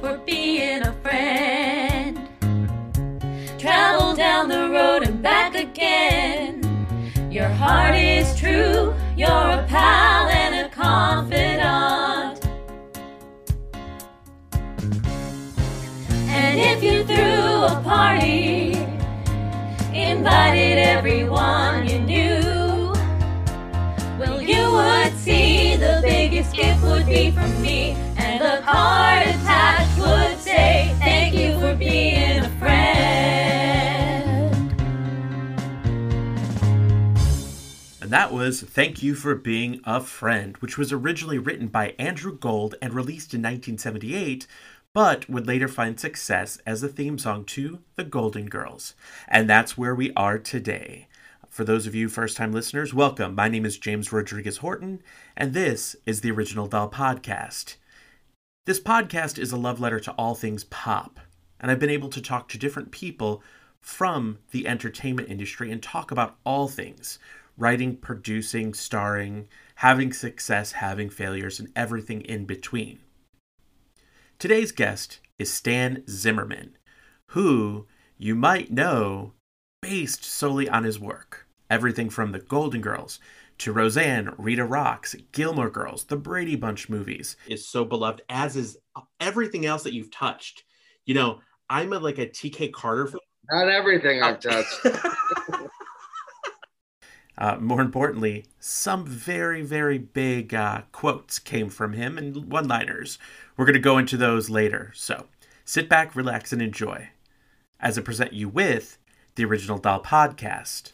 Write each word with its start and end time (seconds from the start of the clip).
for 0.00 0.16
being 0.24 0.82
a 0.82 0.92
friend. 1.02 2.18
Travel 3.58 4.16
down 4.16 4.48
the 4.48 4.70
road 4.70 5.02
and 5.02 5.22
back 5.22 5.54
again. 5.54 6.62
Your 7.30 7.48
heart 7.48 7.94
is 7.94 8.34
true, 8.38 8.94
you're 9.16 9.28
a 9.28 9.64
pal 9.68 10.28
and 10.28 10.66
a 10.66 10.68
confidant. 10.70 12.46
And 16.28 16.58
if 16.58 16.82
you 16.82 17.04
threw 17.04 17.64
a 17.64 17.80
party, 17.84 18.72
invited 19.92 20.78
everyone 20.78 21.86
you 21.86 21.98
knew, 22.00 22.92
well, 24.18 24.40
you 24.40 24.72
would 24.72 25.14
see 25.18 25.76
the 25.76 26.00
biggest 26.02 26.54
gift 26.56 26.82
would 26.84 27.06
be 27.06 27.30
from 27.30 27.60
me, 27.60 27.92
and 28.16 28.40
the 28.40 28.62
card 28.64 29.09
And 38.10 38.14
that 38.16 38.32
was 38.32 38.62
Thank 38.62 39.04
You 39.04 39.14
for 39.14 39.36
Being 39.36 39.80
a 39.84 40.00
Friend, 40.00 40.56
which 40.56 40.76
was 40.76 40.92
originally 40.92 41.38
written 41.38 41.68
by 41.68 41.94
Andrew 41.96 42.36
Gold 42.36 42.74
and 42.82 42.92
released 42.92 43.34
in 43.34 43.38
1978, 43.38 44.48
but 44.92 45.30
would 45.30 45.46
later 45.46 45.68
find 45.68 46.00
success 46.00 46.58
as 46.66 46.82
a 46.82 46.88
theme 46.88 47.20
song 47.20 47.44
to 47.44 47.78
The 47.94 48.02
Golden 48.02 48.48
Girls. 48.48 48.94
And 49.28 49.48
that's 49.48 49.78
where 49.78 49.94
we 49.94 50.12
are 50.14 50.40
today. 50.40 51.06
For 51.48 51.62
those 51.62 51.86
of 51.86 51.94
you 51.94 52.08
first 52.08 52.36
time 52.36 52.50
listeners, 52.50 52.92
welcome. 52.92 53.36
My 53.36 53.46
name 53.46 53.64
is 53.64 53.78
James 53.78 54.10
Rodriguez 54.10 54.56
Horton, 54.56 55.04
and 55.36 55.54
this 55.54 55.94
is 56.04 56.20
the 56.20 56.32
Original 56.32 56.66
Doll 56.66 56.90
Podcast. 56.90 57.76
This 58.66 58.80
podcast 58.80 59.38
is 59.38 59.52
a 59.52 59.56
love 59.56 59.78
letter 59.78 60.00
to 60.00 60.12
all 60.14 60.34
things 60.34 60.64
pop, 60.64 61.20
and 61.60 61.70
I've 61.70 61.78
been 61.78 61.88
able 61.88 62.08
to 62.08 62.20
talk 62.20 62.48
to 62.48 62.58
different 62.58 62.90
people 62.90 63.40
from 63.80 64.38
the 64.50 64.66
entertainment 64.66 65.28
industry 65.28 65.70
and 65.70 65.80
talk 65.80 66.10
about 66.10 66.38
all 66.44 66.66
things 66.66 67.20
writing, 67.60 67.94
producing, 67.94 68.72
starring, 68.72 69.46
having 69.76 70.12
success, 70.12 70.72
having 70.72 71.10
failures, 71.10 71.60
and 71.60 71.70
everything 71.76 72.22
in 72.22 72.46
between. 72.46 72.98
Today's 74.38 74.72
guest 74.72 75.20
is 75.38 75.52
Stan 75.52 76.02
Zimmerman, 76.08 76.78
who 77.26 77.86
you 78.16 78.34
might 78.34 78.72
know 78.72 79.34
based 79.82 80.24
solely 80.24 80.68
on 80.68 80.84
his 80.84 80.98
work. 80.98 81.46
Everything 81.68 82.10
from 82.10 82.32
The 82.32 82.40
Golden 82.40 82.80
Girls 82.80 83.20
to 83.58 83.72
Roseanne, 83.72 84.34
Rita 84.38 84.64
Rocks, 84.64 85.14
Gilmore 85.32 85.70
Girls, 85.70 86.04
the 86.04 86.16
Brady 86.16 86.56
Bunch 86.56 86.88
movies 86.88 87.36
is 87.46 87.68
so 87.68 87.84
beloved, 87.84 88.22
as 88.30 88.56
is 88.56 88.78
everything 89.20 89.66
else 89.66 89.82
that 89.82 89.92
you've 89.92 90.10
touched. 90.10 90.64
You 91.04 91.14
know, 91.14 91.40
I'm 91.68 91.92
a 91.92 91.98
like 91.98 92.18
a 92.18 92.26
TK 92.26 92.72
Carter 92.72 93.06
fan. 93.06 93.20
Not 93.50 93.68
everything 93.68 94.22
I've 94.22 94.40
touched. 94.40 94.80
Uh, 97.40 97.56
more 97.58 97.80
importantly, 97.80 98.44
some 98.58 99.06
very, 99.06 99.62
very 99.62 99.96
big 99.96 100.52
uh, 100.54 100.82
quotes 100.92 101.38
came 101.38 101.70
from 101.70 101.94
him 101.94 102.18
and 102.18 102.52
one 102.52 102.68
liners. 102.68 103.18
We're 103.56 103.64
going 103.64 103.72
to 103.72 103.80
go 103.80 103.96
into 103.96 104.18
those 104.18 104.50
later. 104.50 104.92
So 104.94 105.24
sit 105.64 105.88
back, 105.88 106.14
relax, 106.14 106.52
and 106.52 106.60
enjoy 106.60 107.08
as 107.80 107.96
I 107.96 108.02
present 108.02 108.34
you 108.34 108.50
with 108.50 108.98
the 109.36 109.46
Original 109.46 109.78
Doll 109.78 110.02
Podcast. 110.02 110.90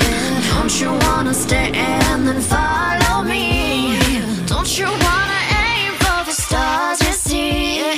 Don't 0.54 0.80
you 0.80 0.92
wanna 1.08 1.34
stay 1.34 1.72
and 1.74 2.44
follow 2.44 3.24
me? 3.24 3.98
Don't 4.46 4.78
you 4.78 4.86
wanna 4.86 5.40
aim 5.66 5.94
for 5.94 6.24
the 6.26 6.32
stars 6.32 7.02
you 7.02 7.14
see? 7.14 7.98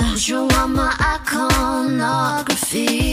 Don't 0.00 0.26
you 0.26 0.46
want 0.46 0.74
my 0.74 0.92
iconography? 0.98 3.05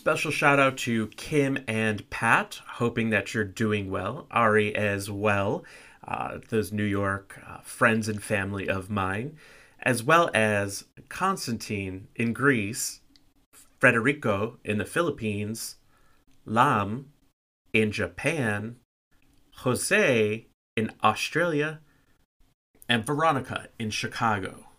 Special 0.00 0.30
shout 0.30 0.58
out 0.58 0.78
to 0.78 1.08
Kim 1.08 1.58
and 1.68 2.08
Pat, 2.08 2.62
hoping 2.66 3.10
that 3.10 3.34
you're 3.34 3.44
doing 3.44 3.90
well. 3.90 4.26
Ari 4.30 4.74
as 4.74 5.10
well, 5.10 5.62
uh, 6.08 6.38
those 6.48 6.72
New 6.72 6.84
York 6.86 7.38
uh, 7.46 7.58
friends 7.58 8.08
and 8.08 8.22
family 8.22 8.66
of 8.66 8.88
mine, 8.88 9.36
as 9.82 10.02
well 10.02 10.30
as 10.32 10.84
Constantine 11.10 12.08
in 12.16 12.32
Greece, 12.32 13.00
Frederico 13.78 14.56
in 14.64 14.78
the 14.78 14.86
Philippines, 14.86 15.76
Lam 16.46 17.12
in 17.74 17.92
Japan, 17.92 18.76
Jose 19.56 20.46
in 20.78 20.92
Australia, 21.04 21.80
and 22.88 23.04
Veronica 23.04 23.68
in 23.78 23.90
Chicago. 23.90 24.69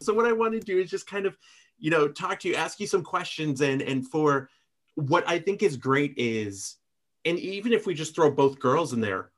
So, 0.00 0.14
what 0.14 0.26
I 0.26 0.32
want 0.32 0.54
to 0.54 0.60
do 0.60 0.78
is 0.78 0.90
just 0.90 1.06
kind 1.06 1.26
of, 1.26 1.36
you 1.78 1.90
know, 1.90 2.08
talk 2.08 2.40
to 2.40 2.48
you, 2.48 2.56
ask 2.56 2.80
you 2.80 2.86
some 2.86 3.02
questions, 3.02 3.60
and 3.60 3.82
and 3.82 4.08
for 4.08 4.48
what 4.94 5.28
I 5.28 5.38
think 5.38 5.62
is 5.62 5.76
great 5.76 6.14
is, 6.16 6.76
and 7.24 7.38
even 7.38 7.72
if 7.72 7.86
we 7.86 7.94
just 7.94 8.14
throw 8.14 8.30
both 8.30 8.58
girls 8.58 8.92
in 8.92 9.00
there, 9.00 9.30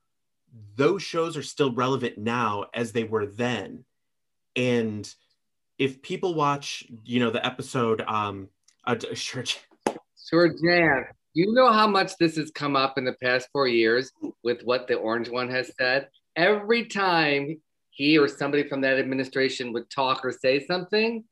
those 0.77 1.03
shows 1.03 1.37
are 1.37 1.43
still 1.43 1.75
relevant 1.75 2.19
now 2.19 2.67
as 2.75 2.93
they 2.93 3.05
were 3.05 3.27
then. 3.27 3.85
And 4.57 5.13
if 5.79 6.03
people 6.03 6.35
watch, 6.35 6.85
you 7.05 7.21
know, 7.21 7.31
the 7.31 7.45
episode, 7.45 8.03
um, 8.03 8.49
uh, 8.87 8.97
sure, 9.15 9.45
Sure, 10.29 10.49
Jan. 10.49 11.05
You 11.35 11.53
know 11.53 11.73
how 11.73 11.87
much 11.87 12.17
this 12.19 12.37
has 12.37 12.51
come 12.51 12.77
up 12.77 12.99
in 12.99 13.05
the 13.05 13.15
past 13.15 13.49
four 13.53 13.67
years 13.67 14.13
with 14.43 14.63
what 14.65 14.87
the 14.87 14.95
orange 14.95 15.31
one 15.31 15.49
has 15.49 15.73
said? 15.79 16.09
Every 16.37 16.85
time 16.87 17.61
he 17.91 18.19
or 18.19 18.29
somebody 18.29 18.69
from 18.69 18.83
that 18.83 18.99
administration 18.99 19.73
would 19.73 19.89
talk 19.89 20.25
or 20.25 20.33
say 20.33 20.65
something, 20.65 21.25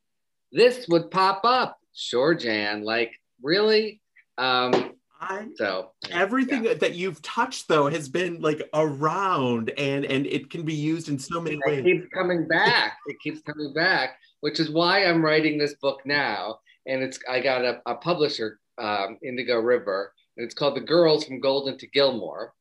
this 0.52 0.86
would 0.88 1.10
pop 1.10 1.42
up. 1.44 1.78
Sure, 1.94 2.34
Jan. 2.34 2.82
Like, 2.82 3.12
really? 3.42 4.00
Um, 4.38 4.92
I 5.20 5.48
so 5.56 5.90
everything 6.10 6.62
that 6.62 6.94
you've 6.94 7.20
touched 7.20 7.68
though 7.68 7.90
has 7.90 8.08
been 8.08 8.40
like 8.40 8.62
around 8.72 9.70
and 9.76 10.06
and 10.06 10.26
it 10.26 10.48
can 10.48 10.62
be 10.62 10.74
used 10.74 11.10
in 11.10 11.18
so 11.18 11.42
many 11.42 11.56
it 11.56 11.62
ways. 11.66 11.78
It 11.80 11.84
keeps 11.84 12.06
coming 12.14 12.48
back. 12.48 12.96
It 13.06 13.20
keeps 13.20 13.42
coming 13.42 13.74
back, 13.74 14.18
which 14.40 14.58
is 14.60 14.70
why 14.70 15.04
I'm 15.04 15.22
writing 15.22 15.58
this 15.58 15.74
book 15.74 16.00
now. 16.06 16.60
And 16.86 17.02
it's 17.02 17.18
I 17.28 17.40
got 17.40 17.64
a, 17.66 17.82
a 17.84 17.96
publisher, 17.96 18.60
um, 18.78 19.18
Indigo 19.22 19.58
River, 19.58 20.12
and 20.36 20.44
it's 20.44 20.54
called 20.54 20.76
The 20.76 20.80
Girls 20.80 21.24
from 21.24 21.40
Golden 21.40 21.78
to 21.78 21.86
Gilmore. 21.88 22.52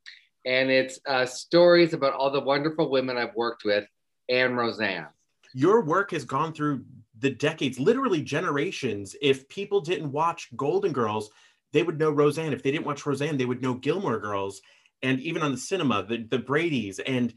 And 0.46 0.70
it's 0.70 1.00
uh, 1.08 1.26
stories 1.26 1.94
about 1.94 2.14
all 2.14 2.32
the 2.32 2.40
wonderful 2.40 2.90
women 2.90 3.18
I've 3.18 3.36
worked 3.36 3.64
with 3.66 3.86
and 4.30 4.58
Roseanne. 4.58 5.08
Your 5.54 5.84
work 5.84 6.12
has 6.12 6.24
gone 6.24 6.54
through 6.54 6.86
the 7.18 7.32
decades, 7.32 7.80
literally 7.80 8.22
generations. 8.22 9.16
If 9.22 9.50
people 9.50 9.82
didn't 9.82 10.12
watch 10.12 10.48
Golden 10.56 10.94
Girls, 10.94 11.30
they 11.74 11.84
would 11.84 12.00
know 12.00 12.12
Roseanne. 12.12 12.54
If 12.54 12.64
they 12.64 12.72
didn't 12.72 12.86
watch 12.86 13.06
Roseanne, 13.06 13.38
they 13.38 13.46
would 13.46 13.62
know 13.62 13.74
Gilmore 13.74 14.20
Girls. 14.20 14.62
And 15.02 15.20
even 15.20 15.42
on 15.42 15.52
the 15.52 15.58
cinema, 15.58 16.04
the, 16.04 16.26
the 16.30 16.40
Brady's. 16.40 17.00
And 17.00 17.34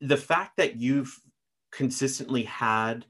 the 0.00 0.16
fact 0.16 0.56
that 0.56 0.76
you've 0.76 1.14
consistently 1.70 2.44
had 2.44 3.04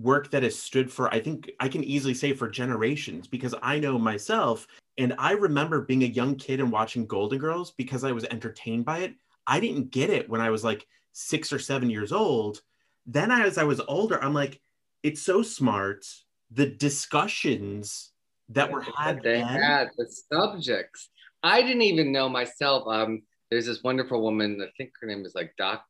work 0.00 0.30
that 0.30 0.42
has 0.42 0.58
stood 0.58 0.90
for, 0.90 1.12
I 1.12 1.20
think 1.20 1.50
I 1.60 1.68
can 1.68 1.82
easily 1.84 2.14
say 2.14 2.32
for 2.32 2.48
generations, 2.48 3.26
because 3.26 3.54
I 3.62 3.78
know 3.78 3.98
myself, 3.98 4.66
and 4.96 5.14
I 5.18 5.32
remember 5.32 5.82
being 5.82 6.04
a 6.04 6.06
young 6.06 6.36
kid 6.36 6.60
and 6.60 6.72
watching 6.72 7.06
Golden 7.06 7.38
Girls 7.38 7.72
because 7.72 8.04
I 8.04 8.12
was 8.12 8.24
entertained 8.24 8.84
by 8.84 8.98
it. 8.98 9.14
I 9.46 9.60
didn't 9.60 9.90
get 9.90 10.10
it 10.10 10.28
when 10.28 10.40
I 10.40 10.50
was 10.50 10.64
like 10.64 10.86
six 11.12 11.52
or 11.52 11.58
seven 11.58 11.90
years 11.90 12.12
old. 12.12 12.60
Then 13.06 13.30
as 13.30 13.58
I 13.58 13.64
was 13.64 13.80
older, 13.88 14.22
I'm 14.22 14.34
like, 14.34 14.60
it's 15.02 15.22
so 15.22 15.42
smart. 15.42 16.04
The 16.50 16.66
discussions 16.66 18.12
that 18.50 18.70
were 18.70 18.82
had 18.96 19.22
they 19.22 19.34
then. 19.34 19.46
had 19.46 19.88
the 19.96 20.06
subjects. 20.32 21.10
I 21.42 21.62
didn't 21.62 21.82
even 21.82 22.12
know 22.12 22.28
myself. 22.28 22.84
Um, 22.86 23.22
there's 23.50 23.66
this 23.66 23.82
wonderful 23.82 24.22
woman. 24.22 24.60
I 24.62 24.70
think 24.76 24.90
her 25.00 25.06
name 25.06 25.24
is 25.24 25.34
like 25.34 25.54
Doc, 25.56 25.84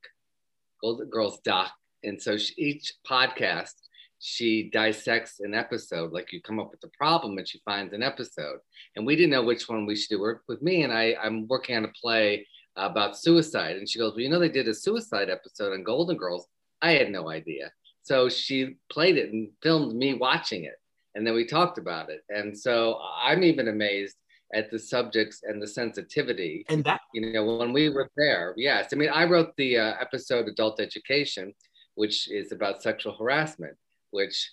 Golden 0.82 1.08
Girls 1.08 1.40
Doc, 1.44 1.72
and 2.04 2.20
so 2.20 2.36
she, 2.36 2.54
each 2.58 2.92
podcast 3.08 3.74
she 4.20 4.70
dissects 4.72 5.40
an 5.40 5.54
episode. 5.54 6.12
Like 6.12 6.32
you 6.32 6.42
come 6.42 6.58
up 6.58 6.70
with 6.70 6.82
a 6.84 6.96
problem 6.96 7.38
and 7.38 7.48
she 7.48 7.60
finds 7.64 7.92
an 7.92 8.02
episode. 8.02 8.58
And 8.96 9.06
we 9.06 9.16
didn't 9.16 9.30
know 9.30 9.44
which 9.44 9.68
one 9.68 9.86
we 9.86 9.96
should 9.96 10.10
do. 10.10 10.20
Work 10.20 10.42
with 10.48 10.62
me 10.62 10.82
and 10.82 10.92
I, 10.92 11.14
I'm 11.22 11.46
working 11.46 11.76
on 11.76 11.84
a 11.84 11.92
play 12.00 12.46
about 12.76 13.18
suicide. 13.18 13.76
And 13.76 13.88
she 13.88 13.98
goes, 13.98 14.12
Well, 14.12 14.20
you 14.20 14.28
know, 14.28 14.38
they 14.38 14.48
did 14.48 14.68
a 14.68 14.74
suicide 14.74 15.30
episode 15.30 15.72
on 15.72 15.84
Golden 15.84 16.16
Girls. 16.16 16.46
I 16.82 16.92
had 16.92 17.10
no 17.10 17.28
idea. 17.28 17.72
So 18.02 18.28
she 18.28 18.76
played 18.90 19.18
it 19.18 19.32
and 19.32 19.50
filmed 19.62 19.94
me 19.94 20.14
watching 20.14 20.64
it. 20.64 20.76
And 21.14 21.26
then 21.26 21.34
we 21.34 21.46
talked 21.46 21.78
about 21.78 22.10
it. 22.10 22.22
And 22.28 22.56
so 22.56 22.98
I'm 23.22 23.42
even 23.42 23.68
amazed 23.68 24.16
at 24.54 24.70
the 24.70 24.78
subjects 24.78 25.40
and 25.42 25.60
the 25.60 25.66
sensitivity. 25.66 26.64
And 26.68 26.84
that, 26.84 27.00
you 27.12 27.32
know, 27.32 27.58
when 27.58 27.72
we 27.72 27.90
were 27.90 28.08
there, 28.16 28.54
yes. 28.56 28.90
I 28.92 28.96
mean, 28.96 29.10
I 29.10 29.24
wrote 29.24 29.52
the 29.56 29.78
uh, 29.78 29.94
episode 30.00 30.48
Adult 30.48 30.80
Education, 30.80 31.52
which 31.96 32.30
is 32.30 32.52
about 32.52 32.82
sexual 32.82 33.16
harassment, 33.16 33.76
which 34.10 34.50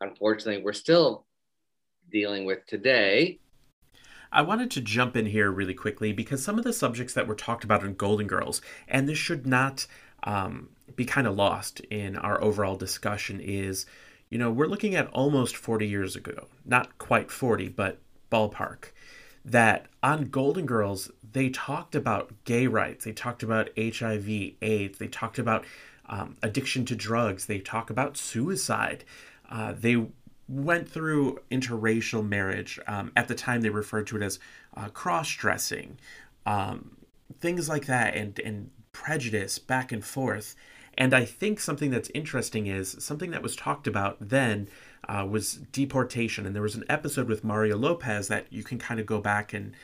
unfortunately 0.00 0.62
we're 0.62 0.72
still 0.72 1.26
dealing 2.10 2.44
with 2.44 2.66
today. 2.66 3.38
I 4.30 4.42
wanted 4.42 4.70
to 4.72 4.80
jump 4.80 5.16
in 5.16 5.26
here 5.26 5.50
really 5.50 5.74
quickly 5.74 6.12
because 6.12 6.42
some 6.42 6.58
of 6.58 6.64
the 6.64 6.72
subjects 6.72 7.14
that 7.14 7.26
were 7.26 7.34
talked 7.34 7.64
about 7.64 7.82
in 7.82 7.94
Golden 7.94 8.26
Girls, 8.26 8.60
and 8.86 9.08
this 9.08 9.18
should 9.18 9.46
not 9.46 9.86
um, 10.24 10.70
be 10.96 11.04
kind 11.04 11.26
of 11.26 11.34
lost 11.34 11.80
in 11.90 12.16
our 12.16 12.42
overall 12.42 12.76
discussion, 12.76 13.40
is 13.40 13.86
you 14.30 14.38
know, 14.38 14.50
we're 14.50 14.66
looking 14.66 14.94
at 14.94 15.08
almost 15.08 15.56
40 15.56 15.86
years 15.86 16.14
ago, 16.14 16.48
not 16.64 16.98
quite 16.98 17.30
40, 17.30 17.68
but 17.70 17.98
ballpark, 18.30 18.90
that 19.44 19.86
on 20.02 20.28
Golden 20.28 20.66
Girls, 20.66 21.10
they 21.32 21.48
talked 21.48 21.94
about 21.94 22.32
gay 22.44 22.66
rights, 22.66 23.06
they 23.06 23.12
talked 23.12 23.42
about 23.42 23.70
HIV, 23.78 24.28
AIDS, 24.60 24.98
they 24.98 25.08
talked 25.08 25.38
about 25.38 25.64
um, 26.08 26.36
addiction 26.42 26.84
to 26.86 26.96
drugs, 26.96 27.46
they 27.46 27.58
talk 27.58 27.90
about 27.90 28.16
suicide. 28.16 29.04
Uh, 29.50 29.74
they 29.78 30.06
went 30.48 30.88
through 30.88 31.38
interracial 31.50 32.26
marriage. 32.26 32.80
Um, 32.86 33.12
at 33.16 33.28
the 33.28 33.34
time, 33.34 33.60
they 33.60 33.70
referred 33.70 34.06
to 34.08 34.16
it 34.16 34.22
as 34.22 34.38
uh, 34.76 34.88
cross 34.88 35.30
dressing, 35.30 35.98
um, 36.46 36.96
things 37.40 37.68
like 37.68 37.86
that, 37.86 38.14
and, 38.14 38.38
and 38.40 38.70
prejudice 38.92 39.58
back 39.58 39.92
and 39.92 40.04
forth. 40.04 40.54
And 40.96 41.14
I 41.14 41.24
think 41.24 41.60
something 41.60 41.90
that's 41.90 42.10
interesting 42.14 42.66
is 42.66 42.96
something 42.98 43.30
that 43.30 43.42
was 43.42 43.54
talked 43.54 43.86
about 43.86 44.16
then 44.20 44.68
uh, 45.08 45.26
was 45.28 45.54
deportation. 45.70 46.44
And 46.44 46.54
there 46.54 46.62
was 46.62 46.74
an 46.74 46.84
episode 46.88 47.28
with 47.28 47.44
Mario 47.44 47.76
Lopez 47.76 48.28
that 48.28 48.46
you 48.50 48.64
can 48.64 48.78
kind 48.78 48.98
of 48.98 49.06
go 49.06 49.20
back 49.20 49.52
and 49.52 49.74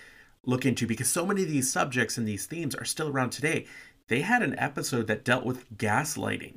look 0.45 0.67
into 0.67 0.87
because 0.87 1.09
so 1.09 1.25
many 1.25 1.43
of 1.43 1.49
these 1.49 1.71
subjects 1.71 2.19
and 2.19 2.27
these 2.27 2.47
themes 2.47 2.75
are 2.75 2.85
still 2.85 3.09
around 3.09 3.31
today. 3.31 3.67
They 4.09 4.21
had 4.21 4.43
an 4.43 4.59
episode 4.59 5.07
that 5.07 5.25
dealt 5.25 5.45
with 5.45 5.77
gaslighting 5.77 6.57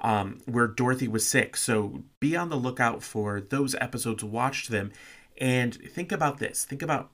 um, 0.00 0.40
where 0.46 0.66
Dorothy 0.66 1.08
was 1.08 1.26
sick. 1.26 1.56
So 1.56 2.02
be 2.20 2.36
on 2.36 2.48
the 2.48 2.56
lookout 2.56 3.02
for 3.02 3.40
those 3.40 3.74
episodes, 3.76 4.24
watch 4.24 4.68
them, 4.68 4.92
and 5.40 5.74
think 5.74 6.12
about 6.12 6.38
this. 6.38 6.64
Think 6.64 6.82
about 6.82 7.10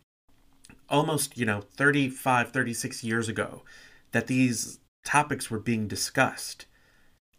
almost, 0.88 1.36
you 1.36 1.46
know, 1.46 1.62
35, 1.76 2.50
36 2.50 3.04
years 3.04 3.28
ago 3.28 3.62
that 4.12 4.26
these 4.26 4.78
topics 5.04 5.50
were 5.50 5.58
being 5.58 5.88
discussed. 5.88 6.66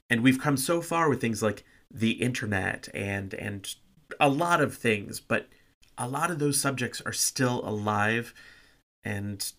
And 0.09 0.21
we've 0.21 0.39
come 0.39 0.57
so 0.57 0.81
far 0.81 1.09
with 1.09 1.21
things 1.21 1.41
like 1.41 1.63
the 1.91 2.11
internet 2.11 2.89
and 2.93 3.33
and 3.35 3.73
a 4.19 4.29
lot 4.29 4.61
of 4.61 4.75
things, 4.75 5.19
but 5.19 5.47
a 5.97 6.07
lot 6.07 6.29
of 6.29 6.39
those 6.39 6.59
subjects 6.59 7.01
are 7.05 7.13
still 7.13 7.67
alive 7.67 8.33
and 9.03 9.51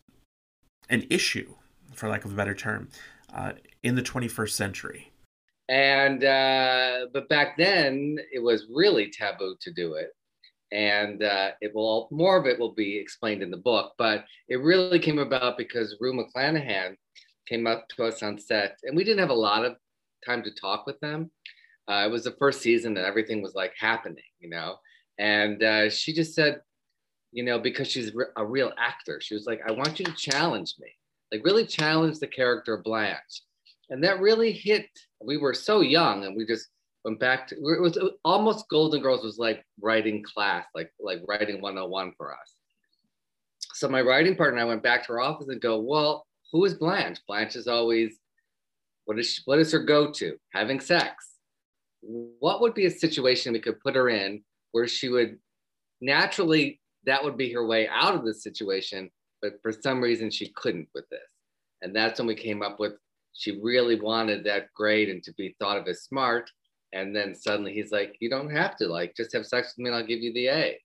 an 0.89 1.07
issue, 1.11 1.55
for 1.97 2.09
lack 2.09 2.25
of 2.25 2.33
a 2.33 2.37
better 2.37 2.55
term, 2.55 2.89
uh, 3.35 3.53
in 3.83 3.95
the 3.95 4.03
21st 4.03 4.51
century. 4.51 5.13
And 5.69 6.23
uh, 6.23 7.07
but 7.13 7.29
back 7.29 7.57
then 7.57 8.19
it 8.33 8.39
was 8.39 8.67
really 8.73 9.11
taboo 9.11 9.57
to 9.61 9.73
do 9.73 9.95
it, 9.95 10.11
and 10.71 11.25
uh, 11.25 11.53
it 11.61 11.75
will 11.75 12.09
more 12.13 12.37
of 12.37 12.47
it 12.47 12.59
will 12.59 12.73
be 12.73 12.97
explained 12.97 13.43
in 13.43 13.51
the 13.51 13.57
book. 13.57 13.93
But 13.99 14.25
it 14.49 14.63
really 14.63 15.01
came 15.01 15.19
about 15.19 15.59
because 15.59 15.97
Rue 15.99 16.13
McClanahan 16.13 16.97
came 17.49 17.67
up 17.67 17.89
to 17.91 18.05
us 18.05 18.23
on 18.23 18.39
set, 18.39 18.79
and 18.85 18.97
we 18.97 19.03
didn't 19.03 19.19
have 19.19 19.31
a 19.31 19.35
lot 19.35 19.65
of 19.65 19.75
time 20.25 20.45
to 20.45 20.55
talk 20.55 20.87
with 20.87 21.01
them. 21.01 21.33
Uh, 21.91 22.05
it 22.07 22.11
was 22.11 22.25
the 22.25 22.37
first 22.39 22.63
season, 22.63 22.97
and 22.97 23.07
everything 23.07 23.43
was 23.43 23.55
like 23.55 23.73
happening, 23.77 24.23
you 24.39 24.49
know. 24.49 24.77
And 25.19 25.63
uh, 25.65 25.91
she 25.91 26.13
just 26.13 26.35
said, 26.35 26.61
you 27.33 27.43
know, 27.43 27.59
because 27.59 27.89
she's 27.89 28.13
a 28.37 28.45
real 28.45 28.73
actor, 28.79 29.21
she 29.21 29.35
was 29.35 29.47
like, 29.47 29.63
"I 29.67 29.73
want 29.73 29.99
you 29.99 30.05
to 30.05 30.13
challenge 30.13 30.75
me, 30.79 30.93
like 31.33 31.45
really 31.45 31.67
challenged 31.67 32.21
the 32.21 32.27
character 32.27 32.75
of 32.75 32.85
Blanche." 32.85 33.43
and 33.91 34.03
that 34.05 34.21
really 34.21 34.53
hit. 34.53 34.87
We 35.21 35.37
were 35.37 35.55
so 35.55 35.81
young, 35.81 36.25
and 36.25 36.37
we 36.37 36.47
just 36.47 36.69
went 37.05 37.21
back 37.21 37.49
to. 37.49 37.55
It 37.55 37.81
was 37.81 37.99
almost 38.25 38.69
Golden 38.69 39.03
Girls 39.03 39.25
was 39.25 39.39
like 39.39 39.65
writing 39.81 40.23
class, 40.23 40.67
like 40.75 40.91
like 41.01 41.21
writing 41.27 41.61
101 41.61 42.13
for 42.17 42.33
us. 42.33 42.55
So 43.75 43.89
my 43.89 44.01
writing 44.01 44.37
partner 44.37 44.59
and 44.59 44.67
I 44.67 44.69
went 44.69 44.83
back 44.83 45.07
to 45.07 45.13
her 45.13 45.21
office 45.21 45.49
and 45.49 45.61
go, 45.61 45.79
well, 45.81 46.27
who 46.53 46.65
is 46.65 46.75
Blanche? 46.75 47.19
Blanche 47.27 47.57
is 47.57 47.67
always, 47.67 48.19
what 49.05 49.19
is 49.19 49.35
she, 49.35 49.43
what 49.45 49.59
is 49.59 49.71
her 49.73 49.81
go-to? 49.81 50.37
Having 50.55 50.81
sex. 50.81 51.33
What 52.01 52.63
would 52.63 52.75
be 52.75 52.87
a 52.87 52.91
situation 52.91 53.53
we 53.53 53.61
could 53.61 53.81
put 53.81 53.97
her 53.97 54.09
in 54.09 54.43
where 54.73 54.87
she 54.87 55.09
would 55.09 55.39
naturally 56.01 56.81
that 57.05 57.23
would 57.23 57.37
be 57.37 57.53
her 57.53 57.67
way 57.67 57.89
out 57.89 58.15
of 58.15 58.25
the 58.25 58.35
situation, 58.35 59.11
but 59.47 59.63
for 59.63 59.73
some 59.73 60.01
reason 60.01 60.31
she 60.31 60.49
couldn't 60.49 60.89
with 60.95 61.09
this. 61.09 61.21
And 61.83 61.95
that's 61.95 62.19
when 62.19 62.27
we 62.27 62.35
came 62.35 62.63
up 62.63 62.81
with 62.81 62.95
she 63.33 63.61
really 63.61 64.01
wanted 64.01 64.45
that 64.45 64.73
grade 64.75 65.11
and 65.11 65.23
to 65.23 65.33
be 65.35 65.55
thought 65.59 65.77
of 65.77 65.87
as 65.89 66.03
smart. 66.03 66.51
And 66.93 67.15
then 67.15 67.35
suddenly 67.35 67.75
he's 67.75 67.93
like, 67.93 68.17
you 68.21 68.31
don't 68.31 68.51
have 68.51 68.77
to 68.79 68.89
like 68.89 69.15
just 69.15 69.35
have 69.35 69.47
sex 69.47 69.75
with 69.77 69.85
me 69.85 69.91
and 69.91 69.97
I'll 69.97 70.07
give 70.07 70.21
you 70.21 70.33
the 70.33 70.49
A. 70.49 70.81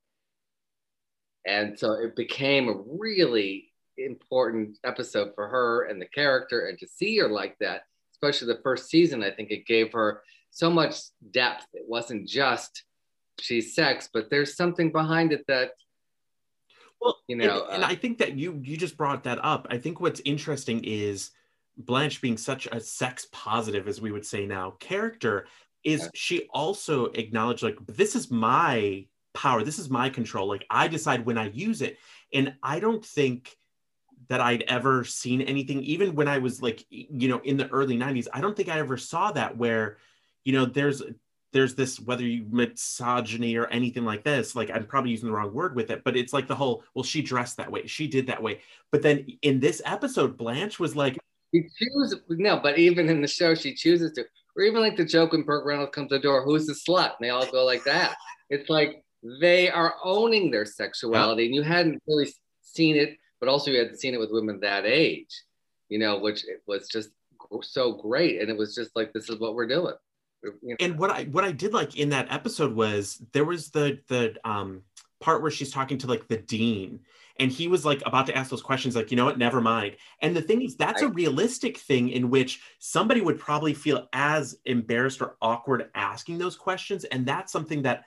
And 1.47 1.79
so 1.79 1.93
it 1.93 2.15
became 2.15 2.67
a 2.67 2.83
really 2.99 3.71
important 3.97 4.77
episode 4.83 5.31
for 5.33 5.47
her 5.47 5.85
and 5.85 6.01
the 6.01 6.07
character 6.07 6.67
and 6.67 6.77
to 6.79 6.87
see 6.87 7.17
her 7.19 7.29
like 7.29 7.55
that, 7.59 7.83
especially 8.13 8.53
the 8.53 8.61
first 8.61 8.89
season, 8.89 9.23
I 9.23 9.31
think 9.31 9.49
it 9.49 9.65
gave 9.65 9.93
her 9.93 10.21
so 10.51 10.69
much 10.69 10.95
depth. 11.31 11.65
It 11.73 11.85
wasn't 11.87 12.27
just 12.27 12.83
she's 13.39 13.73
sex, 13.73 14.09
but 14.13 14.29
there's 14.29 14.55
something 14.55 14.91
behind 14.91 15.31
it 15.31 15.45
that 15.47 15.71
well, 17.01 17.17
you 17.27 17.35
know, 17.35 17.65
and, 17.65 17.75
and 17.75 17.83
uh, 17.83 17.87
I 17.87 17.95
think 17.95 18.17
that 18.19 18.33
you 18.33 18.59
you 18.63 18.77
just 18.77 18.97
brought 18.97 19.23
that 19.23 19.43
up. 19.43 19.67
I 19.69 19.77
think 19.77 19.99
what's 19.99 20.21
interesting 20.23 20.83
is 20.83 21.31
Blanche 21.77 22.21
being 22.21 22.37
such 22.37 22.67
a 22.71 22.79
sex 22.79 23.27
positive, 23.31 23.87
as 23.87 23.99
we 23.99 24.11
would 24.11 24.25
say 24.25 24.45
now, 24.45 24.71
character 24.79 25.47
is 25.83 26.09
she 26.13 26.47
also 26.53 27.05
acknowledged 27.05 27.63
like 27.63 27.77
this 27.87 28.15
is 28.15 28.29
my 28.29 29.05
power, 29.33 29.63
this 29.63 29.79
is 29.79 29.89
my 29.89 30.09
control. 30.09 30.47
Like 30.47 30.65
I 30.69 30.87
decide 30.87 31.25
when 31.25 31.37
I 31.37 31.49
use 31.49 31.81
it, 31.81 31.97
and 32.33 32.53
I 32.61 32.79
don't 32.79 33.03
think 33.03 33.57
that 34.27 34.39
I'd 34.39 34.63
ever 34.63 35.03
seen 35.03 35.41
anything, 35.41 35.81
even 35.83 36.15
when 36.15 36.27
I 36.27 36.37
was 36.37 36.61
like, 36.61 36.85
you 36.89 37.27
know, 37.27 37.39
in 37.39 37.57
the 37.57 37.67
early 37.69 37.97
90s, 37.97 38.27
I 38.33 38.39
don't 38.39 38.55
think 38.55 38.69
I 38.69 38.79
ever 38.79 38.95
saw 38.95 39.31
that 39.31 39.57
where, 39.57 39.97
you 40.45 40.53
know, 40.53 40.65
there's 40.65 41.01
there's 41.53 41.75
this 41.75 41.99
whether 41.99 42.23
you 42.23 42.45
misogyny 42.49 43.55
or 43.55 43.67
anything 43.67 44.05
like 44.05 44.23
this 44.23 44.55
like 44.55 44.69
i'm 44.71 44.85
probably 44.85 45.11
using 45.11 45.27
the 45.27 45.33
wrong 45.33 45.53
word 45.53 45.75
with 45.75 45.89
it 45.91 46.03
but 46.03 46.15
it's 46.15 46.33
like 46.33 46.47
the 46.47 46.55
whole 46.55 46.83
well 46.93 47.03
she 47.03 47.21
dressed 47.21 47.57
that 47.57 47.71
way 47.71 47.85
she 47.85 48.07
did 48.07 48.27
that 48.27 48.41
way 48.41 48.59
but 48.91 49.01
then 49.01 49.25
in 49.41 49.59
this 49.59 49.81
episode 49.85 50.37
blanche 50.37 50.79
was 50.79 50.95
like 50.95 51.17
she 51.53 51.63
chooses 51.77 52.19
no, 52.29 52.59
but 52.61 52.77
even 52.77 53.09
in 53.09 53.21
the 53.21 53.27
show, 53.27 53.53
she 53.55 53.73
chooses 53.73 54.13
to, 54.13 54.25
or 54.55 54.63
even 54.63 54.81
like 54.81 54.95
the 54.95 55.05
joke 55.05 55.33
when 55.33 55.43
Burt 55.43 55.65
Reynolds 55.65 55.93
comes 55.93 56.09
to 56.09 56.15
the 56.15 56.21
door, 56.21 56.43
who's 56.43 56.65
the 56.65 56.73
slut? 56.73 57.15
And 57.17 57.17
they 57.21 57.29
all 57.29 57.49
go 57.51 57.65
like 57.65 57.83
that. 57.83 58.15
It's 58.49 58.69
like 58.69 59.03
they 59.41 59.69
are 59.69 59.95
owning 60.03 60.49
their 60.49 60.65
sexuality, 60.65 61.45
and 61.45 61.55
you 61.55 61.61
hadn't 61.61 62.01
really 62.07 62.31
seen 62.61 62.95
it, 62.95 63.17
but 63.39 63.49
also 63.49 63.71
you 63.71 63.79
hadn't 63.79 63.99
seen 63.99 64.13
it 64.13 64.19
with 64.19 64.31
women 64.31 64.59
that 64.61 64.85
age, 64.85 65.43
you 65.89 65.99
know, 65.99 66.19
which 66.19 66.45
was 66.67 66.87
just 66.87 67.09
so 67.61 67.93
great, 67.93 68.41
and 68.41 68.49
it 68.49 68.57
was 68.57 68.73
just 68.73 68.95
like 68.95 69.11
this 69.13 69.29
is 69.29 69.39
what 69.39 69.55
we're 69.55 69.67
doing. 69.67 69.95
You 70.43 70.53
know? 70.63 70.75
And 70.79 70.97
what 70.97 71.11
I 71.11 71.25
what 71.25 71.43
I 71.43 71.51
did 71.51 71.73
like 71.73 71.97
in 71.97 72.09
that 72.09 72.31
episode 72.31 72.73
was 72.73 73.21
there 73.33 73.45
was 73.45 73.69
the 73.69 73.99
the 74.07 74.35
um 74.43 74.83
part 75.19 75.41
where 75.41 75.51
she's 75.51 75.71
talking 75.71 75.97
to 75.99 76.07
like 76.07 76.27
the 76.27 76.37
dean 76.37 76.99
and 77.39 77.51
he 77.51 77.67
was 77.67 77.85
like 77.85 78.01
about 78.05 78.25
to 78.25 78.35
ask 78.35 78.49
those 78.49 78.61
questions 78.61 78.95
like 78.95 79.11
you 79.11 79.17
know 79.17 79.25
what? 79.25 79.37
Never 79.37 79.61
mind. 79.61 79.97
And 80.21 80.35
the 80.35 80.41
thing 80.41 80.61
is 80.61 80.75
that's 80.75 81.01
a 81.01 81.09
realistic 81.09 81.77
thing 81.77 82.09
in 82.09 82.29
which 82.29 82.61
somebody 82.79 83.21
would 83.21 83.39
probably 83.39 83.73
feel 83.73 84.07
as 84.13 84.57
embarrassed 84.65 85.21
or 85.21 85.37
awkward 85.41 85.89
asking 85.95 86.37
those 86.37 86.55
questions. 86.55 87.03
And 87.05 87.25
that's 87.25 87.51
something 87.51 87.81
that 87.83 88.03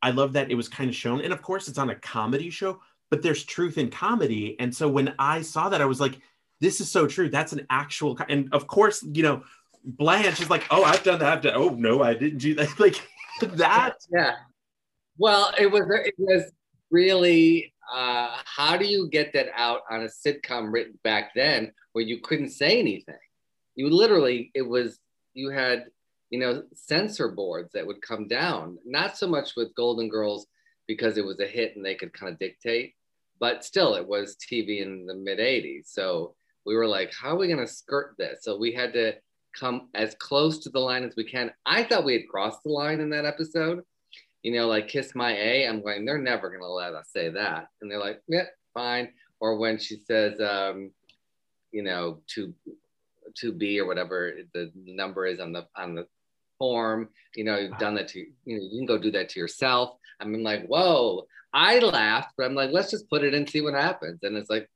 i 0.00 0.10
love 0.10 0.32
that 0.32 0.50
it 0.50 0.54
was 0.54 0.68
kind 0.68 0.88
of 0.88 0.96
shown. 0.96 1.20
And 1.20 1.32
of 1.32 1.42
course 1.42 1.68
it's 1.68 1.78
on 1.78 1.90
a 1.90 1.94
comedy 1.96 2.50
show 2.50 2.80
but 3.10 3.22
there's 3.22 3.44
truth 3.44 3.78
in 3.78 3.88
comedy. 3.90 4.56
And 4.60 4.74
so 4.74 4.88
when 4.88 5.14
i 5.18 5.42
saw 5.42 5.68
that 5.68 5.80
i 5.80 5.86
was 5.86 6.00
like 6.00 6.20
this 6.60 6.80
is 6.80 6.90
so 6.90 7.06
true. 7.06 7.28
That's 7.28 7.52
an 7.52 7.66
actual 7.70 8.18
and 8.28 8.48
of 8.52 8.66
course 8.66 9.04
you 9.12 9.22
know 9.22 9.42
blanche 9.84 10.40
is 10.40 10.50
like 10.50 10.66
oh 10.70 10.84
i've 10.84 11.02
done 11.02 11.18
that 11.18 11.32
I've 11.32 11.42
done, 11.42 11.54
oh 11.56 11.70
no 11.70 12.02
i 12.02 12.14
didn't 12.14 12.38
do 12.38 12.54
that 12.54 12.78
like 12.80 13.00
that 13.40 13.94
yeah 14.10 14.34
well, 15.18 15.52
it 15.58 15.70
was 15.70 15.82
it 15.90 16.14
was 16.16 16.50
really 16.90 17.74
uh, 17.92 18.36
how 18.44 18.76
do 18.76 18.86
you 18.86 19.08
get 19.08 19.32
that 19.32 19.48
out 19.54 19.80
on 19.90 20.02
a 20.02 20.06
sitcom 20.06 20.72
written 20.72 20.98
back 21.02 21.32
then 21.34 21.72
where 21.92 22.04
you 22.04 22.20
couldn't 22.20 22.50
say 22.50 22.78
anything? 22.78 23.16
You 23.74 23.90
literally 23.90 24.52
it 24.54 24.62
was 24.62 24.98
you 25.34 25.50
had 25.50 25.86
you 26.30 26.38
know, 26.38 26.62
censor 26.74 27.28
boards 27.28 27.72
that 27.72 27.86
would 27.86 28.02
come 28.02 28.28
down. 28.28 28.76
Not 28.84 29.16
so 29.16 29.26
much 29.26 29.56
with 29.56 29.74
Golden 29.74 30.10
Girls 30.10 30.46
because 30.86 31.16
it 31.16 31.24
was 31.24 31.40
a 31.40 31.46
hit 31.46 31.74
and 31.74 31.82
they 31.84 31.94
could 31.94 32.12
kind 32.12 32.30
of 32.30 32.38
dictate, 32.38 32.92
but 33.40 33.64
still, 33.64 33.94
it 33.94 34.06
was 34.06 34.36
TV 34.36 34.82
in 34.82 35.06
the 35.06 35.14
mid 35.14 35.38
80s. 35.38 35.86
So 35.86 36.34
we 36.66 36.76
were 36.76 36.86
like, 36.86 37.14
how 37.14 37.30
are 37.30 37.38
we 37.38 37.46
going 37.46 37.60
to 37.60 37.66
skirt 37.66 38.14
this? 38.18 38.40
So 38.42 38.58
we 38.58 38.72
had 38.72 38.92
to 38.92 39.14
come 39.54 39.88
as 39.94 40.14
close 40.18 40.58
to 40.60 40.70
the 40.70 40.78
line 40.78 41.04
as 41.04 41.14
we 41.16 41.24
can. 41.24 41.52
I 41.66 41.82
thought 41.82 42.04
we 42.04 42.14
had 42.14 42.28
crossed 42.28 42.62
the 42.62 42.70
line 42.70 43.00
in 43.00 43.10
that 43.10 43.24
episode. 43.24 43.82
You 44.42 44.52
know, 44.52 44.68
like 44.68 44.88
Kiss 44.88 45.14
My 45.14 45.32
A, 45.36 45.66
I'm 45.66 45.82
going, 45.82 46.04
they're 46.04 46.18
never 46.18 46.56
to 46.56 46.66
let 46.66 46.94
us 46.94 47.08
say 47.12 47.28
that. 47.30 47.68
And 47.80 47.90
they're 47.90 47.98
like, 47.98 48.22
yeah, 48.28 48.44
fine. 48.72 49.08
Or 49.40 49.56
when 49.56 49.78
she 49.78 49.96
says, 50.06 50.40
um, 50.40 50.92
you 51.72 51.82
know, 51.82 52.20
to 52.34 52.54
to 53.36 53.52
be 53.52 53.78
or 53.78 53.86
whatever 53.86 54.34
the 54.54 54.72
number 54.74 55.26
is 55.26 55.40
on 55.40 55.52
the 55.52 55.66
on 55.76 55.94
the 55.94 56.06
form. 56.58 57.08
You 57.34 57.44
know, 57.44 57.58
you've 57.58 57.78
done 57.78 57.94
that 57.96 58.08
to 58.08 58.18
you 58.18 58.56
know, 58.56 58.62
you 58.62 58.78
can 58.78 58.86
go 58.86 58.98
do 58.98 59.10
that 59.12 59.28
to 59.30 59.40
yourself. 59.40 59.96
I 60.20 60.24
mean, 60.24 60.42
like, 60.42 60.66
whoa, 60.66 61.26
I 61.52 61.78
laughed, 61.78 62.34
but 62.36 62.44
I'm 62.44 62.54
like, 62.54 62.70
let's 62.72 62.90
just 62.90 63.08
put 63.08 63.24
it 63.24 63.34
in, 63.34 63.46
see 63.46 63.60
what 63.60 63.74
happens. 63.74 64.20
And 64.22 64.36
it's 64.36 64.50
like, 64.50 64.68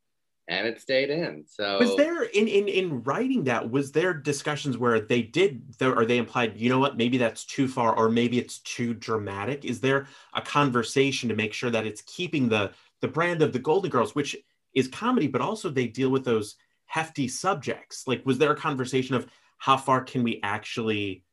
and 0.48 0.66
it 0.66 0.80
stayed 0.80 1.10
in. 1.10 1.44
So 1.46 1.78
was 1.78 1.96
there 1.96 2.24
in 2.24 2.48
in 2.48 2.68
in 2.68 3.02
writing 3.02 3.44
that 3.44 3.70
was 3.70 3.92
there 3.92 4.12
discussions 4.12 4.76
where 4.76 5.00
they 5.00 5.22
did 5.22 5.62
or 5.80 6.04
they 6.04 6.18
implied, 6.18 6.56
you 6.56 6.68
know 6.68 6.78
what, 6.78 6.96
maybe 6.96 7.18
that's 7.18 7.44
too 7.44 7.68
far 7.68 7.94
or 7.96 8.08
maybe 8.08 8.38
it's 8.38 8.58
too 8.58 8.94
dramatic? 8.94 9.64
Is 9.64 9.80
there 9.80 10.06
a 10.34 10.42
conversation 10.42 11.28
to 11.28 11.36
make 11.36 11.52
sure 11.52 11.70
that 11.70 11.86
it's 11.86 12.02
keeping 12.02 12.48
the 12.48 12.72
the 13.00 13.08
brand 13.08 13.42
of 13.42 13.52
the 13.52 13.58
Golden 13.58 13.90
Girls, 13.90 14.14
which 14.14 14.36
is 14.74 14.88
comedy, 14.88 15.26
but 15.26 15.40
also 15.40 15.68
they 15.68 15.86
deal 15.86 16.10
with 16.10 16.24
those 16.24 16.56
hefty 16.86 17.28
subjects? 17.28 18.06
Like, 18.06 18.24
was 18.26 18.38
there 18.38 18.52
a 18.52 18.56
conversation 18.56 19.14
of 19.14 19.26
how 19.58 19.76
far 19.76 20.02
can 20.02 20.22
we 20.22 20.40
actually 20.42 21.24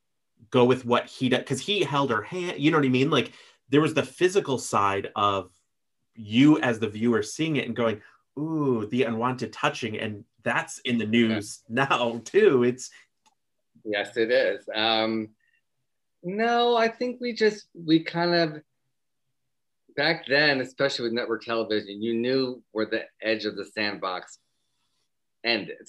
go 0.51 0.65
with 0.65 0.85
what 0.85 1.07
he 1.07 1.29
did? 1.29 1.39
Because 1.39 1.61
he 1.61 1.83
held 1.83 2.11
her 2.11 2.21
hand, 2.21 2.59
you 2.59 2.69
know 2.69 2.77
what 2.77 2.85
I 2.85 2.89
mean? 2.89 3.09
Like, 3.09 3.33
there 3.69 3.81
was 3.81 3.93
the 3.93 4.03
physical 4.03 4.57
side 4.57 5.09
of 5.15 5.51
you 6.15 6.59
as 6.59 6.79
the 6.79 6.89
viewer 6.89 7.23
seeing 7.23 7.55
it 7.55 7.65
and 7.65 7.75
going, 7.75 8.01
ooh, 8.39 8.87
the 8.87 9.03
unwanted 9.03 9.53
touching. 9.53 9.99
And 9.99 10.23
that's 10.43 10.79
in 10.79 10.97
the 10.97 11.05
news 11.05 11.63
yeah. 11.69 11.85
now, 11.89 12.21
too. 12.23 12.63
It's 12.63 12.89
yes, 13.83 14.17
it 14.17 14.31
is. 14.31 14.63
Um, 14.73 15.29
no, 16.23 16.75
I 16.75 16.87
think 16.87 17.19
we 17.21 17.33
just, 17.33 17.67
we 17.73 18.03
kind 18.03 18.33
of, 18.33 18.61
back 19.95 20.25
then, 20.27 20.61
especially 20.61 21.03
with 21.03 21.13
network 21.13 21.43
television, 21.43 22.01
you 22.01 22.13
knew 22.13 22.61
where 22.71 22.85
the 22.85 23.03
edge 23.21 23.45
of 23.45 23.55
the 23.55 23.65
sandbox 23.65 24.39
ended, 25.43 25.87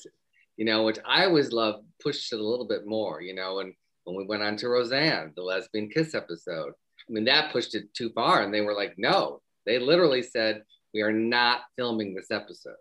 you 0.56 0.64
know, 0.64 0.84
which 0.84 0.98
I 1.04 1.26
always 1.26 1.52
loved, 1.52 1.84
pushed 2.02 2.32
it 2.32 2.40
a 2.40 2.44
little 2.44 2.66
bit 2.66 2.86
more, 2.86 3.20
you 3.20 3.34
know, 3.34 3.60
and 3.60 3.74
when 4.04 4.16
we 4.16 4.24
went 4.24 4.42
on 4.42 4.56
to 4.56 4.68
Roseanne, 4.68 5.32
the 5.36 5.42
lesbian 5.42 5.88
kiss 5.88 6.14
episode, 6.14 6.72
I 7.08 7.12
mean, 7.12 7.24
that 7.24 7.52
pushed 7.52 7.74
it 7.74 7.92
too 7.94 8.10
far. 8.10 8.42
And 8.42 8.52
they 8.52 8.60
were 8.60 8.74
like, 8.74 8.94
no, 8.96 9.40
they 9.66 9.78
literally 9.78 10.22
said, 10.22 10.62
we 10.94 11.02
are 11.02 11.12
not 11.12 11.62
filming 11.76 12.14
this 12.14 12.30
episode. 12.30 12.74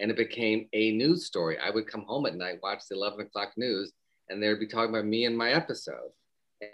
And 0.00 0.10
it 0.10 0.16
became 0.16 0.68
a 0.72 0.92
news 0.92 1.26
story. 1.26 1.56
I 1.58 1.70
would 1.70 1.86
come 1.86 2.02
home 2.02 2.26
at 2.26 2.34
night, 2.34 2.60
watch 2.62 2.82
the 2.88 2.96
11 2.96 3.20
o'clock 3.20 3.52
news, 3.56 3.92
and 4.28 4.42
they'd 4.42 4.60
be 4.60 4.66
talking 4.66 4.90
about 4.90 5.06
me 5.06 5.24
and 5.24 5.36
my 5.36 5.52
episode. 5.52 6.10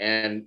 And 0.00 0.46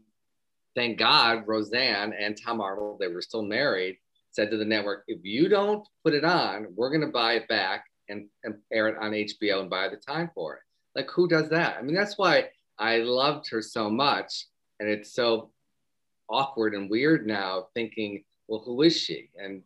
thank 0.76 0.98
God, 0.98 1.44
Roseanne 1.48 2.14
and 2.14 2.38
Tom 2.38 2.60
Arnold, 2.62 3.00
they 3.00 3.08
were 3.08 3.22
still 3.22 3.44
married, 3.44 3.98
said 4.32 4.52
to 4.52 4.58
the 4.58 4.66
network, 4.66 5.04
if 5.08 5.24
you 5.24 5.48
don't 5.48 5.88
put 6.04 6.14
it 6.14 6.26
on, 6.26 6.68
we're 6.76 6.90
going 6.90 7.02
to 7.02 7.08
buy 7.08 7.34
it 7.34 7.48
back 7.48 7.86
and, 8.10 8.28
and 8.44 8.56
air 8.72 8.90
it 8.90 8.98
on 9.00 9.12
HBO 9.12 9.62
and 9.62 9.70
buy 9.70 9.88
the 9.88 9.98
time 9.98 10.30
for 10.36 10.56
it. 10.56 10.62
Like, 10.96 11.10
who 11.12 11.28
does 11.28 11.50
that? 11.50 11.78
I 11.78 11.82
mean, 11.82 11.96
that's 11.96 12.18
why 12.18 12.50
I 12.78 12.98
loved 12.98 13.50
her 13.50 13.62
so 13.62 13.90
much. 13.90 14.48
And 14.80 14.90
it's 14.90 15.14
so 15.14 15.52
awkward 16.30 16.74
and 16.74 16.90
weird 16.90 17.26
now 17.26 17.68
thinking, 17.74 18.24
well, 18.48 18.62
who 18.66 18.82
is 18.82 18.96
she? 18.96 19.30
And, 19.42 19.62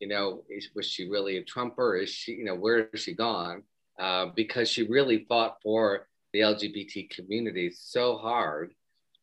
you 0.00 0.08
know, 0.08 0.42
is, 0.48 0.70
was 0.74 0.86
she 0.86 1.08
really 1.08 1.38
a 1.38 1.44
Trumper? 1.44 1.96
Is 1.96 2.10
she, 2.10 2.32
you 2.32 2.44
know, 2.44 2.54
where 2.54 2.88
is 2.92 3.00
she 3.00 3.14
gone? 3.14 3.62
Uh, 3.98 4.26
because 4.34 4.68
she 4.68 4.82
really 4.82 5.24
fought 5.28 5.58
for 5.62 6.08
the 6.32 6.40
LGBT 6.40 7.10
community 7.10 7.70
so 7.70 8.16
hard. 8.16 8.74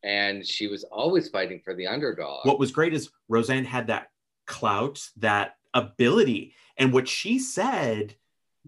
And 0.04 0.46
she 0.46 0.68
was 0.68 0.84
always 0.86 1.30
fighting 1.30 1.62
for 1.64 1.76
the 1.76 1.88
underdog. 1.88 2.46
What 2.46 2.60
was 2.60 2.72
great 2.72 2.94
is 2.94 3.12
Roseanne 3.28 3.66
had 3.66 3.88
that 3.88 4.08
clout, 4.48 5.08
that 5.18 5.58
ability. 5.74 6.56
And 6.78 6.92
what 6.92 7.08
she 7.08 7.38
said, 7.38 8.16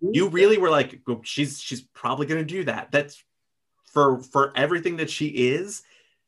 you 0.02 0.28
really 0.28 0.58
were 0.58 0.70
like, 0.70 1.02
she's 1.24 1.60
she's 1.60 1.82
probably 1.82 2.28
gonna 2.28 2.44
do 2.44 2.64
that. 2.66 2.92
That's 2.92 3.24
for 3.94 4.22
for 4.22 4.52
everything 4.56 4.98
that 4.98 5.10
she 5.10 5.28
is 5.28 5.84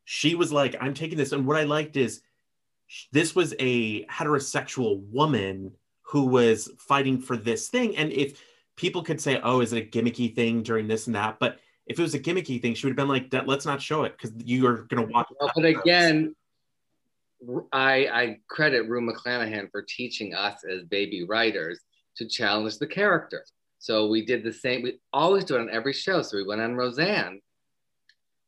she 0.05 0.35
was 0.35 0.53
like 0.53 0.75
i'm 0.79 0.93
taking 0.93 1.17
this 1.17 1.31
and 1.31 1.45
what 1.45 1.57
i 1.57 1.63
liked 1.63 1.97
is 1.97 2.21
this 3.11 3.35
was 3.35 3.53
a 3.59 4.05
heterosexual 4.05 5.01
woman 5.11 5.71
who 6.01 6.25
was 6.25 6.69
fighting 6.77 7.19
for 7.19 7.37
this 7.37 7.69
thing 7.69 7.95
and 7.97 8.11
if 8.11 8.41
people 8.75 9.03
could 9.03 9.19
say 9.19 9.39
oh 9.43 9.61
is 9.61 9.73
it 9.73 9.83
a 9.83 9.89
gimmicky 9.89 10.33
thing 10.33 10.63
during 10.63 10.87
this 10.87 11.07
and 11.07 11.15
that 11.15 11.37
but 11.39 11.59
if 11.87 11.99
it 11.99 12.01
was 12.01 12.13
a 12.13 12.19
gimmicky 12.19 12.61
thing 12.61 12.73
she 12.73 12.85
would 12.85 12.91
have 12.91 12.97
been 12.97 13.07
like 13.07 13.33
let's 13.47 13.65
not 13.65 13.81
show 13.81 14.03
it 14.03 14.15
because 14.17 14.33
you 14.45 14.65
are 14.67 14.83
going 14.83 15.05
to 15.05 15.13
watch 15.13 15.27
well, 15.39 15.51
but 15.55 15.65
again 15.65 16.35
I, 17.71 18.07
I 18.07 18.37
credit 18.47 18.87
Rue 18.87 19.01
McClanahan 19.01 19.69
for 19.71 19.81
teaching 19.83 20.33
us 20.33 20.63
as 20.69 20.83
baby 20.83 21.23
writers 21.23 21.79
to 22.17 22.27
challenge 22.27 22.77
the 22.77 22.87
character. 22.87 23.45
So 23.79 24.07
we 24.07 24.25
did 24.25 24.43
the 24.43 24.53
same. 24.53 24.81
We 24.81 24.99
always 25.13 25.43
do 25.43 25.55
it 25.55 25.61
on 25.61 25.69
every 25.69 25.93
show. 25.93 26.21
So 26.21 26.37
we 26.37 26.43
went 26.43 26.61
on 26.61 26.75
Roseanne, 26.75 27.41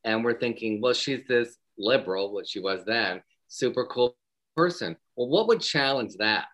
and 0.03 0.23
we're 0.23 0.39
thinking, 0.39 0.81
well, 0.81 0.93
she's 0.93 1.27
this 1.27 1.57
liberal, 1.77 2.33
what 2.33 2.47
she 2.47 2.59
was 2.59 2.83
then, 2.85 3.21
super 3.47 3.85
cool 3.85 4.15
person. 4.57 4.97
Well, 5.15 5.29
what 5.29 5.47
would 5.47 5.61
challenge 5.61 6.15
that? 6.17 6.47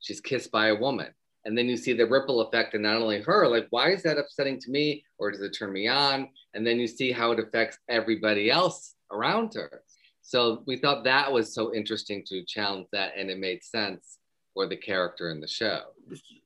She's 0.00 0.20
kissed 0.20 0.50
by 0.50 0.68
a 0.68 0.74
woman. 0.74 1.08
And 1.44 1.56
then 1.56 1.66
you 1.66 1.76
see 1.76 1.92
the 1.92 2.06
ripple 2.06 2.40
effect, 2.42 2.74
and 2.74 2.82
not 2.82 2.96
only 2.96 3.20
her, 3.22 3.48
like, 3.48 3.66
why 3.70 3.90
is 3.90 4.02
that 4.04 4.18
upsetting 4.18 4.60
to 4.60 4.70
me? 4.70 5.04
Or 5.18 5.30
does 5.30 5.40
it 5.40 5.50
turn 5.50 5.72
me 5.72 5.88
on? 5.88 6.28
And 6.54 6.66
then 6.66 6.78
you 6.78 6.86
see 6.86 7.10
how 7.10 7.32
it 7.32 7.40
affects 7.40 7.78
everybody 7.88 8.50
else 8.50 8.94
around 9.10 9.54
her. 9.54 9.82
So 10.22 10.62
we 10.66 10.76
thought 10.76 11.04
that 11.04 11.32
was 11.32 11.54
so 11.54 11.74
interesting 11.74 12.22
to 12.26 12.44
challenge 12.44 12.86
that, 12.92 13.12
and 13.16 13.30
it 13.30 13.38
made 13.38 13.64
sense 13.64 14.18
for 14.54 14.66
the 14.66 14.76
character 14.76 15.30
in 15.30 15.40
the 15.40 15.48
show. 15.48 15.82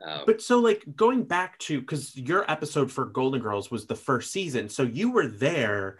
Um, 0.07 0.23
but 0.26 0.40
so, 0.40 0.59
like, 0.59 0.85
going 0.95 1.25
back 1.25 1.59
to 1.61 1.81
because 1.81 2.16
your 2.16 2.49
episode 2.50 2.90
for 2.92 3.07
Golden 3.07 3.40
Girls 3.40 3.71
was 3.71 3.87
the 3.87 3.97
first 3.97 4.31
season, 4.31 4.69
so 4.69 4.83
you 4.85 5.11
were 5.11 5.26
there 5.26 5.99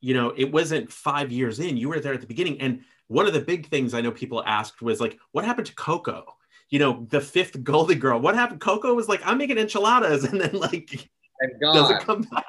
you 0.00 0.14
know, 0.14 0.32
it 0.36 0.52
wasn't 0.52 0.92
five 0.92 1.32
years 1.32 1.58
in, 1.58 1.76
you 1.76 1.88
were 1.88 2.00
there 2.00 2.14
at 2.14 2.20
the 2.20 2.26
beginning. 2.26 2.60
And 2.60 2.82
one 3.08 3.26
of 3.26 3.32
the 3.32 3.40
big 3.40 3.68
things 3.68 3.94
I 3.94 4.00
know 4.00 4.10
people 4.10 4.42
asked 4.44 4.82
was 4.82 5.00
like, 5.00 5.18
what 5.32 5.44
happened 5.44 5.66
to 5.68 5.74
Coco? 5.74 6.36
You 6.70 6.78
know, 6.78 7.06
the 7.10 7.20
fifth 7.20 7.62
Golden 7.64 7.98
Girl. 7.98 8.20
What 8.20 8.34
happened? 8.34 8.60
Coco 8.60 8.94
was 8.94 9.08
like, 9.08 9.20
I'm 9.24 9.38
making 9.38 9.58
enchiladas, 9.58 10.24
and 10.30 10.40
then 10.40 10.52
like 10.52 11.08
doesn't 11.72 12.00
come 12.00 12.22
back. 12.22 12.44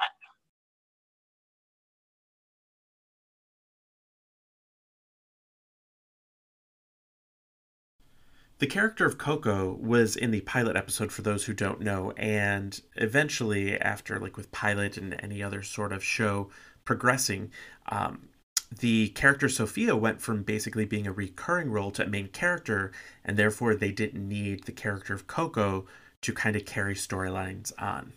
The 8.58 8.66
character 8.66 9.06
of 9.06 9.18
Coco 9.18 9.74
was 9.74 10.16
in 10.16 10.32
the 10.32 10.40
pilot 10.40 10.74
episode 10.76 11.12
for 11.12 11.22
those 11.22 11.44
who 11.44 11.52
don't 11.54 11.80
know, 11.80 12.10
and 12.16 12.80
eventually, 12.96 13.78
after 13.78 14.18
like 14.18 14.36
with 14.36 14.50
pilot 14.50 14.96
and 14.96 15.14
any 15.20 15.42
other 15.42 15.62
sort 15.62 15.92
of 15.92 16.02
show, 16.02 16.50
progressing, 16.84 17.52
um, 17.88 18.28
the 18.70 19.08
character 19.10 19.48
Sophia 19.48 19.96
went 19.96 20.20
from 20.20 20.42
basically 20.42 20.84
being 20.84 21.06
a 21.06 21.12
recurring 21.12 21.70
role 21.70 21.90
to 21.92 22.04
a 22.04 22.08
main 22.08 22.28
character, 22.28 22.92
and 23.24 23.36
therefore 23.36 23.74
they 23.74 23.92
didn't 23.92 24.26
need 24.26 24.64
the 24.64 24.72
character 24.72 25.14
of 25.14 25.26
Coco 25.26 25.86
to 26.20 26.32
kind 26.32 26.56
of 26.56 26.64
carry 26.64 26.94
storylines 26.94 27.72
on. 27.78 28.12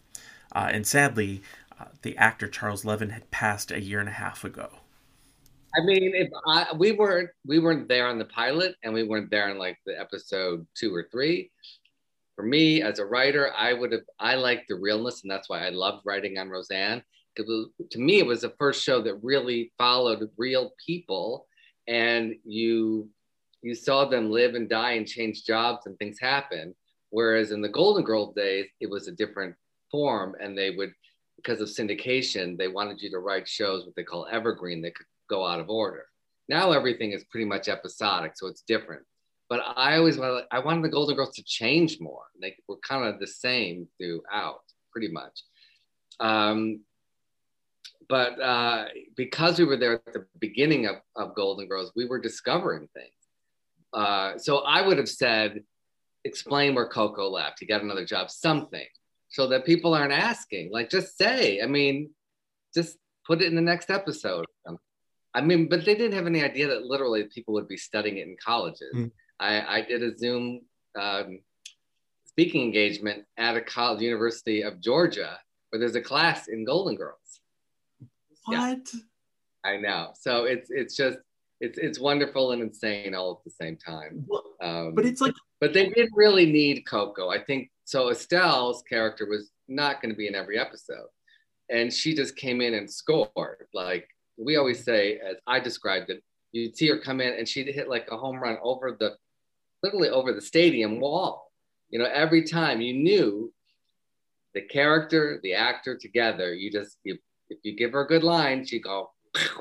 Uh, 0.53 0.69
and 0.71 0.85
sadly, 0.85 1.41
uh, 1.79 1.85
the 2.01 2.17
actor 2.17 2.47
Charles 2.47 2.83
Levin 2.83 3.11
had 3.11 3.31
passed 3.31 3.71
a 3.71 3.81
year 3.81 3.99
and 3.99 4.09
a 4.09 4.13
half 4.13 4.43
ago. 4.43 4.69
I 5.75 5.85
mean, 5.85 6.11
if 6.13 6.29
I, 6.47 6.73
we 6.77 6.91
weren't 6.91 7.29
we 7.45 7.59
weren't 7.59 7.87
there 7.87 8.07
on 8.07 8.19
the 8.19 8.25
pilot, 8.25 8.75
and 8.83 8.93
we 8.93 9.03
weren't 9.03 9.31
there 9.31 9.49
in 9.49 9.57
like 9.57 9.79
the 9.85 9.97
episode 9.97 10.67
two 10.75 10.93
or 10.93 11.07
three. 11.09 11.49
For 12.35 12.43
me, 12.43 12.81
as 12.81 12.99
a 12.99 13.05
writer, 13.05 13.53
I 13.57 13.71
would 13.71 13.93
have 13.93 14.01
I 14.19 14.35
liked 14.35 14.67
the 14.67 14.75
realness, 14.75 15.21
and 15.21 15.31
that's 15.31 15.47
why 15.47 15.65
I 15.65 15.69
loved 15.69 16.01
writing 16.05 16.37
on 16.37 16.49
Roseanne 16.49 17.03
to 17.37 17.99
me, 17.99 18.19
it 18.19 18.25
was 18.25 18.41
the 18.41 18.53
first 18.57 18.83
show 18.83 19.01
that 19.01 19.23
really 19.23 19.71
followed 19.77 20.29
real 20.37 20.73
people, 20.85 21.47
and 21.87 22.35
you 22.45 23.09
you 23.61 23.75
saw 23.75 24.05
them 24.05 24.31
live 24.31 24.55
and 24.55 24.67
die 24.69 24.93
and 24.93 25.07
change 25.07 25.45
jobs 25.45 25.85
and 25.85 25.97
things 25.97 26.17
happen. 26.19 26.73
Whereas 27.11 27.51
in 27.51 27.61
the 27.61 27.69
Golden 27.69 28.03
Girls 28.03 28.33
days, 28.33 28.65
it 28.79 28.89
was 28.89 29.07
a 29.07 29.11
different 29.11 29.55
form, 29.91 30.35
and 30.41 30.57
they 30.57 30.71
would, 30.71 30.93
because 31.35 31.61
of 31.61 31.67
syndication, 31.67 32.57
they 32.57 32.67
wanted 32.67 33.01
you 33.01 33.11
to 33.11 33.19
write 33.19 33.47
shows 33.47 33.85
what 33.85 33.95
they 33.95 34.03
call 34.03 34.27
evergreen 34.31 34.81
that 34.81 34.95
could 34.95 35.05
go 35.29 35.45
out 35.45 35.59
of 35.59 35.69
order. 35.69 36.05
Now 36.49 36.71
everything 36.71 37.11
is 37.11 37.23
pretty 37.25 37.45
much 37.45 37.67
episodic, 37.67 38.33
so 38.35 38.47
it's 38.47 38.63
different. 38.63 39.03
But 39.49 39.59
I 39.75 39.97
always 39.97 40.17
wanted, 40.17 40.45
I 40.51 40.59
wanted 40.59 40.83
the 40.83 40.89
Golden 40.89 41.15
Girls 41.15 41.35
to 41.35 41.43
change 41.43 41.99
more. 41.99 42.23
They 42.41 42.55
were 42.67 42.77
kind 42.87 43.05
of 43.05 43.19
the 43.19 43.27
same 43.27 43.87
throughout, 43.99 44.61
pretty 44.91 45.09
much. 45.09 45.43
Um, 46.19 46.81
but 48.11 48.41
uh, 48.41 48.87
because 49.15 49.57
we 49.57 49.63
were 49.63 49.77
there 49.77 49.93
at 49.93 50.11
the 50.11 50.25
beginning 50.39 50.85
of, 50.85 50.97
of 51.15 51.33
Golden 51.33 51.65
Girls, 51.65 51.93
we 51.95 52.05
were 52.05 52.19
discovering 52.19 52.89
things. 52.93 53.13
Uh, 53.93 54.37
so 54.37 54.57
I 54.57 54.85
would 54.85 54.97
have 54.97 55.07
said, 55.07 55.63
explain 56.25 56.75
where 56.75 56.89
Coco 56.89 57.29
left. 57.29 57.61
He 57.61 57.65
got 57.65 57.83
another 57.83 58.05
job, 58.05 58.29
something, 58.29 58.85
so 59.29 59.47
that 59.47 59.65
people 59.65 59.93
aren't 59.93 60.11
asking. 60.11 60.73
Like, 60.73 60.89
just 60.89 61.17
say. 61.17 61.61
I 61.61 61.67
mean, 61.67 62.09
just 62.75 62.97
put 63.25 63.41
it 63.41 63.45
in 63.45 63.55
the 63.55 63.61
next 63.61 63.89
episode. 63.89 64.45
I 65.33 65.39
mean, 65.39 65.69
but 65.69 65.85
they 65.85 65.95
didn't 65.95 66.17
have 66.17 66.27
any 66.27 66.43
idea 66.43 66.67
that 66.67 66.83
literally 66.83 67.23
people 67.33 67.53
would 67.53 67.69
be 67.69 67.77
studying 67.77 68.17
it 68.17 68.27
in 68.27 68.35
colleges. 68.45 68.93
Mm. 68.93 69.11
I, 69.39 69.77
I 69.77 69.81
did 69.83 70.03
a 70.03 70.17
Zoom 70.17 70.63
um, 70.99 71.39
speaking 72.25 72.63
engagement 72.63 73.23
at 73.37 73.55
a 73.55 73.61
college, 73.61 74.01
University 74.01 74.63
of 74.63 74.81
Georgia, 74.81 75.39
where 75.69 75.79
there's 75.79 75.95
a 75.95 76.01
class 76.01 76.49
in 76.49 76.65
Golden 76.65 76.97
Girls. 76.97 77.40
Yeah. 78.49 78.69
What? 78.69 78.93
I 79.63 79.77
know. 79.77 80.11
So 80.19 80.45
it's 80.45 80.69
it's 80.69 80.95
just 80.95 81.17
it's 81.59 81.77
it's 81.77 81.99
wonderful 81.99 82.51
and 82.51 82.61
insane 82.61 83.13
all 83.13 83.31
at 83.31 83.43
the 83.43 83.51
same 83.51 83.77
time. 83.77 84.27
Um, 84.61 84.95
but 84.95 85.05
it's 85.05 85.21
like 85.21 85.33
but 85.59 85.73
they 85.73 85.89
didn't 85.89 86.13
really 86.15 86.45
need 86.45 86.83
Coco. 86.87 87.29
I 87.29 87.39
think 87.43 87.69
so. 87.85 88.09
Estelle's 88.09 88.83
character 88.87 89.27
was 89.27 89.51
not 89.67 90.01
going 90.01 90.11
to 90.11 90.17
be 90.17 90.27
in 90.27 90.35
every 90.35 90.57
episode, 90.57 91.07
and 91.69 91.93
she 91.93 92.15
just 92.15 92.35
came 92.35 92.61
in 92.61 92.73
and 92.73 92.89
scored. 92.89 93.67
Like 93.73 94.07
we 94.37 94.57
always 94.57 94.83
say, 94.83 95.19
as 95.19 95.37
I 95.45 95.59
described 95.59 96.09
it, 96.09 96.23
you'd 96.51 96.75
see 96.75 96.87
her 96.87 96.97
come 96.97 97.21
in 97.21 97.33
and 97.33 97.47
she'd 97.47 97.67
hit 97.67 97.89
like 97.89 98.07
a 98.11 98.17
home 98.17 98.39
run 98.39 98.57
over 98.63 98.97
the, 98.99 99.15
literally 99.83 100.09
over 100.09 100.33
the 100.33 100.41
stadium 100.41 100.99
wall. 100.99 101.51
You 101.89 101.99
know, 101.99 102.05
every 102.05 102.43
time 102.43 102.81
you 102.81 102.93
knew 102.93 103.53
the 104.53 104.61
character, 104.61 105.39
the 105.43 105.53
actor 105.53 105.97
together. 105.97 106.53
You 106.53 106.71
just 106.71 106.97
you, 107.03 107.17
if 107.51 107.59
you 107.63 107.75
give 107.75 107.91
her 107.91 108.01
a 108.01 108.07
good 108.07 108.23
line, 108.23 108.65
she'd 108.65 108.83
go 108.83 109.11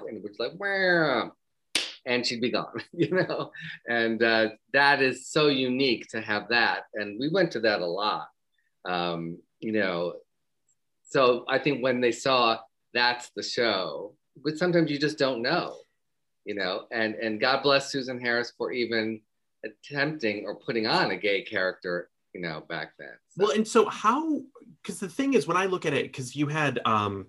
and 0.08 0.16
it 0.16 0.22
was 0.22 0.38
like 0.38 0.52
wham, 0.52 1.32
and 2.06 2.26
she'd 2.26 2.40
be 2.40 2.50
gone. 2.50 2.82
You 2.92 3.10
know, 3.10 3.50
and 3.88 4.22
uh, 4.22 4.50
that 4.72 5.02
is 5.02 5.28
so 5.28 5.48
unique 5.48 6.08
to 6.08 6.20
have 6.20 6.48
that. 6.48 6.84
And 6.94 7.18
we 7.18 7.28
went 7.28 7.52
to 7.52 7.60
that 7.60 7.80
a 7.80 7.86
lot. 7.86 8.28
Um, 8.84 9.38
you 9.60 9.72
know, 9.72 10.14
so 11.08 11.44
I 11.48 11.58
think 11.58 11.82
when 11.82 12.00
they 12.00 12.12
saw 12.12 12.58
that's 12.94 13.30
the 13.30 13.42
show, 13.42 14.14
but 14.42 14.56
sometimes 14.58 14.90
you 14.90 14.98
just 14.98 15.18
don't 15.18 15.42
know. 15.42 15.76
You 16.44 16.54
know, 16.54 16.86
and 16.90 17.14
and 17.14 17.40
God 17.40 17.62
bless 17.62 17.92
Susan 17.92 18.20
Harris 18.20 18.52
for 18.56 18.72
even 18.72 19.20
attempting 19.64 20.44
or 20.46 20.54
putting 20.54 20.86
on 20.86 21.10
a 21.10 21.16
gay 21.16 21.42
character. 21.42 22.10
You 22.32 22.40
know, 22.40 22.62
back 22.68 22.92
then. 22.98 23.12
So- 23.28 23.44
well, 23.44 23.56
and 23.56 23.66
so 23.66 23.88
how? 23.88 24.40
Because 24.82 25.00
the 25.00 25.08
thing 25.08 25.34
is, 25.34 25.46
when 25.46 25.56
I 25.56 25.66
look 25.66 25.84
at 25.84 25.92
it, 25.92 26.04
because 26.06 26.34
you 26.34 26.46
had 26.46 26.80
um, 26.86 27.26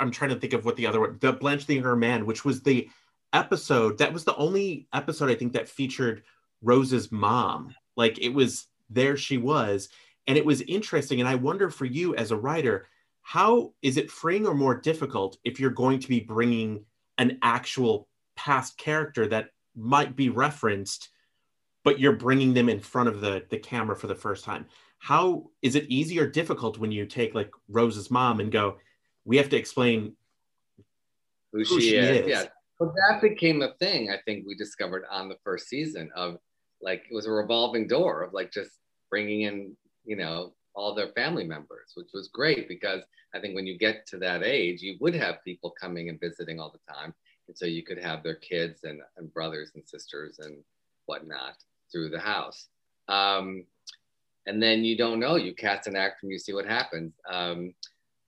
I'm 0.00 0.10
trying 0.10 0.30
to 0.30 0.38
think 0.38 0.52
of 0.52 0.64
what 0.64 0.76
the 0.76 0.86
other 0.86 1.00
one, 1.00 1.18
the 1.20 1.32
Blanche 1.32 1.66
the 1.66 1.74
Younger 1.74 1.96
Man, 1.96 2.26
which 2.26 2.44
was 2.44 2.62
the 2.62 2.88
episode 3.32 3.98
that 3.98 4.12
was 4.12 4.24
the 4.24 4.36
only 4.36 4.86
episode 4.92 5.30
I 5.30 5.34
think 5.34 5.52
that 5.52 5.68
featured 5.68 6.22
Rose's 6.62 7.10
mom. 7.10 7.74
Like 7.96 8.18
it 8.18 8.30
was 8.30 8.66
there 8.90 9.16
she 9.16 9.38
was, 9.38 9.88
and 10.26 10.36
it 10.38 10.44
was 10.44 10.60
interesting. 10.62 11.20
And 11.20 11.28
I 11.28 11.34
wonder 11.34 11.70
for 11.70 11.84
you 11.84 12.14
as 12.14 12.30
a 12.30 12.36
writer, 12.36 12.86
how 13.22 13.72
is 13.82 13.96
it 13.96 14.10
freeing 14.10 14.46
or 14.46 14.54
more 14.54 14.74
difficult 14.74 15.38
if 15.44 15.60
you're 15.60 15.70
going 15.70 16.00
to 16.00 16.08
be 16.08 16.20
bringing 16.20 16.84
an 17.18 17.38
actual 17.42 18.08
past 18.36 18.76
character 18.78 19.26
that 19.28 19.50
might 19.74 20.16
be 20.16 20.28
referenced, 20.28 21.08
but 21.84 21.98
you're 21.98 22.16
bringing 22.16 22.54
them 22.54 22.68
in 22.68 22.80
front 22.80 23.08
of 23.08 23.20
the 23.20 23.44
the 23.50 23.58
camera 23.58 23.96
for 23.96 24.06
the 24.06 24.14
first 24.14 24.44
time? 24.44 24.66
How 24.98 25.50
is 25.62 25.74
it 25.74 25.86
easy 25.88 26.20
or 26.20 26.28
difficult 26.28 26.78
when 26.78 26.92
you 26.92 27.06
take 27.06 27.34
like 27.34 27.50
Rose's 27.68 28.10
mom 28.10 28.40
and 28.40 28.52
go, 28.52 28.78
we 29.24 29.36
have 29.36 29.48
to 29.50 29.56
explain 29.56 30.14
who, 31.52 31.58
who 31.58 31.64
she, 31.64 31.80
she 31.80 31.96
is. 31.96 32.22
is. 32.22 32.28
Yeah. 32.28 32.44
But 32.78 32.94
that 32.94 33.20
became 33.20 33.62
a 33.62 33.74
thing 33.74 34.10
I 34.10 34.18
think 34.24 34.46
we 34.46 34.54
discovered 34.54 35.04
on 35.10 35.28
the 35.28 35.36
first 35.44 35.68
season 35.68 36.10
of 36.16 36.38
like 36.80 37.04
it 37.10 37.14
was 37.14 37.26
a 37.26 37.30
revolving 37.30 37.86
door 37.86 38.22
of 38.22 38.32
like 38.32 38.50
just 38.50 38.70
bringing 39.08 39.42
in, 39.42 39.76
you 40.04 40.16
know, 40.16 40.54
all 40.74 40.94
their 40.94 41.12
family 41.12 41.44
members, 41.44 41.92
which 41.94 42.08
was 42.12 42.28
great 42.28 42.66
because 42.66 43.02
I 43.34 43.40
think 43.40 43.54
when 43.54 43.66
you 43.66 43.78
get 43.78 44.06
to 44.08 44.18
that 44.18 44.42
age, 44.42 44.82
you 44.82 44.96
would 45.00 45.14
have 45.14 45.44
people 45.44 45.72
coming 45.80 46.08
and 46.08 46.18
visiting 46.18 46.58
all 46.58 46.72
the 46.72 46.92
time. 46.92 47.14
And 47.46 47.56
so 47.56 47.66
you 47.66 47.82
could 47.82 47.98
have 47.98 48.22
their 48.22 48.36
kids 48.36 48.84
and, 48.84 49.00
and 49.16 49.32
brothers 49.32 49.72
and 49.74 49.86
sisters 49.86 50.38
and 50.38 50.56
whatnot 51.06 51.54
through 51.90 52.10
the 52.10 52.18
house. 52.18 52.68
Um, 53.08 53.64
and 54.46 54.62
then 54.62 54.84
you 54.84 54.96
don't 54.96 55.20
know, 55.20 55.36
you 55.36 55.54
cast 55.54 55.86
an 55.86 55.96
actor 55.96 56.20
and 56.22 56.32
you 56.32 56.38
see 56.38 56.52
what 56.52 56.66
happens. 56.66 57.12
Um, 57.30 57.74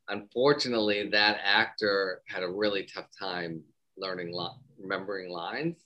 unfortunately, 0.08 1.08
that 1.10 1.40
actor 1.42 2.22
had 2.28 2.42
a 2.42 2.50
really 2.50 2.84
tough 2.84 3.08
time 3.18 3.62
learning, 3.96 4.32
li- 4.32 4.48
remembering 4.78 5.30
lines. 5.30 5.84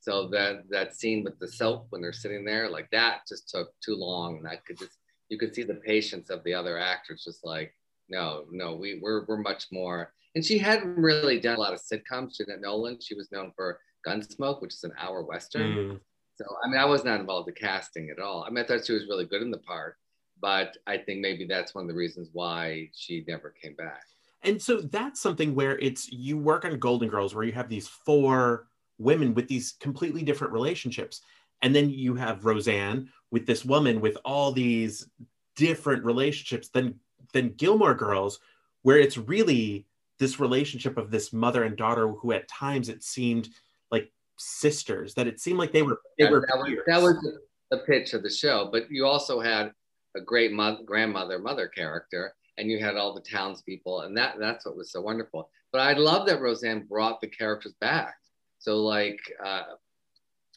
So 0.00 0.28
that 0.28 0.68
that 0.70 0.94
scene 0.94 1.24
with 1.24 1.38
the 1.40 1.48
soap 1.48 1.86
when 1.90 2.00
they're 2.00 2.12
sitting 2.12 2.44
there, 2.44 2.70
like 2.70 2.88
that, 2.90 3.22
just 3.28 3.48
took 3.48 3.72
too 3.84 3.96
long, 3.96 4.38
and 4.38 4.48
I 4.48 4.56
could 4.64 4.78
just 4.78 4.98
you 5.28 5.38
could 5.38 5.54
see 5.54 5.64
the 5.64 5.74
patience 5.74 6.30
of 6.30 6.44
the 6.44 6.54
other 6.54 6.78
actors, 6.78 7.24
just 7.24 7.44
like 7.44 7.74
no, 8.08 8.44
no, 8.50 8.76
we 8.76 9.00
we're 9.02 9.24
we're 9.26 9.38
much 9.38 9.66
more. 9.72 10.12
And 10.34 10.44
she 10.44 10.58
hadn't 10.58 10.96
really 10.96 11.40
done 11.40 11.56
a 11.56 11.60
lot 11.60 11.72
of 11.72 11.80
sitcoms. 11.80 12.36
She 12.36 12.44
did 12.44 12.60
Nolan. 12.60 12.98
She 13.00 13.14
was 13.14 13.32
known 13.32 13.52
for 13.56 13.80
Gunsmoke, 14.06 14.60
which 14.60 14.74
is 14.74 14.84
an 14.84 14.92
hour 14.98 15.24
western. 15.24 15.72
Mm. 15.72 16.00
So 16.36 16.44
I 16.64 16.68
mean, 16.68 16.78
I 16.78 16.84
was 16.84 17.04
not 17.04 17.18
involved 17.20 17.48
in 17.48 17.54
casting 17.54 18.10
at 18.10 18.22
all. 18.22 18.44
I 18.44 18.50
mean, 18.50 18.64
I 18.64 18.66
thought 18.66 18.86
she 18.86 18.92
was 18.92 19.08
really 19.08 19.24
good 19.24 19.42
in 19.42 19.50
the 19.50 19.58
part, 19.58 19.96
but 20.40 20.76
I 20.86 20.98
think 20.98 21.20
maybe 21.20 21.46
that's 21.46 21.74
one 21.74 21.84
of 21.84 21.88
the 21.88 21.94
reasons 21.94 22.28
why 22.32 22.90
she 22.94 23.24
never 23.26 23.50
came 23.50 23.74
back. 23.74 24.02
And 24.42 24.60
so 24.60 24.80
that's 24.80 25.20
something 25.20 25.54
where 25.54 25.78
it's 25.78 26.10
you 26.12 26.38
work 26.38 26.64
on 26.64 26.78
Golden 26.78 27.08
Girls 27.08 27.34
where 27.34 27.44
you 27.44 27.52
have 27.52 27.68
these 27.68 27.88
four 27.88 28.68
women 28.98 29.34
with 29.34 29.48
these 29.48 29.72
completely 29.80 30.22
different 30.22 30.52
relationships. 30.52 31.22
And 31.62 31.74
then 31.74 31.90
you 31.90 32.14
have 32.14 32.44
Roseanne 32.44 33.08
with 33.30 33.46
this 33.46 33.64
woman 33.64 34.00
with 34.00 34.16
all 34.24 34.52
these 34.52 35.08
different 35.56 36.04
relationships. 36.04 36.68
Then 36.68 36.94
then 37.32 37.54
Gilmore 37.56 37.94
Girls, 37.94 38.38
where 38.82 38.98
it's 38.98 39.18
really 39.18 39.86
this 40.18 40.38
relationship 40.38 40.96
of 40.96 41.10
this 41.10 41.32
mother 41.32 41.64
and 41.64 41.76
daughter 41.76 42.08
who 42.08 42.32
at 42.32 42.48
times 42.48 42.88
it 42.88 43.02
seemed 43.02 43.48
like 43.90 44.12
sisters, 44.38 45.14
that 45.14 45.26
it 45.26 45.40
seemed 45.40 45.58
like 45.58 45.72
they 45.72 45.82
were 45.82 46.00
they 46.18 46.24
Yeah, 46.24 46.30
were 46.30 46.46
that 46.46 46.58
was, 46.58 46.78
that 46.86 47.02
was 47.02 47.28
the 47.70 47.78
pitch 47.78 48.14
of 48.14 48.22
the 48.22 48.30
show. 48.30 48.68
But 48.70 48.90
you 48.90 49.06
also 49.06 49.40
had 49.40 49.72
a 50.16 50.20
great 50.20 50.52
mo- 50.52 50.82
grandmother, 50.84 51.38
mother 51.38 51.68
character, 51.68 52.34
and 52.58 52.70
you 52.70 52.78
had 52.78 52.96
all 52.96 53.14
the 53.14 53.20
townspeople, 53.20 54.00
and 54.00 54.16
that 54.16 54.38
that's 54.38 54.64
what 54.64 54.76
was 54.76 54.90
so 54.90 55.00
wonderful. 55.00 55.50
But 55.72 55.82
I 55.82 55.92
love 55.92 56.26
that 56.26 56.40
Roseanne 56.40 56.86
brought 56.86 57.20
the 57.20 57.28
characters 57.28 57.74
back. 57.80 58.16
So 58.58 58.78
like 58.78 59.20
uh, 59.44 59.74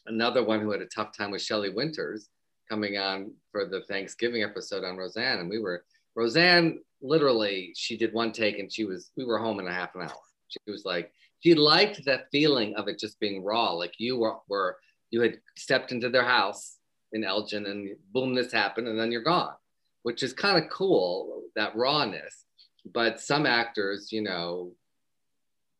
another 0.06 0.42
one 0.44 0.60
who 0.60 0.70
had 0.70 0.80
a 0.80 0.86
tough 0.86 1.16
time 1.16 1.30
was 1.30 1.44
Shelley 1.44 1.70
Winters 1.70 2.30
coming 2.68 2.96
on 2.96 3.32
for 3.52 3.66
the 3.66 3.82
Thanksgiving 3.82 4.42
episode 4.42 4.84
on 4.84 4.96
Roseanne, 4.96 5.38
and 5.38 5.50
we 5.50 5.58
were 5.58 5.84
Roseanne. 6.14 6.80
Literally, 7.02 7.72
she 7.76 7.96
did 7.96 8.12
one 8.12 8.32
take, 8.32 8.58
and 8.58 8.72
she 8.72 8.84
was 8.84 9.10
we 9.16 9.24
were 9.24 9.38
home 9.38 9.60
in 9.60 9.68
a 9.68 9.72
half 9.72 9.94
an 9.94 10.02
hour. 10.02 10.20
She 10.48 10.70
was 10.70 10.84
like 10.84 11.12
she 11.40 11.54
liked 11.54 12.04
that 12.04 12.28
feeling 12.32 12.74
of 12.76 12.88
it 12.88 12.98
just 12.98 13.20
being 13.20 13.44
raw, 13.44 13.72
like 13.72 13.94
you 13.98 14.18
were 14.18 14.36
were 14.48 14.78
you 15.10 15.20
had 15.20 15.38
stepped 15.56 15.92
into 15.92 16.08
their 16.08 16.24
house 16.24 16.76
in 17.12 17.24
Elgin 17.24 17.66
and 17.66 17.96
boom, 18.12 18.34
this 18.34 18.52
happened, 18.52 18.88
and 18.88 18.98
then 18.98 19.12
you're 19.12 19.22
gone, 19.22 19.54
which 20.02 20.22
is 20.22 20.32
kind 20.32 20.62
of 20.62 20.70
cool, 20.70 21.42
that 21.56 21.74
rawness. 21.76 22.44
But 22.92 23.20
some 23.20 23.46
actors, 23.46 24.10
you 24.10 24.22
know, 24.22 24.72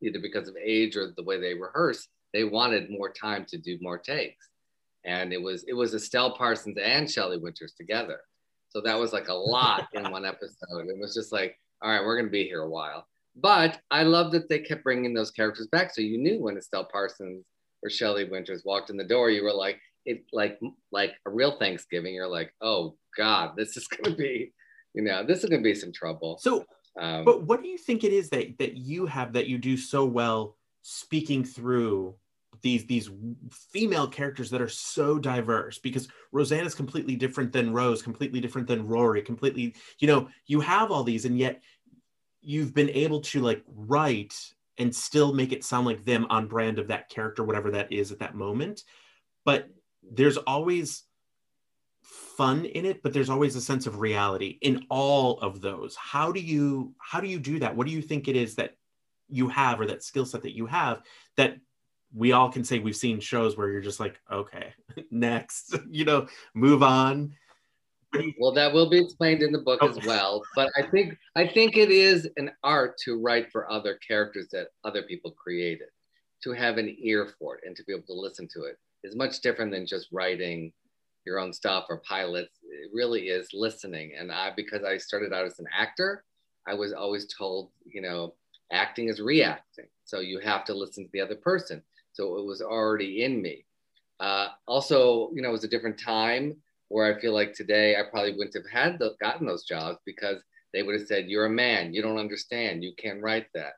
either 0.02 0.18
because 0.20 0.48
of 0.48 0.56
age 0.56 0.96
or 0.96 1.12
the 1.16 1.22
way 1.22 1.40
they 1.40 1.54
rehearse, 1.54 2.08
they 2.32 2.44
wanted 2.44 2.90
more 2.90 3.12
time 3.12 3.44
to 3.48 3.58
do 3.58 3.78
more 3.80 3.98
takes. 3.98 4.48
And 5.04 5.32
it 5.32 5.40
was 5.40 5.64
it 5.64 5.72
was 5.72 5.94
Estelle 5.94 6.36
Parsons 6.36 6.76
and 6.82 7.10
Shelley 7.10 7.38
Winters 7.38 7.72
together. 7.72 8.20
So 8.68 8.80
that 8.82 8.98
was 8.98 9.12
like 9.12 9.28
a 9.28 9.34
lot 9.34 9.88
in 9.94 10.10
one 10.10 10.26
episode. 10.26 10.88
It 10.88 10.98
was 11.00 11.14
just 11.14 11.32
like, 11.32 11.56
all 11.82 11.90
right, 11.90 12.04
we're 12.04 12.18
gonna 12.18 12.30
be 12.30 12.44
here 12.44 12.62
a 12.62 12.68
while. 12.68 13.06
But 13.36 13.80
I 13.90 14.02
love 14.02 14.32
that 14.32 14.48
they 14.48 14.58
kept 14.58 14.84
bringing 14.84 15.14
those 15.14 15.30
characters 15.30 15.68
back. 15.68 15.94
So 15.94 16.02
you 16.02 16.18
knew 16.18 16.40
when 16.40 16.56
Estelle 16.56 16.88
Parsons 16.90 17.44
or 17.82 17.88
Shelley 17.90 18.24
Winters 18.24 18.64
walked 18.64 18.90
in 18.90 18.96
the 18.96 19.04
door, 19.04 19.30
you 19.30 19.42
were 19.42 19.52
like, 19.52 19.80
it 20.04 20.24
like 20.32 20.58
like 20.90 21.14
a 21.26 21.30
real 21.30 21.58
Thanksgiving. 21.58 22.14
You're 22.14 22.28
like, 22.28 22.52
oh 22.60 22.96
God, 23.16 23.52
this 23.56 23.76
is 23.76 23.86
gonna 24.04 24.16
be, 24.16 24.52
you 24.94 25.02
know, 25.02 25.24
this 25.24 25.42
is 25.44 25.50
gonna 25.50 25.62
be 25.62 25.74
some 25.74 25.92
trouble. 25.92 26.38
so 26.40 26.64
Um, 26.98 27.24
But 27.24 27.44
what 27.44 27.62
do 27.62 27.68
you 27.68 27.78
think 27.78 28.04
it 28.04 28.12
is 28.12 28.30
that 28.30 28.58
that 28.58 28.76
you 28.76 29.06
have 29.06 29.32
that 29.34 29.46
you 29.46 29.58
do 29.58 29.76
so 29.76 30.04
well 30.04 30.56
speaking 30.82 31.44
through 31.44 32.16
these 32.62 32.84
these 32.86 33.10
female 33.72 34.08
characters 34.08 34.50
that 34.50 34.60
are 34.60 34.68
so 34.68 35.18
diverse? 35.18 35.78
Because 35.78 36.08
Roseanne 36.32 36.66
is 36.66 36.74
completely 36.74 37.16
different 37.16 37.52
than 37.52 37.72
Rose, 37.72 38.02
completely 38.02 38.40
different 38.40 38.66
than 38.66 38.86
Rory, 38.86 39.22
completely, 39.22 39.74
you 39.98 40.08
know, 40.08 40.28
you 40.46 40.60
have 40.60 40.90
all 40.90 41.04
these, 41.04 41.24
and 41.24 41.38
yet 41.38 41.62
you've 42.42 42.74
been 42.74 42.90
able 42.90 43.20
to 43.20 43.40
like 43.40 43.62
write 43.68 44.34
and 44.78 44.94
still 44.94 45.34
make 45.34 45.52
it 45.52 45.62
sound 45.62 45.86
like 45.86 46.04
them 46.04 46.26
on 46.30 46.48
brand 46.48 46.78
of 46.78 46.88
that 46.88 47.08
character, 47.10 47.44
whatever 47.44 47.70
that 47.70 47.92
is 47.92 48.10
at 48.10 48.18
that 48.18 48.34
moment. 48.34 48.82
But 49.44 49.68
there's 50.02 50.36
always 50.36 51.04
fun 52.02 52.64
in 52.64 52.86
it 52.86 53.02
but 53.02 53.12
there's 53.12 53.30
always 53.30 53.54
a 53.54 53.60
sense 53.60 53.86
of 53.86 54.00
reality 54.00 54.58
in 54.62 54.84
all 54.88 55.38
of 55.40 55.60
those 55.60 55.94
how 55.96 56.32
do 56.32 56.40
you 56.40 56.94
how 56.98 57.20
do 57.20 57.28
you 57.28 57.38
do 57.38 57.58
that 57.58 57.76
what 57.76 57.86
do 57.86 57.92
you 57.92 58.00
think 58.00 58.28
it 58.28 58.36
is 58.36 58.54
that 58.54 58.76
you 59.28 59.48
have 59.48 59.80
or 59.80 59.86
that 59.86 60.02
skill 60.02 60.24
set 60.26 60.42
that 60.42 60.56
you 60.56 60.66
have 60.66 61.02
that 61.36 61.56
we 62.14 62.32
all 62.32 62.50
can 62.50 62.64
say 62.64 62.78
we've 62.78 62.96
seen 62.96 63.20
shows 63.20 63.56
where 63.56 63.70
you're 63.70 63.80
just 63.80 64.00
like, 64.00 64.20
okay, 64.30 64.72
next, 65.10 65.76
you 65.90 66.04
know, 66.04 66.26
move 66.54 66.82
on. 66.82 67.32
Well, 68.40 68.52
that 68.52 68.72
will 68.72 68.90
be 68.90 68.98
explained 68.98 69.42
in 69.42 69.52
the 69.52 69.60
book 69.60 69.78
Oh. 69.82 69.88
as 69.88 70.04
well. 70.04 70.42
But 70.56 70.70
I 70.76 70.82
think 70.82 71.16
I 71.36 71.46
think 71.46 71.76
it 71.76 71.90
is 71.90 72.28
an 72.36 72.50
art 72.64 72.98
to 73.04 73.16
write 73.20 73.52
for 73.52 73.70
other 73.70 73.94
characters 74.06 74.48
that 74.50 74.68
other 74.82 75.02
people 75.02 75.30
created. 75.30 75.88
To 76.42 76.52
have 76.52 76.78
an 76.78 76.96
ear 76.98 77.28
for 77.38 77.58
it 77.58 77.64
and 77.66 77.76
to 77.76 77.84
be 77.84 77.92
able 77.92 78.06
to 78.06 78.14
listen 78.14 78.48
to 78.54 78.62
it 78.64 78.78
is 79.04 79.16
much 79.16 79.40
different 79.40 79.72
than 79.72 79.86
just 79.86 80.08
writing 80.12 80.72
your 81.24 81.38
own 81.38 81.52
stuff 81.52 81.86
or 81.88 81.98
pilots. 81.98 82.58
It 82.62 82.90
really 82.92 83.28
is 83.28 83.48
listening. 83.52 84.12
And 84.18 84.32
I, 84.32 84.52
because 84.54 84.84
I 84.84 84.96
started 84.96 85.32
out 85.32 85.46
as 85.46 85.58
an 85.58 85.66
actor, 85.76 86.24
I 86.66 86.74
was 86.74 86.92
always 86.92 87.32
told, 87.32 87.70
you 87.84 88.00
know, 88.00 88.34
acting 88.72 89.08
is 89.08 89.20
reacting. 89.20 89.86
So 90.04 90.20
you 90.20 90.38
have 90.40 90.64
to 90.66 90.74
listen 90.74 91.04
to 91.04 91.10
the 91.12 91.20
other 91.20 91.36
person. 91.36 91.82
So 92.12 92.38
it 92.38 92.44
was 92.44 92.62
already 92.62 93.22
in 93.22 93.40
me. 93.40 93.64
Uh, 94.18 94.48
also, 94.66 95.30
you 95.34 95.42
know, 95.42 95.48
it 95.48 95.52
was 95.52 95.64
a 95.64 95.68
different 95.68 95.98
time 95.98 96.56
where 96.88 97.14
I 97.14 97.20
feel 97.20 97.32
like 97.32 97.54
today 97.54 97.96
I 97.96 98.02
probably 98.10 98.32
wouldn't 98.32 98.54
have 98.54 98.70
had 98.70 98.98
the, 98.98 99.14
gotten 99.20 99.46
those 99.46 99.64
jobs 99.64 99.98
because 100.04 100.42
they 100.72 100.82
would 100.82 100.98
have 100.98 101.08
said, 101.08 101.28
"You're 101.28 101.46
a 101.46 101.50
man. 101.50 101.94
You 101.94 102.02
don't 102.02 102.18
understand. 102.18 102.84
You 102.84 102.92
can't 102.96 103.22
write 103.22 103.46
that." 103.54 103.74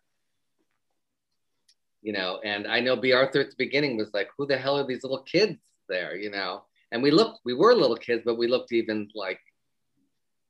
You 2.02 2.12
know, 2.12 2.40
and 2.44 2.66
I 2.66 2.80
know 2.80 2.96
Bea 2.96 3.12
Arthur 3.12 3.40
at 3.40 3.50
the 3.50 3.56
beginning 3.56 3.96
was 3.96 4.12
like, 4.12 4.28
"Who 4.36 4.46
the 4.46 4.58
hell 4.58 4.78
are 4.78 4.86
these 4.86 5.04
little 5.04 5.22
kids 5.22 5.58
there?" 5.88 6.16
You 6.16 6.30
know, 6.30 6.64
and 6.90 7.02
we 7.02 7.10
looked, 7.10 7.40
we 7.44 7.54
were 7.54 7.74
little 7.74 7.96
kids, 7.96 8.22
but 8.24 8.36
we 8.36 8.48
looked 8.48 8.72
even 8.72 9.08
like, 9.14 9.40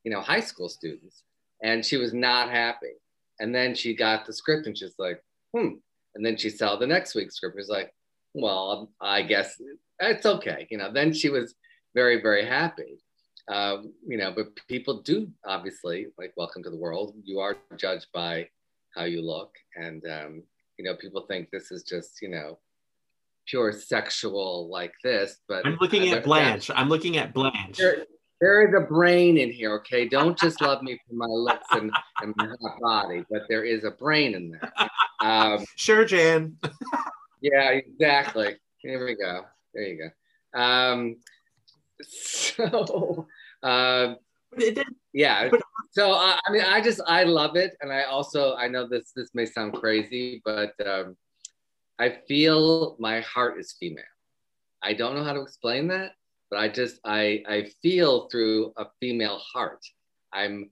you 0.02 0.10
know, 0.10 0.20
high 0.20 0.40
school 0.40 0.68
students. 0.68 1.22
And 1.62 1.84
she 1.84 1.96
was 1.96 2.12
not 2.12 2.50
happy. 2.50 2.94
And 3.38 3.54
then 3.54 3.74
she 3.74 3.94
got 3.94 4.26
the 4.26 4.32
script, 4.32 4.66
and 4.66 4.76
she's 4.76 4.94
like, 4.98 5.22
"Hmm." 5.56 5.74
And 6.14 6.24
then 6.24 6.36
she 6.36 6.50
saw 6.50 6.76
the 6.76 6.86
next 6.86 7.14
week's 7.14 7.36
script. 7.36 7.56
Was 7.56 7.68
like, 7.68 7.92
"Well, 8.34 8.92
I 9.00 9.22
guess 9.22 9.60
it's 10.00 10.26
okay." 10.26 10.66
You 10.70 10.78
know. 10.78 10.92
Then 10.92 11.12
she 11.12 11.28
was 11.28 11.54
very, 11.94 12.20
very 12.20 12.44
happy. 12.44 12.98
Um, 13.48 13.92
you 14.06 14.18
know, 14.18 14.32
but 14.32 14.54
people 14.68 15.02
do 15.02 15.28
obviously 15.44 16.06
like 16.18 16.32
welcome 16.36 16.62
to 16.62 16.70
the 16.70 16.76
world. 16.76 17.14
You 17.24 17.40
are 17.40 17.56
judged 17.76 18.06
by 18.12 18.48
how 18.94 19.04
you 19.04 19.22
look, 19.22 19.54
and 19.76 20.02
um, 20.06 20.42
you 20.82 20.90
know, 20.90 20.96
people 20.96 21.24
think 21.28 21.48
this 21.50 21.70
is 21.70 21.84
just 21.84 22.20
you 22.20 22.28
know 22.28 22.58
pure 23.46 23.72
sexual 23.72 24.68
like 24.68 24.92
this. 25.04 25.36
But 25.48 25.64
I'm 25.64 25.78
looking 25.80 26.08
at 26.10 26.24
Blanche. 26.24 26.70
I'm 26.74 26.88
looking 26.88 27.16
at 27.18 27.32
Blanche. 27.32 27.78
There, 27.78 28.04
there 28.40 28.66
is 28.66 28.74
a 28.74 28.80
brain 28.80 29.38
in 29.38 29.52
here, 29.52 29.74
okay? 29.74 30.08
Don't 30.08 30.36
just 30.36 30.60
love 30.60 30.82
me 30.82 30.98
for 31.06 31.14
my 31.14 31.26
looks 31.26 31.68
and, 31.70 31.92
and 32.22 32.34
my 32.36 32.46
hot 32.46 32.80
body, 32.80 33.24
but 33.30 33.42
there 33.48 33.64
is 33.64 33.84
a 33.84 33.92
brain 33.92 34.34
in 34.34 34.50
there. 34.50 34.72
Um, 35.20 35.64
Sure, 35.76 36.04
Jan. 36.04 36.56
yeah, 37.40 37.70
exactly. 37.70 38.56
Here 38.78 39.06
we 39.06 39.14
go. 39.14 39.42
There 39.72 39.84
you 39.84 40.10
go. 40.52 40.60
Um, 40.60 41.16
so, 42.02 43.28
uh, 43.62 44.14
It 44.58 44.74
did- 44.76 44.86
yeah. 45.12 45.50
So 45.92 46.12
I, 46.12 46.38
I 46.46 46.52
mean, 46.52 46.62
I 46.62 46.80
just 46.80 47.00
I 47.06 47.24
love 47.24 47.56
it, 47.56 47.76
and 47.80 47.92
I 47.92 48.04
also 48.04 48.54
I 48.56 48.68
know 48.68 48.88
this 48.88 49.12
this 49.14 49.30
may 49.34 49.44
sound 49.44 49.74
crazy, 49.74 50.40
but 50.44 50.72
um, 50.86 51.16
I 51.98 52.16
feel 52.26 52.96
my 52.98 53.20
heart 53.20 53.58
is 53.60 53.76
female. 53.78 54.04
I 54.82 54.94
don't 54.94 55.14
know 55.14 55.22
how 55.24 55.34
to 55.34 55.42
explain 55.42 55.88
that, 55.88 56.12
but 56.50 56.58
I 56.60 56.68
just 56.68 56.98
I 57.04 57.42
I 57.46 57.70
feel 57.82 58.28
through 58.30 58.72
a 58.76 58.86
female 59.00 59.38
heart. 59.38 59.80
I'm 60.32 60.70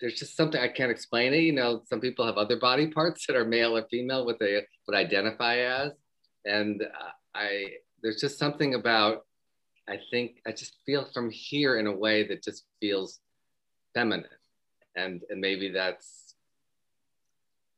there's 0.00 0.18
just 0.18 0.36
something 0.36 0.60
I 0.60 0.68
can't 0.68 0.90
explain 0.90 1.34
it. 1.34 1.40
You 1.40 1.52
know, 1.52 1.82
some 1.86 2.00
people 2.00 2.26
have 2.26 2.36
other 2.36 2.56
body 2.58 2.88
parts 2.88 3.26
that 3.26 3.36
are 3.36 3.44
male 3.44 3.76
or 3.76 3.86
female, 3.90 4.24
what 4.24 4.38
they 4.40 4.60
would 4.88 4.96
identify 4.96 5.58
as, 5.58 5.92
and 6.44 6.82
uh, 6.82 7.10
I 7.34 7.74
there's 8.02 8.20
just 8.20 8.38
something 8.38 8.74
about 8.74 9.26
I 9.90 9.98
think 10.10 10.36
I 10.46 10.52
just 10.52 10.76
feel 10.86 11.06
from 11.12 11.30
here 11.30 11.78
in 11.78 11.86
a 11.88 11.92
way 11.96 12.26
that 12.28 12.44
just 12.44 12.64
feels 12.80 13.20
feminine, 13.92 14.26
and 14.96 15.20
and 15.30 15.40
maybe 15.40 15.70
that's 15.70 16.34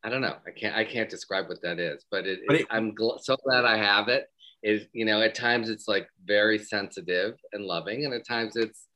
I 0.05 0.11
don't 0.11 0.21
know. 0.21 0.37
I 0.47 0.51
can't 0.51 0.77
I 0.77 0.85
can't 0.85 1.09
describe 1.09 1.49
what 1.49 1.63
that 1.63 1.79
is, 1.79 2.05
but 2.11 2.27
it, 2.27 2.41
But 2.47 2.57
it- 2.61 2.67
I'm 2.71 2.95
gl- 2.95 3.21
so 3.21 3.37
glad 3.45 3.65
I 3.65 3.77
have 3.79 4.09
it. 4.09 4.29
Is 4.63 4.87
you 4.93 5.05
know 5.05 5.23
at 5.23 5.35
times 5.35 5.69
it's 5.71 5.89
like 5.89 6.07
very 6.25 6.59
sensitive 6.59 7.37
and 7.53 7.65
loving, 7.65 8.05
and 8.05 8.13
at 8.15 8.27
times 8.27 8.57
it's 8.57 8.87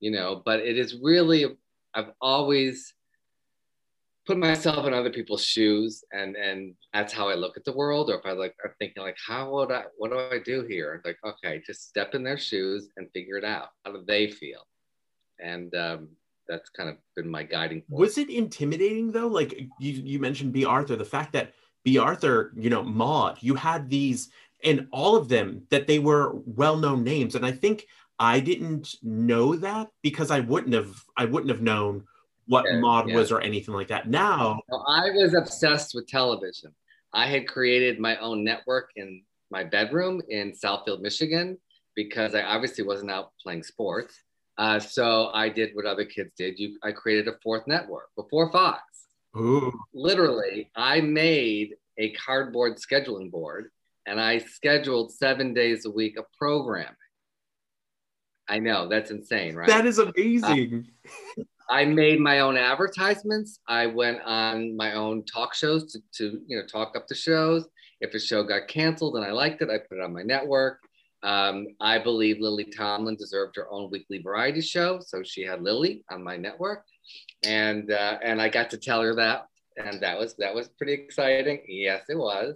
you 0.00 0.10
know, 0.10 0.42
but 0.44 0.60
it 0.60 0.78
is 0.78 0.96
really 1.02 1.46
I've 1.94 2.12
always 2.20 2.94
put 4.28 4.38
myself 4.38 4.86
in 4.86 4.92
other 4.92 5.10
people's 5.10 5.44
shoes 5.44 6.04
and 6.12 6.36
and 6.36 6.74
that's 6.92 7.14
how 7.14 7.28
I 7.28 7.34
look 7.34 7.56
at 7.56 7.64
the 7.64 7.72
world 7.72 8.10
or 8.10 8.18
if 8.18 8.26
I 8.26 8.32
like 8.32 8.54
are 8.62 8.76
thinking 8.78 9.02
like 9.02 9.16
how 9.26 9.50
would 9.52 9.72
I 9.72 9.84
what 9.96 10.10
do 10.12 10.18
I 10.18 10.38
do 10.38 10.66
here 10.68 11.00
like 11.04 11.18
okay 11.24 11.62
just 11.66 11.88
step 11.88 12.14
in 12.14 12.22
their 12.22 12.38
shoes 12.38 12.90
and 12.96 13.10
figure 13.12 13.38
it 13.38 13.44
out 13.44 13.70
how 13.84 13.92
do 13.92 14.04
they 14.06 14.30
feel 14.30 14.60
and 15.40 15.74
um, 15.74 16.08
that's 16.48 16.70
kind 16.70 16.88
of 16.88 16.96
been 17.14 17.28
my 17.28 17.42
guiding. 17.42 17.82
Was 17.88 18.18
it 18.18 18.30
intimidating 18.30 19.12
though? 19.12 19.28
Like 19.28 19.52
you, 19.78 19.92
you 19.92 20.18
mentioned 20.18 20.52
Bea 20.52 20.64
Arthur, 20.64 20.96
the 20.96 21.04
fact 21.04 21.32
that 21.34 21.52
Bea 21.84 21.98
Arthur, 21.98 22.52
you 22.56 22.70
know, 22.70 22.82
Maude, 22.82 23.36
you 23.40 23.54
had 23.54 23.88
these 23.88 24.30
and 24.64 24.88
all 24.90 25.14
of 25.16 25.28
them 25.28 25.62
that 25.70 25.86
they 25.86 26.00
were 26.00 26.34
well-known 26.44 27.04
names. 27.04 27.36
And 27.36 27.46
I 27.46 27.52
think 27.52 27.86
I 28.18 28.40
didn't 28.40 28.96
know 29.02 29.54
that 29.56 29.88
because 30.02 30.32
I 30.32 30.40
wouldn't 30.40 30.74
have 30.74 31.04
I 31.16 31.26
wouldn't 31.26 31.50
have 31.50 31.62
known 31.62 32.04
what 32.48 32.64
Yeah, 32.68 32.78
Maude 32.80 33.08
yeah. 33.08 33.14
was 33.16 33.30
or 33.30 33.40
anything 33.40 33.74
like 33.74 33.88
that. 33.88 34.08
Now, 34.08 34.60
Well, 34.68 34.84
I 34.88 35.10
was 35.10 35.34
obsessed 35.34 35.94
with 35.94 36.06
television. 36.08 36.74
I 37.12 37.26
had 37.26 37.46
created 37.46 38.00
my 38.00 38.16
own 38.16 38.42
network 38.44 38.90
in 38.96 39.22
my 39.50 39.64
bedroom 39.64 40.20
in 40.28 40.52
Southfield, 40.52 41.00
Michigan, 41.00 41.58
because 41.94 42.34
I 42.34 42.42
obviously 42.42 42.84
wasn't 42.84 43.10
out 43.10 43.32
playing 43.42 43.62
sports. 43.62 44.22
Uh, 44.58 44.78
so 44.80 45.30
I 45.32 45.48
did 45.48 45.70
what 45.74 45.86
other 45.86 46.04
kids 46.04 46.32
did. 46.36 46.58
You, 46.58 46.78
I 46.82 46.92
created 46.92 47.28
a 47.28 47.36
fourth 47.42 47.66
network 47.66 48.08
before 48.16 48.50
Fox. 48.50 48.82
ooh, 49.36 49.72
Literally, 49.94 50.70
I 50.74 51.00
made 51.00 51.76
a 51.96 52.12
cardboard 52.12 52.76
scheduling 52.76 53.30
board 53.30 53.70
and 54.06 54.20
I 54.20 54.38
scheduled 54.38 55.12
seven 55.12 55.54
days 55.54 55.84
a 55.84 55.90
week 55.90 56.18
of 56.18 56.24
programming. 56.36 56.94
I 58.48 58.58
know 58.58 58.88
that's 58.88 59.10
insane, 59.10 59.54
right? 59.54 59.68
that 59.68 59.84
is 59.86 59.98
amazing. 59.98 60.88
I 61.70 61.84
made 61.84 62.20
my 62.20 62.40
own 62.40 62.56
advertisements. 62.56 63.60
I 63.68 63.86
went 63.86 64.20
on 64.22 64.76
my 64.76 64.94
own 64.94 65.24
talk 65.24 65.54
shows 65.54 65.92
to, 65.92 66.00
to 66.14 66.40
you 66.46 66.56
know 66.56 66.66
talk 66.66 66.96
up 66.96 67.06
the 67.08 67.14
shows. 67.14 67.66
If 68.00 68.14
a 68.14 68.20
show 68.20 68.42
got 68.42 68.68
canceled 68.68 69.16
and 69.16 69.24
I 69.24 69.32
liked 69.32 69.60
it, 69.60 69.70
I 69.70 69.78
put 69.78 69.98
it 69.98 70.04
on 70.04 70.12
my 70.12 70.22
network. 70.22 70.78
Um, 71.22 71.66
I 71.80 71.98
believe 71.98 72.38
Lily 72.40 72.64
Tomlin 72.64 73.16
deserved 73.16 73.56
her 73.56 73.70
own 73.70 73.90
weekly 73.90 74.22
variety 74.22 74.60
show, 74.60 75.00
so 75.04 75.22
she 75.24 75.42
had 75.42 75.62
Lily 75.62 76.04
on 76.10 76.22
my 76.22 76.36
network, 76.36 76.84
and 77.44 77.90
uh, 77.90 78.18
and 78.22 78.40
I 78.40 78.48
got 78.48 78.70
to 78.70 78.78
tell 78.78 79.02
her 79.02 79.14
that, 79.16 79.46
and 79.76 80.00
that 80.00 80.18
was 80.18 80.34
that 80.36 80.54
was 80.54 80.68
pretty 80.78 80.92
exciting. 80.92 81.60
Yes, 81.66 82.04
it 82.08 82.16
was, 82.16 82.54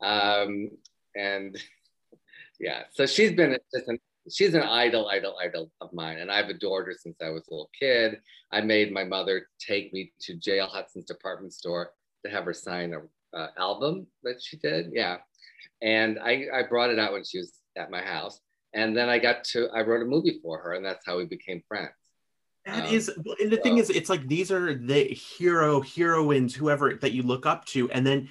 um, 0.00 0.70
and 1.16 1.60
yeah, 2.60 2.84
so 2.92 3.04
she's 3.04 3.32
been 3.32 3.58
just 3.74 3.88
an 3.88 3.98
she's 4.30 4.54
an 4.54 4.62
idol, 4.62 5.08
idol, 5.08 5.36
idol 5.42 5.70
of 5.80 5.92
mine, 5.92 6.18
and 6.18 6.30
I've 6.30 6.48
adored 6.48 6.86
her 6.86 6.94
since 6.94 7.16
I 7.22 7.30
was 7.30 7.46
a 7.48 7.50
little 7.50 7.70
kid. 7.78 8.20
I 8.52 8.60
made 8.60 8.92
my 8.92 9.04
mother 9.04 9.48
take 9.58 9.92
me 9.92 10.12
to 10.22 10.34
J.L. 10.34 10.68
Hudson's 10.68 11.04
department 11.04 11.52
store 11.52 11.92
to 12.24 12.30
have 12.30 12.44
her 12.44 12.54
sign 12.54 12.94
a 12.94 13.36
uh, 13.36 13.48
album 13.58 14.06
that 14.22 14.42
she 14.42 14.56
did. 14.56 14.90
Yeah, 14.92 15.18
and 15.82 16.18
I 16.18 16.46
I 16.52 16.62
brought 16.62 16.90
it 16.90 16.98
out 16.98 17.12
when 17.12 17.24
she 17.24 17.38
was 17.38 17.52
at 17.76 17.90
my 17.90 18.02
house, 18.02 18.40
and 18.72 18.96
then 18.96 19.08
I 19.08 19.18
got 19.18 19.44
to 19.44 19.68
I 19.74 19.82
wrote 19.82 20.02
a 20.02 20.06
movie 20.06 20.40
for 20.42 20.58
her, 20.58 20.72
and 20.72 20.84
that's 20.84 21.04
how 21.04 21.18
we 21.18 21.26
became 21.26 21.62
friends. 21.68 21.90
That 22.64 22.86
Um, 22.88 22.94
is, 22.94 23.08
and 23.08 23.52
the 23.52 23.58
thing 23.58 23.76
is, 23.76 23.90
it's 23.90 24.08
like 24.08 24.26
these 24.26 24.50
are 24.50 24.74
the 24.74 25.04
hero, 25.04 25.82
heroines, 25.82 26.54
whoever 26.54 26.94
that 26.94 27.12
you 27.12 27.22
look 27.22 27.44
up 27.44 27.66
to, 27.66 27.90
and 27.90 28.06
then 28.06 28.30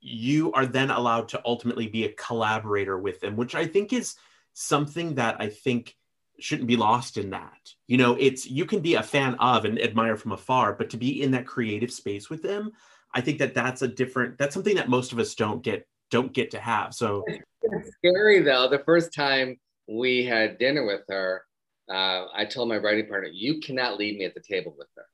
you 0.00 0.52
are 0.52 0.66
then 0.66 0.90
allowed 0.90 1.26
to 1.30 1.42
ultimately 1.44 1.88
be 1.88 2.04
a 2.04 2.12
collaborator 2.12 2.96
with 2.96 3.18
them, 3.20 3.34
which 3.34 3.56
I 3.56 3.66
think 3.66 3.92
is 3.92 4.14
something 4.56 5.16
that 5.16 5.36
I 5.38 5.50
think 5.50 5.94
shouldn't 6.40 6.66
be 6.66 6.76
lost 6.76 7.18
in 7.18 7.30
that. 7.30 7.74
You 7.86 7.98
know, 7.98 8.16
it's 8.18 8.46
you 8.46 8.64
can 8.64 8.80
be 8.80 8.94
a 8.94 9.02
fan 9.02 9.34
of 9.34 9.66
and 9.66 9.80
admire 9.80 10.16
from 10.16 10.32
afar, 10.32 10.72
but 10.72 10.90
to 10.90 10.96
be 10.96 11.22
in 11.22 11.30
that 11.32 11.46
creative 11.46 11.92
space 11.92 12.30
with 12.30 12.42
them, 12.42 12.72
I 13.14 13.20
think 13.20 13.38
that 13.38 13.54
that's 13.54 13.82
a 13.82 13.88
different. 13.88 14.38
That's 14.38 14.54
something 14.54 14.76
that 14.76 14.88
most 14.88 15.12
of 15.12 15.18
us 15.18 15.34
don't 15.34 15.62
get 15.62 15.86
don't 16.10 16.32
get 16.32 16.50
to 16.52 16.58
have. 16.58 16.94
So 16.94 17.24
It's 17.62 17.90
scary 17.98 18.40
though. 18.40 18.68
The 18.68 18.82
first 18.84 19.12
time 19.12 19.60
we 19.88 20.24
had 20.24 20.58
dinner 20.58 20.86
with 20.86 21.02
her, 21.10 21.44
uh, 21.90 22.26
I 22.34 22.46
told 22.46 22.70
my 22.70 22.78
writing 22.78 23.08
partner, 23.08 23.28
"You 23.30 23.60
cannot 23.60 23.98
leave 23.98 24.18
me 24.18 24.24
at 24.24 24.34
the 24.34 24.40
table 24.40 24.74
with 24.76 24.88
her. 24.96 25.06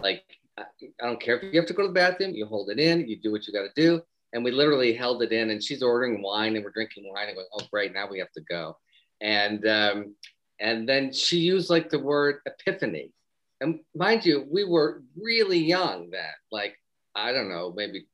Like, 0.00 0.24
I 0.56 0.62
I 1.02 1.06
don't 1.06 1.20
care 1.20 1.36
if 1.36 1.42
you 1.42 1.60
have 1.60 1.68
to 1.68 1.74
go 1.74 1.82
to 1.82 1.88
the 1.88 1.94
bathroom. 1.94 2.34
You 2.34 2.46
hold 2.46 2.70
it 2.70 2.78
in. 2.78 3.06
You 3.06 3.20
do 3.20 3.32
what 3.32 3.46
you 3.46 3.52
got 3.52 3.64
to 3.64 3.72
do." 3.76 4.02
And 4.32 4.44
we 4.44 4.50
literally 4.50 4.92
held 4.92 5.22
it 5.22 5.32
in. 5.32 5.50
And 5.50 5.62
she's 5.62 5.82
ordering 5.82 6.22
wine, 6.22 6.56
and 6.56 6.64
we're 6.64 6.70
drinking 6.70 7.10
wine, 7.12 7.28
and 7.28 7.36
going, 7.36 7.48
"Oh, 7.52 7.66
great! 7.70 7.94
Now 7.94 8.08
we 8.10 8.18
have 8.18 8.32
to 8.32 8.42
go." 8.42 8.76
And 9.20 9.66
um, 9.66 10.14
and 10.60 10.88
then 10.88 11.12
she 11.12 11.38
used 11.38 11.70
like 11.70 11.90
the 11.90 11.98
word 11.98 12.40
epiphany. 12.46 13.12
And 13.60 13.80
mind 13.94 14.24
you, 14.24 14.46
we 14.50 14.64
were 14.64 15.02
really 15.20 15.58
young 15.58 16.10
then. 16.10 16.30
Like 16.52 16.76
I 17.14 17.32
don't 17.32 17.48
know, 17.48 17.72
maybe 17.76 18.06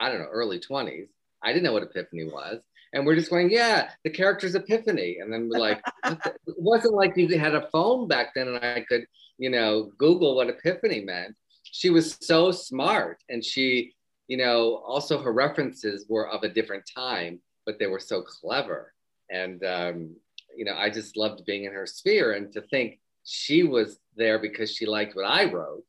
I 0.00 0.08
don't 0.08 0.20
know, 0.20 0.28
early 0.30 0.58
20s. 0.58 1.08
I 1.42 1.52
didn't 1.52 1.64
know 1.64 1.72
what 1.72 1.82
Epiphany 1.82 2.24
was. 2.24 2.60
And 2.92 3.04
we're 3.04 3.16
just 3.16 3.30
going, 3.30 3.50
yeah, 3.50 3.90
the 4.02 4.10
character's 4.10 4.54
Epiphany. 4.54 5.18
And 5.20 5.32
then 5.32 5.50
we're 5.52 5.60
like, 5.60 5.82
it 6.06 6.36
wasn't 6.56 6.94
like 6.94 7.16
you 7.16 7.38
had 7.38 7.54
a 7.54 7.68
phone 7.70 8.08
back 8.08 8.32
then 8.34 8.48
and 8.48 8.64
I 8.64 8.84
could, 8.88 9.04
you 9.36 9.50
know, 9.50 9.90
Google 9.98 10.34
what 10.34 10.48
Epiphany 10.48 11.02
meant. 11.02 11.36
She 11.64 11.90
was 11.90 12.16
so 12.20 12.50
smart 12.50 13.22
and 13.28 13.44
she, 13.44 13.92
you 14.28 14.36
know, 14.36 14.76
also 14.86 15.20
her 15.20 15.32
references 15.32 16.04
were 16.08 16.28
of 16.28 16.44
a 16.44 16.48
different 16.48 16.84
time, 16.86 17.40
but 17.66 17.78
they 17.78 17.86
were 17.86 17.98
so 17.98 18.22
clever. 18.22 18.92
And, 19.30 19.64
um, 19.64 20.14
you 20.54 20.64
know, 20.64 20.74
I 20.74 20.90
just 20.90 21.16
loved 21.16 21.44
being 21.46 21.64
in 21.64 21.72
her 21.72 21.86
sphere 21.86 22.34
and 22.34 22.52
to 22.52 22.60
think 22.60 23.00
she 23.24 23.62
was 23.62 23.98
there 24.16 24.38
because 24.38 24.70
she 24.70 24.86
liked 24.86 25.16
what 25.16 25.24
I 25.24 25.50
wrote. 25.50 25.84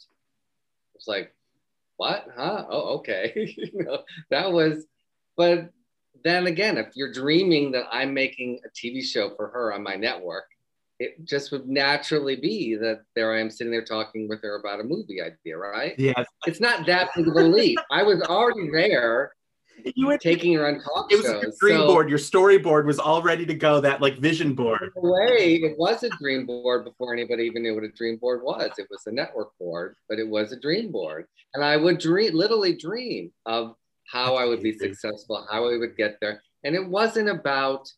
It's 0.95 1.07
like, 1.07 1.33
what? 1.97 2.27
Huh? 2.35 2.65
Oh, 2.69 2.97
okay. 2.99 3.33
you 3.57 3.83
know, 3.83 4.03
that 4.29 4.51
was, 4.51 4.85
but 5.35 5.69
then 6.23 6.47
again, 6.47 6.77
if 6.77 6.95
you're 6.95 7.11
dreaming 7.11 7.71
that 7.73 7.85
I'm 7.91 8.13
making 8.13 8.59
a 8.65 8.69
TV 8.69 9.03
show 9.03 9.35
for 9.35 9.49
her 9.49 9.73
on 9.73 9.83
my 9.83 9.95
network, 9.95 10.45
it 10.99 11.23
just 11.23 11.51
would 11.51 11.67
naturally 11.67 12.35
be 12.35 12.75
that 12.75 13.01
there 13.15 13.33
I 13.33 13.39
am 13.39 13.49
sitting 13.49 13.71
there 13.71 13.85
talking 13.85 14.27
with 14.27 14.41
her 14.41 14.59
about 14.59 14.81
a 14.81 14.83
movie 14.83 15.21
idea, 15.21 15.57
right? 15.57 15.95
Yeah. 15.97 16.23
It's 16.45 16.59
not 16.59 16.85
that 16.87 17.09
big 17.15 17.27
of 17.27 17.35
a 17.35 17.41
leap. 17.43 17.79
I 17.89 18.03
was 18.03 18.21
already 18.23 18.69
there 18.69 19.31
You 19.95 20.07
went 20.07 20.21
taking 20.21 20.53
her 20.55 20.67
on 20.67 20.81
talk 20.81 21.09
it 21.09 21.15
was 21.15 21.25
shows. 21.25 21.41
your 21.41 21.51
dream 21.59 21.77
so- 21.79 21.87
board. 21.87 22.09
Your 22.09 22.19
storyboard 22.19 22.85
was 22.85 22.99
all 22.99 23.21
ready 23.21 23.45
to 23.45 23.53
go. 23.53 23.79
That 23.79 24.01
like 24.01 24.17
vision 24.19 24.53
board. 24.53 24.91
way, 24.97 25.55
it 25.63 25.77
was 25.77 26.03
a 26.03 26.09
dream 26.21 26.45
board 26.45 26.83
before 26.83 27.13
anybody 27.13 27.43
even 27.43 27.63
knew 27.63 27.75
what 27.75 27.85
a 27.85 27.91
dream 27.91 28.17
board 28.17 28.43
was. 28.43 28.71
It 28.77 28.87
was 28.91 29.07
a 29.07 29.11
network 29.11 29.57
board, 29.57 29.95
but 30.09 30.19
it 30.19 30.27
was 30.27 30.51
a 30.51 30.59
dream 30.59 30.91
board. 30.91 31.27
And 31.53 31.63
I 31.63 31.77
would 31.77 31.99
dream, 31.99 32.33
literally 32.35 32.75
dream 32.75 33.31
of 33.45 33.75
how 34.05 34.35
I 34.35 34.43
would 34.45 34.61
be 34.61 34.77
successful, 34.77 35.47
how 35.49 35.69
I 35.69 35.77
would 35.77 35.95
get 35.95 36.17
there. 36.19 36.41
And 36.65 36.75
it 36.75 36.85
wasn't 36.85 37.29
about, 37.29 37.89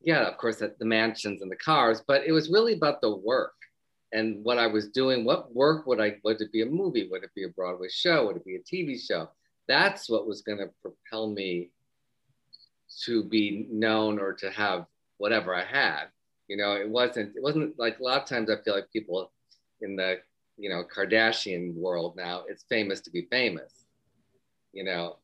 yeah, 0.00 0.26
of 0.26 0.36
course, 0.36 0.56
the 0.56 0.84
mansions 0.84 1.42
and 1.42 1.50
the 1.50 1.56
cars, 1.56 2.02
but 2.06 2.24
it 2.24 2.32
was 2.32 2.50
really 2.50 2.74
about 2.74 3.00
the 3.00 3.14
work 3.16 3.54
and 4.12 4.42
what 4.44 4.58
I 4.58 4.66
was 4.66 4.88
doing. 4.88 5.24
What 5.24 5.54
work 5.54 5.86
would 5.86 6.00
I, 6.00 6.16
would 6.24 6.40
it 6.40 6.52
be 6.52 6.62
a 6.62 6.66
movie? 6.66 7.08
Would 7.10 7.24
it 7.24 7.34
be 7.34 7.44
a 7.44 7.48
Broadway 7.48 7.88
show? 7.90 8.26
Would 8.26 8.36
it 8.36 8.44
be 8.44 8.56
a 8.56 8.60
TV 8.60 8.98
show? 9.00 9.28
That's 9.66 10.08
what 10.08 10.26
was 10.26 10.42
going 10.42 10.58
to 10.58 10.70
propel 10.80 11.28
me 11.28 11.70
to 13.04 13.24
be 13.24 13.66
known 13.70 14.18
or 14.18 14.32
to 14.34 14.50
have 14.50 14.86
whatever 15.18 15.54
I 15.54 15.64
had. 15.64 16.04
You 16.48 16.56
know, 16.56 16.72
it 16.74 16.88
wasn't 16.88 17.36
it 17.36 17.42
wasn't 17.42 17.78
like 17.78 17.98
a 17.98 18.02
lot 18.02 18.22
of 18.22 18.28
times 18.28 18.50
I 18.50 18.56
feel 18.62 18.74
like 18.74 18.90
people 18.90 19.30
in 19.82 19.96
the 19.96 20.16
you 20.56 20.70
know 20.70 20.82
Kardashian 20.82 21.74
world 21.74 22.16
now 22.16 22.44
it's 22.48 22.64
famous 22.70 23.00
to 23.02 23.10
be 23.10 23.28
famous. 23.30 23.84
You 24.72 24.84
know, 24.84 25.18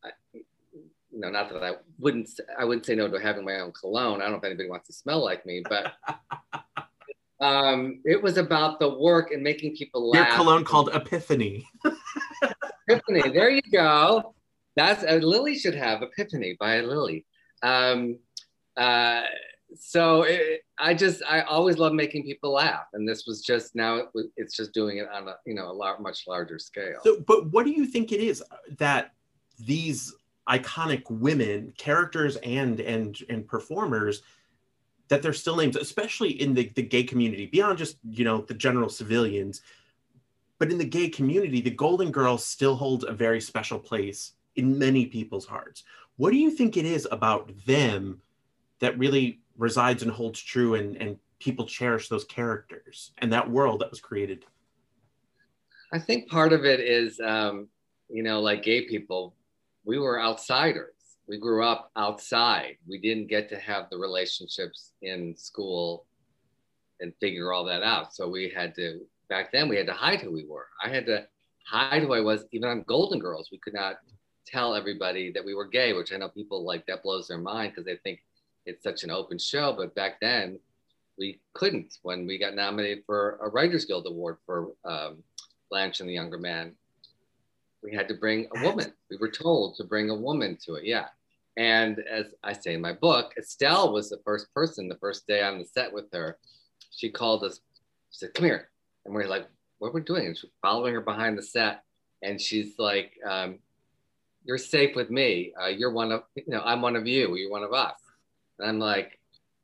Know, 1.16 1.30
not 1.30 1.48
that 1.52 1.62
I 1.62 1.72
wouldn't 1.98 2.28
I 2.58 2.64
wouldn't 2.64 2.86
say 2.86 2.94
no 2.96 3.08
to 3.08 3.20
having 3.20 3.44
my 3.44 3.60
own 3.60 3.72
cologne. 3.72 4.20
I 4.20 4.24
don't 4.24 4.32
know 4.32 4.38
if 4.38 4.44
anybody 4.44 4.68
wants 4.68 4.88
to 4.88 4.92
smell 4.92 5.22
like 5.24 5.46
me, 5.46 5.62
but 5.68 5.92
um, 7.40 8.00
it 8.04 8.20
was 8.20 8.36
about 8.36 8.80
the 8.80 8.88
work 8.98 9.30
and 9.30 9.42
making 9.42 9.76
people 9.76 10.10
laugh. 10.10 10.28
Your 10.28 10.36
cologne 10.36 10.64
called 10.64 10.90
Epiphany. 10.92 11.68
Epiphany. 12.88 13.30
There 13.32 13.50
you 13.50 13.62
go. 13.72 14.34
That's 14.76 15.04
uh, 15.04 15.20
Lily 15.22 15.56
should 15.56 15.74
have 15.76 16.02
Epiphany 16.02 16.56
by 16.58 16.80
Lily. 16.80 17.24
Um, 17.62 18.18
uh, 18.76 19.22
so 19.76 20.22
it, 20.22 20.62
I 20.78 20.94
just 20.94 21.22
I 21.28 21.42
always 21.42 21.78
love 21.78 21.92
making 21.92 22.24
people 22.24 22.52
laugh, 22.52 22.86
and 22.92 23.08
this 23.08 23.24
was 23.26 23.42
just 23.42 23.76
now 23.76 23.96
it, 23.96 24.06
was- 24.14 24.26
it's 24.36 24.56
just 24.56 24.72
doing 24.72 24.98
it 24.98 25.06
on 25.08 25.28
a 25.28 25.36
you 25.46 25.54
know 25.54 25.70
a 25.70 25.72
lot 25.72 26.02
much 26.02 26.24
larger 26.26 26.58
scale. 26.58 26.98
So, 27.04 27.20
but 27.26 27.52
what 27.52 27.64
do 27.64 27.70
you 27.70 27.86
think 27.86 28.10
it 28.10 28.20
is 28.20 28.42
that 28.78 29.12
these 29.58 30.12
iconic 30.48 31.02
women, 31.10 31.72
characters 31.76 32.36
and 32.36 32.80
and 32.80 33.18
and 33.28 33.46
performers, 33.46 34.22
that 35.08 35.22
they're 35.22 35.32
still 35.32 35.56
names 35.56 35.76
especially 35.76 36.40
in 36.40 36.54
the, 36.54 36.70
the 36.74 36.82
gay 36.82 37.02
community, 37.02 37.46
beyond 37.46 37.78
just 37.78 37.98
you 38.08 38.24
know 38.24 38.42
the 38.42 38.54
general 38.54 38.88
civilians, 38.88 39.62
but 40.58 40.70
in 40.70 40.78
the 40.78 40.84
gay 40.84 41.08
community, 41.08 41.60
the 41.60 41.70
Golden 41.70 42.10
Girls 42.10 42.44
still 42.44 42.76
hold 42.76 43.04
a 43.04 43.12
very 43.12 43.40
special 43.40 43.78
place 43.78 44.32
in 44.56 44.78
many 44.78 45.06
people's 45.06 45.46
hearts. 45.46 45.84
What 46.16 46.30
do 46.30 46.36
you 46.36 46.50
think 46.50 46.76
it 46.76 46.84
is 46.84 47.08
about 47.10 47.50
them 47.66 48.20
that 48.78 48.98
really 48.98 49.40
resides 49.56 50.02
and 50.02 50.10
holds 50.10 50.40
true, 50.40 50.74
and 50.74 50.96
and 50.96 51.18
people 51.38 51.66
cherish 51.66 52.08
those 52.08 52.24
characters 52.24 53.12
and 53.18 53.32
that 53.32 53.50
world 53.50 53.80
that 53.80 53.90
was 53.90 54.00
created? 54.00 54.44
I 55.92 55.98
think 55.98 56.28
part 56.28 56.52
of 56.52 56.64
it 56.64 56.80
is, 56.80 57.20
um, 57.20 57.68
you 58.08 58.22
know, 58.22 58.40
like 58.40 58.62
gay 58.62 58.82
people, 58.82 59.34
we 59.84 59.98
were 59.98 60.20
outsiders. 60.20 60.94
We 61.26 61.38
grew 61.38 61.64
up 61.64 61.90
outside. 61.96 62.76
We 62.86 62.98
didn't 62.98 63.28
get 63.28 63.48
to 63.50 63.58
have 63.58 63.88
the 63.90 63.98
relationships 63.98 64.92
in 65.02 65.34
school 65.36 66.04
and 67.00 67.12
figure 67.20 67.52
all 67.52 67.64
that 67.64 67.82
out. 67.82 68.14
So 68.14 68.28
we 68.28 68.50
had 68.54 68.74
to, 68.76 69.00
back 69.28 69.50
then, 69.52 69.68
we 69.68 69.76
had 69.76 69.86
to 69.86 69.92
hide 69.92 70.20
who 70.20 70.32
we 70.32 70.44
were. 70.44 70.68
I 70.82 70.88
had 70.88 71.06
to 71.06 71.26
hide 71.66 72.02
who 72.02 72.12
I 72.12 72.20
was, 72.20 72.44
even 72.52 72.68
on 72.68 72.82
Golden 72.82 73.18
Girls. 73.18 73.48
We 73.50 73.58
could 73.58 73.74
not 73.74 73.96
tell 74.46 74.74
everybody 74.74 75.32
that 75.32 75.44
we 75.44 75.54
were 75.54 75.66
gay, 75.66 75.92
which 75.94 76.12
I 76.12 76.16
know 76.16 76.28
people 76.28 76.64
like 76.64 76.86
that 76.86 77.02
blows 77.02 77.28
their 77.28 77.38
mind 77.38 77.72
because 77.72 77.86
they 77.86 77.96
think 77.96 78.20
it's 78.66 78.82
such 78.82 79.02
an 79.02 79.10
open 79.10 79.38
show. 79.38 79.74
But 79.76 79.94
back 79.94 80.20
then, 80.20 80.58
we 81.18 81.40
couldn't 81.54 81.98
when 82.02 82.26
we 82.26 82.38
got 82.38 82.54
nominated 82.54 83.04
for 83.06 83.38
a 83.42 83.48
Writers 83.48 83.84
Guild 83.84 84.06
Award 84.06 84.36
for 84.44 84.72
um, 84.84 85.22
Blanche 85.70 86.00
and 86.00 86.08
the 86.08 86.14
Younger 86.14 86.38
Man. 86.38 86.72
We 87.84 87.94
had 87.94 88.08
to 88.08 88.14
bring 88.14 88.48
a 88.56 88.62
woman. 88.62 88.92
We 89.10 89.18
were 89.18 89.30
told 89.30 89.76
to 89.76 89.84
bring 89.84 90.08
a 90.08 90.14
woman 90.14 90.56
to 90.64 90.74
it. 90.76 90.84
Yeah. 90.84 91.08
And 91.58 91.98
as 92.10 92.34
I 92.42 92.54
say 92.54 92.74
in 92.74 92.80
my 92.80 92.94
book, 92.94 93.34
Estelle 93.38 93.92
was 93.92 94.08
the 94.08 94.20
first 94.24 94.52
person, 94.54 94.88
the 94.88 94.96
first 94.96 95.26
day 95.26 95.42
on 95.42 95.58
the 95.58 95.66
set 95.66 95.92
with 95.92 96.06
her. 96.12 96.38
She 96.90 97.10
called 97.10 97.44
us, 97.44 97.60
she 98.10 98.18
said, 98.20 98.34
Come 98.34 98.46
here. 98.46 98.70
And 99.04 99.14
we're 99.14 99.28
like, 99.28 99.46
What 99.78 99.88
are 99.88 99.92
we 99.92 100.00
doing? 100.00 100.26
And 100.26 100.36
she's 100.36 100.50
following 100.62 100.94
her 100.94 101.02
behind 101.02 101.36
the 101.36 101.42
set. 101.42 101.82
And 102.22 102.40
she's 102.40 102.78
like, 102.78 103.12
um, 103.28 103.58
You're 104.44 104.58
safe 104.58 104.96
with 104.96 105.10
me. 105.10 105.52
Uh, 105.62 105.68
you're 105.68 105.92
one 105.92 106.10
of, 106.10 106.22
you 106.34 106.44
know, 106.48 106.62
I'm 106.64 106.80
one 106.80 106.96
of 106.96 107.06
you. 107.06 107.36
You're 107.36 107.50
one 107.50 107.62
of 107.62 107.74
us. 107.74 108.00
And 108.58 108.68
I'm 108.68 108.78
like, 108.78 109.20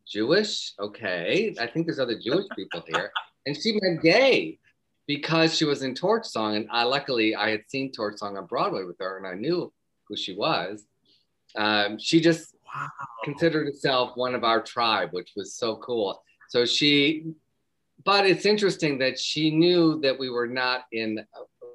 Jewish? 0.07 0.75
Okay. 0.79 1.55
I 1.59 1.67
think 1.67 1.87
there's 1.87 1.99
other 1.99 2.19
Jewish 2.19 2.47
people 2.55 2.85
here. 2.87 3.11
And 3.47 3.57
she 3.57 3.79
meant 3.81 4.03
gay 4.03 4.59
because 5.11 5.57
she 5.57 5.65
was 5.65 5.83
in 5.83 5.93
Torch 5.93 6.25
Song, 6.25 6.55
and 6.55 6.69
I 6.71 6.85
luckily 6.85 7.35
I 7.35 7.51
had 7.51 7.65
seen 7.67 7.91
Torch 7.91 8.19
Song 8.19 8.37
on 8.37 8.47
Broadway 8.47 8.85
with 8.85 8.97
her, 9.01 9.19
and 9.19 9.27
I 9.27 9.35
knew 9.35 9.73
who 10.07 10.17
she 10.17 10.37
was. 10.37 10.85
Um, 11.57 11.99
she 11.99 12.21
just 12.21 12.55
Wow. 12.73 12.87
considered 13.25 13.67
herself 13.67 14.17
one 14.17 14.37
of 14.37 14.45
our 14.45 14.63
tribe, 14.63 15.09
which 15.11 15.33
was 15.35 15.53
so 15.55 15.75
cool. 15.79 16.23
So 16.49 16.65
she, 16.65 17.25
but 18.05 18.25
it's 18.25 18.47
interesting 18.47 18.99
that 18.99 19.19
she 19.19 19.51
knew 19.51 20.01
that 20.03 20.17
we 20.17 20.31
were 20.31 20.47
not 20.47 20.85
in, 20.93 21.19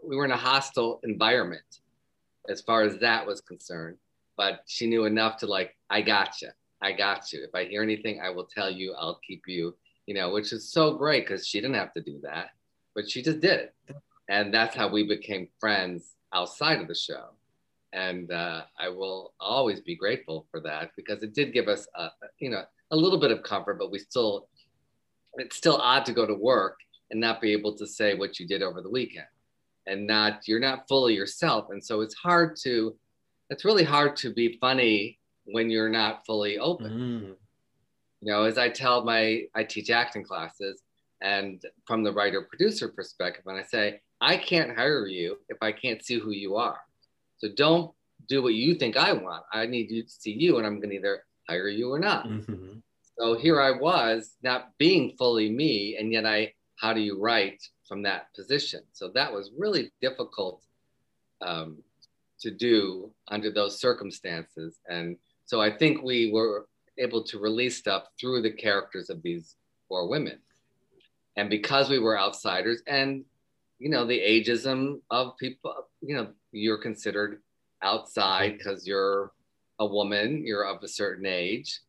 we 0.01 0.15
were 0.15 0.23
in 0.23 0.31
a 0.31 0.37
hostile 0.37 1.01
environment 1.03 1.81
as 2.47 2.61
far 2.61 2.83
as 2.83 2.97
that 2.99 3.27
was 3.27 3.41
concerned. 3.41 3.97
But 4.37 4.61
she 4.65 4.87
knew 4.87 5.03
enough 5.03 5.35
to 5.39 5.45
like, 5.47 5.75
I 5.89 6.01
got 6.01 6.41
you, 6.41 6.51
I 6.81 6.93
got 6.93 7.33
you. 7.33 7.43
If 7.43 7.53
I 7.53 7.65
hear 7.65 7.83
anything, 7.83 8.21
I 8.21 8.29
will 8.29 8.45
tell 8.45 8.71
you. 8.71 8.93
I'll 8.97 9.19
keep 9.27 9.41
you, 9.45 9.75
you 10.05 10.15
know, 10.15 10.31
which 10.31 10.53
is 10.53 10.71
so 10.71 10.93
great 10.93 11.27
because 11.27 11.45
she 11.45 11.59
didn't 11.59 11.75
have 11.75 11.93
to 11.95 12.01
do 12.01 12.21
that, 12.23 12.51
but 12.95 13.09
she 13.09 13.21
just 13.21 13.39
did 13.41 13.59
it, 13.59 13.75
and 14.29 14.53
that's 14.53 14.75
how 14.75 14.87
we 14.87 15.03
became 15.05 15.49
friends 15.59 16.15
outside 16.33 16.79
of 16.81 16.87
the 16.87 16.95
show 16.95 17.29
and 17.93 18.29
uh, 18.31 18.63
I 18.77 18.89
will 18.89 19.33
always 19.39 19.79
be 19.79 19.95
grateful 19.95 20.47
for 20.51 20.59
that 20.61 20.91
because 20.97 21.23
it 21.23 21.33
did 21.33 21.53
give 21.53 21.69
us, 21.69 21.87
a, 21.95 22.09
you 22.39 22.49
know, 22.49 22.63
a 22.91 22.95
little 22.95 23.17
bit 23.17 23.31
of 23.31 23.41
comfort. 23.41 23.79
But 23.79 23.89
we 23.89 23.99
still, 23.99 24.49
it's 25.35 25.55
still 25.55 25.77
odd 25.77 26.05
to 26.05 26.11
go 26.11 26.25
to 26.25 26.35
work 26.35 26.77
and 27.09 27.21
not 27.21 27.39
be 27.39 27.53
able 27.53 27.73
to 27.77 27.87
say 27.87 28.13
what 28.13 28.37
you 28.37 28.47
did 28.47 28.61
over 28.61 28.81
the 28.81 28.89
weekend, 28.89 29.27
and 29.87 30.05
not 30.05 30.45
you're 30.45 30.59
not 30.59 30.87
fully 30.89 31.13
yourself, 31.13 31.67
and 31.69 31.81
so 31.81 32.01
it's 32.01 32.15
hard 32.15 32.57
to, 32.63 32.97
it's 33.49 33.63
really 33.63 33.85
hard 33.85 34.17
to 34.17 34.33
be 34.33 34.57
funny 34.59 35.17
when 35.45 35.69
you're 35.69 35.89
not 35.89 36.25
fully 36.25 36.57
open 36.57 36.91
Mm. 36.91 37.35
you 38.21 38.31
know 38.31 38.43
as 38.43 38.57
i 38.57 38.67
tell 38.67 39.03
my 39.03 39.43
i 39.53 39.63
teach 39.63 39.91
acting 39.91 40.23
classes 40.23 40.81
and 41.21 41.61
from 41.85 42.03
the 42.03 42.11
writer 42.11 42.41
producer 42.41 42.87
perspective 42.89 43.43
and 43.47 43.57
i 43.57 43.63
say 43.63 43.99
i 44.21 44.35
can't 44.35 44.75
hire 44.75 45.07
you 45.07 45.37
if 45.49 45.57
i 45.61 45.71
can't 45.71 46.03
see 46.03 46.19
who 46.19 46.31
you 46.31 46.55
are. 46.55 46.79
So 47.37 47.49
don't 47.55 47.91
do 48.27 48.41
what 48.41 48.53
you 48.53 48.75
think 48.75 48.97
i 48.97 49.11
want. 49.13 49.43
I 49.53 49.65
need 49.65 49.91
you 49.91 50.03
to 50.03 50.09
see 50.09 50.31
you 50.33 50.57
and 50.57 50.65
i'm 50.65 50.77
going 50.77 50.89
to 50.89 50.95
either 50.95 51.23
hire 51.49 51.67
you 51.67 51.91
or 51.91 51.99
not. 51.99 52.27
Mhm. 52.27 52.81
so 53.17 53.37
here 53.37 53.61
i 53.61 53.71
was 53.71 54.35
not 54.43 54.77
being 54.77 55.15
fully 55.17 55.49
me 55.49 55.97
and 55.97 56.11
yet 56.11 56.25
i 56.25 56.53
how 56.77 56.91
do 56.93 56.99
you 56.99 57.17
write 57.17 57.63
from 57.87 58.01
that 58.03 58.33
position? 58.35 58.81
So 58.91 59.09
that 59.15 59.31
was 59.31 59.51
really 59.57 59.91
difficult 60.01 60.61
um, 61.41 61.77
to 62.41 62.51
do 62.51 63.11
under 63.29 63.49
those 63.49 63.79
circumstances. 63.79 64.79
And 64.89 65.17
so 65.45 65.61
i 65.61 65.69
think 65.71 66.01
we 66.01 66.31
were 66.31 66.67
able 66.97 67.23
to 67.23 67.39
release 67.39 67.77
stuff 67.77 68.03
through 68.19 68.41
the 68.41 68.51
characters 68.51 69.09
of 69.09 69.21
these 69.21 69.55
four 69.87 70.07
women 70.07 70.39
and 71.37 71.49
because 71.49 71.89
we 71.89 71.99
were 71.99 72.17
outsiders 72.19 72.81
and 72.87 73.25
you 73.79 73.89
know 73.89 74.05
the 74.05 74.19
ageism 74.19 74.99
of 75.11 75.37
people 75.37 75.73
you 76.01 76.15
know 76.15 76.27
you're 76.51 76.77
considered 76.77 77.41
outside 77.81 78.57
because 78.57 78.87
you're 78.87 79.31
a 79.79 79.85
woman, 79.85 80.45
you're 80.45 80.65
of 80.65 80.81
a 80.83 80.87
certain 80.87 81.25
age, 81.25 81.81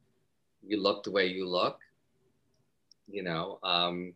you 0.66 0.80
look 0.80 1.04
the 1.04 1.10
way 1.10 1.26
you 1.26 1.48
look. 1.48 1.78
You 3.08 3.22
know, 3.22 3.58
um, 3.62 4.14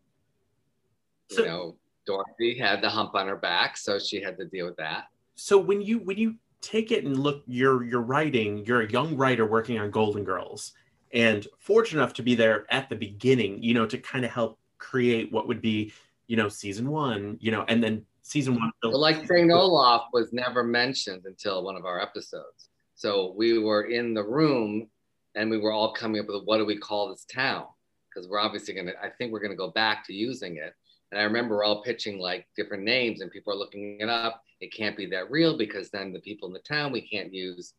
So- 1.31 1.43
you 1.43 1.49
know, 1.49 1.77
Dorothy 2.07 2.59
had 2.59 2.83
the 2.83 2.89
hump 2.89 3.15
on 3.15 3.29
her 3.29 3.37
back, 3.37 3.77
so 3.77 3.99
she 3.99 4.21
had 4.21 4.37
to 4.39 4.45
deal 4.47 4.67
with 4.67 4.77
that. 4.77 5.09
So 5.37 5.59
when 5.59 5.81
you 5.81 6.01
when 6.01 6.19
you 6.19 6.37
take 6.61 6.91
it 6.91 7.05
and 7.05 7.17
look, 7.17 7.43
you're 7.47 7.85
you're 7.85 8.03
writing. 8.03 8.65
You're 8.67 8.83
a 8.83 8.91
young 8.91 9.17
writer 9.17 9.47
working 9.47 9.79
on 9.79 9.91
Golden 9.91 10.25
Girls, 10.25 10.73
and 11.13 11.47
fortunate 11.59 12.03
enough 12.03 12.15
to 12.15 12.23
be 12.23 12.35
there 12.35 12.67
at 12.71 12.89
the 12.89 12.97
beginning. 12.97 13.63
You 13.63 13.75
know, 13.75 13.87
to 13.87 13.97
kind 13.99 14.25
of 14.25 14.33
help 14.33 14.59
create 14.81 15.31
what 15.31 15.47
would 15.47 15.61
be, 15.61 15.93
you 16.27 16.37
know, 16.37 16.49
season 16.49 16.91
one. 16.91 17.37
You 17.41 17.53
know, 17.53 17.65
and 17.69 17.83
then 17.83 18.05
season 18.23 18.57
one. 18.57 18.73
But 18.83 18.97
like 18.97 19.27
St. 19.27 19.51
Olaf 19.51 20.07
was 20.13 20.33
never 20.33 20.65
mentioned 20.65 21.23
until 21.27 21.63
one 21.63 21.77
of 21.77 21.85
our 21.85 22.01
episodes. 22.01 22.71
So 22.95 23.35
we 23.37 23.59
were 23.59 23.85
in 23.85 24.15
the 24.15 24.25
room 24.25 24.89
and 25.35 25.51
we 25.51 25.59
were 25.59 25.73
all 25.73 25.93
coming 25.93 26.21
up 26.21 26.27
with 26.29 26.45
what 26.45 26.59
do 26.59 26.67
we 26.67 26.77
call 26.77 27.11
this 27.11 27.25
town? 27.25 27.67
Because 28.09 28.29
we're 28.29 28.41
obviously 28.41 28.75
gonna, 28.75 28.93
I 29.03 29.09
think 29.09 29.33
we're 29.33 29.41
gonna 29.41 29.55
go 29.55 29.71
back 29.71 30.07
to 30.07 30.13
using 30.13 30.57
it. 30.57 30.75
And 31.11 31.21
I 31.21 31.25
remember 31.25 31.57
we're 31.57 31.65
all 31.65 31.83
pitching 31.83 32.19
like 32.19 32.47
different 32.57 32.85
names 32.85 33.21
and 33.21 33.31
people 33.31 33.53
are 33.53 33.57
looking 33.57 33.99
it 34.01 34.09
up. 34.09 34.43
It 34.61 34.73
can't 34.73 34.97
be 34.97 35.07
that 35.07 35.31
real 35.31 35.57
because 35.57 35.91
then 35.91 36.13
the 36.13 36.21
people 36.21 36.49
in 36.49 36.53
the 36.53 36.61
town 36.61 36.93
we 36.93 37.01
can't 37.01 37.33
use. 37.33 37.75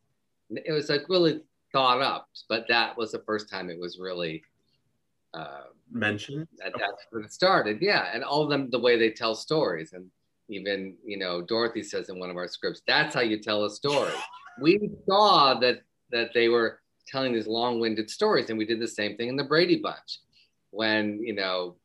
It 0.50 0.72
was 0.72 0.88
like 0.88 1.08
really 1.08 1.42
thought 1.72 2.02
up, 2.02 2.28
but 2.48 2.66
that 2.68 2.96
was 2.96 3.12
the 3.12 3.22
first 3.24 3.48
time 3.48 3.70
it 3.70 3.78
was 3.78 3.98
really 3.98 4.42
uh, 5.34 5.62
mentioned. 5.90 6.46
that, 6.58 6.72
that's 6.72 7.06
where 7.10 7.22
it 7.22 7.32
started. 7.32 7.78
Yeah, 7.80 8.10
and 8.12 8.24
all 8.24 8.42
of 8.42 8.50
them 8.50 8.70
the 8.70 8.78
way 8.78 8.98
they 8.98 9.10
tell 9.10 9.34
stories, 9.34 9.92
and 9.92 10.10
even 10.48 10.96
you 11.04 11.16
know 11.16 11.42
Dorothy 11.42 11.82
says 11.82 12.08
in 12.08 12.18
one 12.18 12.30
of 12.30 12.36
our 12.36 12.48
scripts, 12.48 12.82
that's 12.86 13.14
how 13.14 13.20
you 13.20 13.38
tell 13.40 13.64
a 13.64 13.70
story. 13.70 14.12
we 14.60 14.90
saw 15.08 15.54
that 15.60 15.82
that 16.10 16.30
they 16.34 16.48
were 16.48 16.80
telling 17.08 17.32
these 17.32 17.46
long-winded 17.46 18.10
stories, 18.10 18.50
and 18.50 18.58
we 18.58 18.66
did 18.66 18.80
the 18.80 18.88
same 18.88 19.16
thing 19.16 19.28
in 19.28 19.36
the 19.36 19.44
Brady 19.44 19.76
Bunch, 19.76 20.20
when 20.70 21.20
you 21.22 21.34
know 21.34 21.76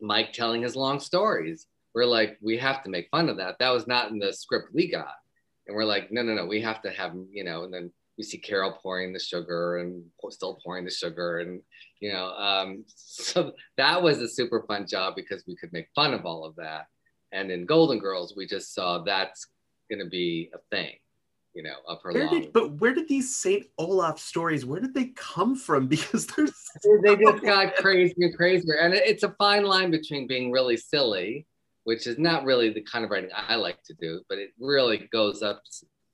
Mike 0.00 0.32
telling 0.32 0.62
his 0.62 0.76
long 0.76 1.00
stories. 1.00 1.66
We're 1.94 2.06
like, 2.06 2.38
we 2.42 2.58
have 2.58 2.82
to 2.82 2.90
make 2.90 3.08
fun 3.10 3.28
of 3.28 3.36
that. 3.36 3.60
That 3.60 3.70
was 3.70 3.86
not 3.86 4.10
in 4.10 4.18
the 4.18 4.32
script 4.32 4.74
we 4.74 4.90
got, 4.90 5.14
and 5.66 5.76
we're 5.76 5.84
like, 5.84 6.10
no, 6.10 6.22
no, 6.22 6.34
no, 6.34 6.44
we 6.46 6.60
have 6.62 6.82
to 6.82 6.90
have 6.90 7.14
you 7.30 7.44
know, 7.44 7.64
and 7.64 7.72
then. 7.72 7.92
You 8.16 8.24
see 8.24 8.38
Carol 8.38 8.78
pouring 8.80 9.12
the 9.12 9.18
sugar 9.18 9.78
and 9.78 10.04
still 10.30 10.58
pouring 10.64 10.84
the 10.84 10.90
sugar, 10.90 11.38
and 11.38 11.60
you 12.00 12.12
know 12.12 12.28
um, 12.34 12.84
so 12.96 13.52
that 13.76 14.02
was 14.02 14.18
a 14.18 14.28
super 14.28 14.64
fun 14.68 14.86
job 14.86 15.14
because 15.16 15.44
we 15.46 15.56
could 15.56 15.72
make 15.72 15.88
fun 15.94 16.14
of 16.14 16.24
all 16.24 16.44
of 16.44 16.54
that 16.56 16.86
and 17.32 17.50
in 17.50 17.66
golden 17.66 17.98
girls 17.98 18.34
we 18.36 18.46
just 18.46 18.74
saw 18.74 19.02
that's 19.02 19.48
going 19.90 20.02
to 20.02 20.08
be 20.08 20.50
a 20.54 20.58
thing 20.74 20.92
you 21.54 21.62
know 21.62 21.76
of 21.86 21.98
her 22.02 22.12
Where 22.12 22.26
long 22.26 22.40
did, 22.40 22.52
but 22.52 22.72
where 22.80 22.94
did 22.94 23.08
these 23.08 23.36
Saint 23.36 23.66
Olaf 23.78 24.18
stories? 24.18 24.66
Where 24.66 24.80
did 24.80 24.94
they 24.94 25.12
come 25.14 25.54
from? 25.54 25.88
Because 25.94 26.26
there's 26.26 26.52
they 27.02 27.16
just 27.16 27.44
got 27.44 27.76
crazier 27.76 28.14
and 28.18 28.36
crazier 28.36 28.74
and 28.74 28.94
it's 28.94 29.22
a 29.22 29.34
fine 29.38 29.64
line 29.64 29.90
between 29.90 30.26
being 30.26 30.50
really 30.50 30.76
silly 30.76 31.46
which 31.84 32.06
is 32.06 32.18
not 32.18 32.44
really 32.44 32.72
the 32.72 32.80
kind 32.80 33.04
of 33.04 33.10
writing 33.10 33.30
i 33.36 33.54
like 33.54 33.82
to 33.84 33.94
do 34.00 34.20
but 34.28 34.38
it 34.38 34.50
really 34.58 35.08
goes 35.12 35.42
up 35.42 35.62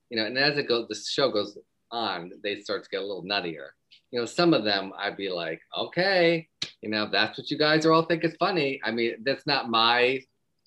you 0.09 0.17
know 0.17 0.25
and 0.25 0.37
as 0.37 0.57
it 0.57 0.67
goes 0.67 0.85
the 0.89 0.95
show 0.95 1.31
goes 1.31 1.57
on 1.91 2.31
they 2.43 2.59
start 2.59 2.83
to 2.83 2.89
get 2.89 3.01
a 3.01 3.05
little 3.05 3.23
nuttier. 3.23 3.69
You 4.11 4.19
know 4.19 4.25
some 4.25 4.53
of 4.53 4.63
them 4.63 4.91
i'd 4.97 5.17
be 5.17 5.29
like 5.29 5.61
okay 5.77 6.47
you 6.81 6.89
know 6.89 7.09
that's 7.09 7.37
what 7.37 7.49
you 7.49 7.57
guys 7.57 7.85
are 7.85 7.93
all 7.93 8.03
think 8.03 8.23
is 8.23 8.35
funny. 8.37 8.79
I 8.83 8.91
mean 8.91 9.17
that's 9.23 9.47
not 9.47 9.69
my 9.69 10.21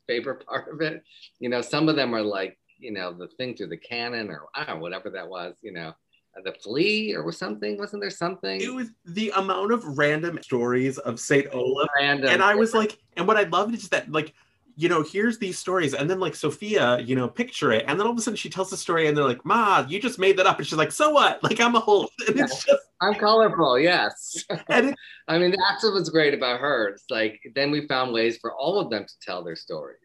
favorite 0.07 0.47
part 0.47 0.73
of 0.73 0.81
it. 0.81 1.03
You 1.41 1.49
know 1.49 1.61
some 1.61 1.89
of 1.89 1.97
them 1.97 2.15
are 2.15 2.23
like 2.23 2.59
you 2.79 2.93
know 2.93 3.13
the 3.13 3.29
thing 3.29 3.57
through 3.57 3.69
the 3.69 3.77
cannon 3.77 4.31
or 4.31 4.47
i 4.55 4.65
don't 4.65 4.77
know 4.77 4.83
whatever 4.83 5.09
that 5.09 5.29
was 5.29 5.55
you 5.63 5.73
know 5.73 5.95
the 6.43 6.53
flea 6.53 7.15
or 7.15 7.23
was 7.23 7.39
something 7.39 7.79
wasn't 7.79 8.03
there 8.03 8.11
something? 8.11 8.61
It 8.61 8.73
was 8.73 8.89
the 9.05 9.33
amount 9.37 9.73
of 9.73 9.99
random 9.99 10.43
stories 10.43 10.99
of 10.99 11.21
Saint 11.21 11.47
Olaf. 11.53 11.89
Random 11.99 12.31
and 12.31 12.43
I 12.43 12.55
was 12.55 12.75
like, 12.75 12.99
and 13.17 13.27
what 13.27 13.37
I 13.37 13.45
loved 13.45 13.75
is 13.75 13.89
that 13.91 14.11
like, 14.11 14.35
you 14.77 14.89
know, 14.89 15.03
here's 15.03 15.39
these 15.39 15.59
stories, 15.59 15.95
and 15.95 16.09
then 16.11 16.19
like 16.21 16.35
Sophia, 16.35 16.99
you 17.01 17.15
know, 17.15 17.29
picture 17.29 17.73
it, 17.73 17.85
and 17.87 17.99
then 17.99 18.07
all 18.07 18.13
of 18.13 18.19
a 18.19 18.23
sudden 18.23 18.37
she 18.37 18.51
tells 18.51 18.71
the 18.71 18.77
story, 18.77 19.07
and 19.07 19.17
they're 19.17 19.25
like, 19.25 19.45
"Ma, 19.45 19.85
you 19.89 20.01
just 20.01 20.19
made 20.19 20.37
that 20.39 20.47
up," 20.47 20.59
and 20.59 20.67
she's 20.67 20.79
like, 20.79 20.93
"So 20.93 21.11
what? 21.11 21.43
Like 21.45 21.61
I'm 21.61 21.75
a 21.77 21.81
whole," 21.81 22.11
it's 22.29 22.65
just, 22.65 22.83
i'm 23.01 23.15
colorful 23.15 23.79
yes 23.79 24.45
and 24.69 24.91
it, 24.91 24.95
I 25.29 25.39
mean, 25.39 25.51
that's 25.57 25.83
what 25.85 25.95
was 25.95 26.09
great 26.11 26.35
about 26.35 26.61
her. 26.61 26.89
It's 26.89 27.05
like 27.11 27.41
then 27.55 27.71
we 27.71 27.87
found 27.87 28.13
ways 28.13 28.39
for 28.39 28.53
all 28.55 28.79
of 28.81 28.91
them 28.91 29.05
to 29.07 29.15
tell 29.21 29.43
their 29.45 29.57
stories. 29.57 29.99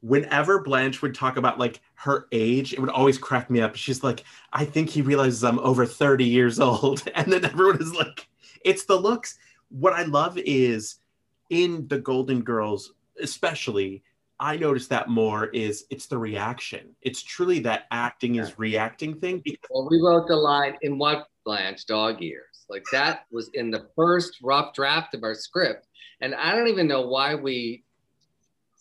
whenever 0.00 0.62
Blanche 0.62 1.02
would 1.02 1.14
talk 1.14 1.36
about 1.36 1.58
like 1.58 1.80
her 1.94 2.26
age, 2.32 2.72
it 2.72 2.78
would 2.80 2.90
always 2.90 3.18
crack 3.18 3.50
me 3.50 3.60
up. 3.60 3.76
She's 3.76 4.02
like, 4.04 4.24
"I 4.52 4.64
think 4.64 4.90
he 4.90 5.02
realizes 5.02 5.44
I'm 5.44 5.58
over 5.60 5.84
30 5.86 6.24
years 6.24 6.60
old," 6.68 7.02
and 7.14 7.32
then 7.32 7.44
everyone 7.44 7.80
is 7.82 7.94
like, 7.94 8.28
"It's 8.64 8.84
the 8.84 8.96
looks." 8.96 9.38
What 9.70 9.92
I 9.92 10.04
love 10.04 10.38
is 10.38 10.96
in 11.50 11.86
the 11.88 11.98
Golden 11.98 12.42
Girls, 12.42 12.94
especially. 13.22 14.02
I 14.40 14.56
notice 14.56 14.86
that 14.88 15.08
more 15.08 15.46
is 15.46 15.84
it's 15.90 16.06
the 16.06 16.18
reaction. 16.18 16.94
It's 17.02 17.22
truly 17.22 17.58
that 17.60 17.86
acting 17.90 18.36
is 18.36 18.58
reacting 18.58 19.18
thing. 19.18 19.40
Because 19.44 19.68
Well, 19.68 19.88
we 19.90 20.00
wrote 20.00 20.28
the 20.28 20.36
line 20.36 20.76
in 20.82 20.96
what 20.96 21.26
Blanche 21.44 21.86
dog 21.86 22.22
ears. 22.22 22.64
Like 22.68 22.84
that 22.92 23.24
was 23.32 23.50
in 23.54 23.70
the 23.70 23.88
first 23.96 24.36
rough 24.42 24.74
draft 24.74 25.14
of 25.14 25.24
our 25.24 25.34
script, 25.34 25.86
and 26.20 26.34
I 26.34 26.54
don't 26.54 26.68
even 26.68 26.86
know 26.86 27.02
why 27.08 27.34
we 27.34 27.84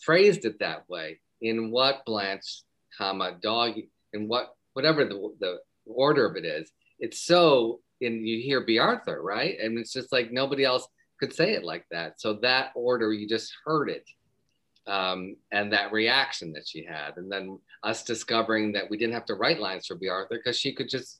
phrased 0.05 0.45
it 0.45 0.59
that 0.59 0.87
way. 0.89 1.19
In 1.41 1.71
what 1.71 2.05
Blanche, 2.05 2.61
comma 2.97 3.37
dog, 3.41 3.79
in 4.13 4.27
what 4.27 4.53
whatever 4.73 5.05
the 5.05 5.33
the 5.39 5.57
order 5.87 6.25
of 6.25 6.35
it 6.35 6.45
is. 6.45 6.71
It's 6.99 7.25
so 7.25 7.79
in 8.01 8.25
you 8.25 8.41
hear 8.41 8.65
Bea 8.65 8.79
Arthur, 8.79 9.21
right? 9.21 9.57
And 9.59 9.77
it's 9.79 9.93
just 9.93 10.11
like 10.11 10.31
nobody 10.31 10.63
else 10.63 10.87
could 11.19 11.33
say 11.33 11.53
it 11.53 11.63
like 11.63 11.85
that. 11.91 12.19
So 12.21 12.33
that 12.41 12.71
order, 12.75 13.11
you 13.13 13.27
just 13.27 13.51
heard 13.65 13.89
it. 13.89 14.07
Um, 14.87 15.35
and 15.51 15.71
that 15.73 15.91
reaction 15.91 16.53
that 16.53 16.67
she 16.67 16.83
had, 16.83 17.17
and 17.17 17.31
then 17.31 17.59
us 17.83 18.03
discovering 18.03 18.71
that 18.73 18.89
we 18.89 18.97
didn't 18.97 19.13
have 19.13 19.25
to 19.25 19.35
write 19.35 19.59
lines 19.59 19.85
for 19.85 19.95
Bea 19.95 20.09
Arthur 20.09 20.37
because 20.37 20.57
she 20.57 20.73
could 20.73 20.89
just 20.89 21.19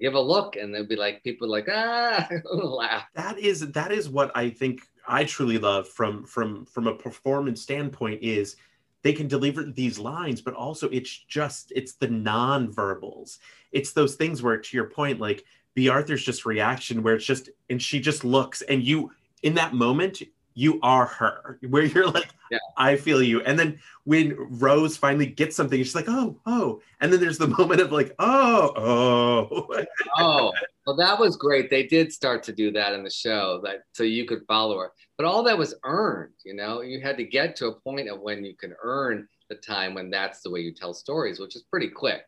give 0.00 0.14
a 0.14 0.20
look, 0.20 0.56
and 0.56 0.74
they'd 0.74 0.88
be 0.88 0.96
like 0.96 1.22
people 1.22 1.48
like 1.48 1.68
ah 1.70 2.28
laugh. 2.52 3.04
that 3.14 3.38
is 3.38 3.60
that 3.72 3.92
is 3.92 4.08
what 4.08 4.32
I 4.34 4.50
think 4.50 4.82
I 5.06 5.24
truly 5.24 5.58
love 5.58 5.88
from 5.88 6.24
from 6.24 6.64
from 6.66 6.86
a 6.86 6.94
performance 6.94 7.62
standpoint 7.62 8.22
is 8.22 8.56
they 9.02 9.12
can 9.12 9.28
deliver 9.28 9.62
these 9.62 9.98
lines, 9.98 10.40
but 10.40 10.54
also 10.54 10.88
it's 10.88 11.10
just 11.28 11.72
it's 11.76 11.94
the 11.94 12.08
non-verbals. 12.08 13.38
It's 13.70 13.92
those 13.92 14.14
things 14.16 14.42
where 14.42 14.56
to 14.56 14.76
your 14.76 14.88
point, 14.88 15.20
like 15.20 15.44
Bea 15.74 15.90
Arthur's 15.90 16.24
just 16.24 16.46
reaction 16.46 17.02
where 17.02 17.14
it's 17.14 17.26
just 17.26 17.50
and 17.68 17.80
she 17.80 18.00
just 18.00 18.24
looks 18.24 18.62
and 18.62 18.82
you 18.82 19.12
in 19.42 19.54
that 19.54 19.74
moment 19.74 20.22
you 20.54 20.78
are 20.82 21.06
her 21.06 21.58
where 21.68 21.84
you're 21.84 22.08
like 22.08 22.28
Yeah. 22.50 22.58
i 22.76 22.96
feel 22.96 23.22
you 23.22 23.40
and 23.42 23.58
then 23.58 23.78
when 24.04 24.36
rose 24.38 24.96
finally 24.96 25.26
gets 25.26 25.56
something 25.56 25.78
she's 25.82 25.94
like 25.94 26.08
oh 26.08 26.38
oh 26.46 26.80
and 27.00 27.12
then 27.12 27.20
there's 27.20 27.38
the 27.38 27.46
moment 27.58 27.80
of 27.80 27.90
like 27.92 28.14
oh 28.18 28.72
oh 28.76 29.84
Oh, 30.16 30.52
well, 30.86 30.96
that 30.96 31.18
was 31.18 31.36
great. 31.36 31.70
They 31.70 31.84
did 31.86 32.12
start 32.12 32.42
to 32.44 32.52
do 32.52 32.70
that 32.72 32.92
in 32.92 33.02
the 33.02 33.10
show, 33.10 33.60
that 33.64 33.84
so 33.92 34.02
you 34.04 34.26
could 34.26 34.42
follow 34.46 34.78
her. 34.78 34.92
But 35.16 35.26
all 35.26 35.42
that 35.44 35.56
was 35.58 35.74
earned. 35.84 36.34
You 36.44 36.54
know, 36.54 36.82
you 36.82 37.00
had 37.00 37.16
to 37.16 37.24
get 37.24 37.56
to 37.56 37.68
a 37.68 37.80
point 37.80 38.08
of 38.08 38.20
when 38.20 38.44
you 38.44 38.54
can 38.54 38.74
earn 38.82 39.26
the 39.48 39.56
time 39.56 39.94
when 39.94 40.10
that's 40.10 40.42
the 40.42 40.50
way 40.50 40.60
you 40.60 40.72
tell 40.72 40.94
stories, 40.94 41.40
which 41.40 41.56
is 41.56 41.62
pretty 41.70 41.88
quick. 41.88 42.22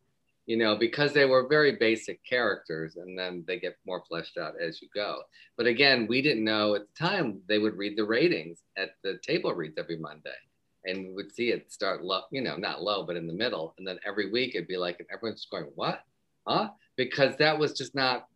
You 0.47 0.57
know, 0.57 0.77
because 0.77 1.13
they 1.13 1.25
were 1.25 1.49
very 1.49 1.73
basic 1.73 2.25
characters, 2.25 2.97
and 2.97 3.19
then 3.19 3.45
they 3.49 3.59
get 3.59 3.77
more 3.85 4.05
fleshed 4.09 4.39
out 4.39 4.55
as 4.61 4.81
you 4.81 4.89
go. 4.95 5.23
But 5.57 5.67
again, 5.67 6.07
we 6.09 6.23
didn't 6.23 6.45
know 6.45 6.77
at 6.77 6.83
the 6.83 7.07
time 7.07 7.41
they 7.49 7.59
would 7.59 7.77
read 7.77 7.97
the 7.97 8.05
ratings 8.05 8.63
at 8.77 8.91
the 9.03 9.19
table 9.23 9.53
reads 9.53 9.77
every 9.77 9.99
Monday. 9.99 10.31
And 10.85 11.09
we 11.09 11.15
would 11.15 11.35
see 11.35 11.51
it 11.51 11.73
start 11.73 12.05
low, 12.05 12.23
you 12.31 12.43
know, 12.43 12.57
not 12.57 12.81
low, 12.81 13.03
but 13.03 13.17
in 13.17 13.27
the 13.27 13.33
middle. 13.33 13.75
And 13.77 13.87
then 13.87 13.99
every 14.07 14.31
week 14.31 14.55
it'd 14.55 14.69
be 14.69 14.77
like, 14.77 15.01
and 15.01 15.09
everyone's 15.13 15.49
going, 15.51 15.65
what? 15.75 16.05
Huh? 16.47 16.69
Because 16.95 17.37
that 17.39 17.59
was 17.59 17.73
just 17.73 17.97
not 17.97 18.29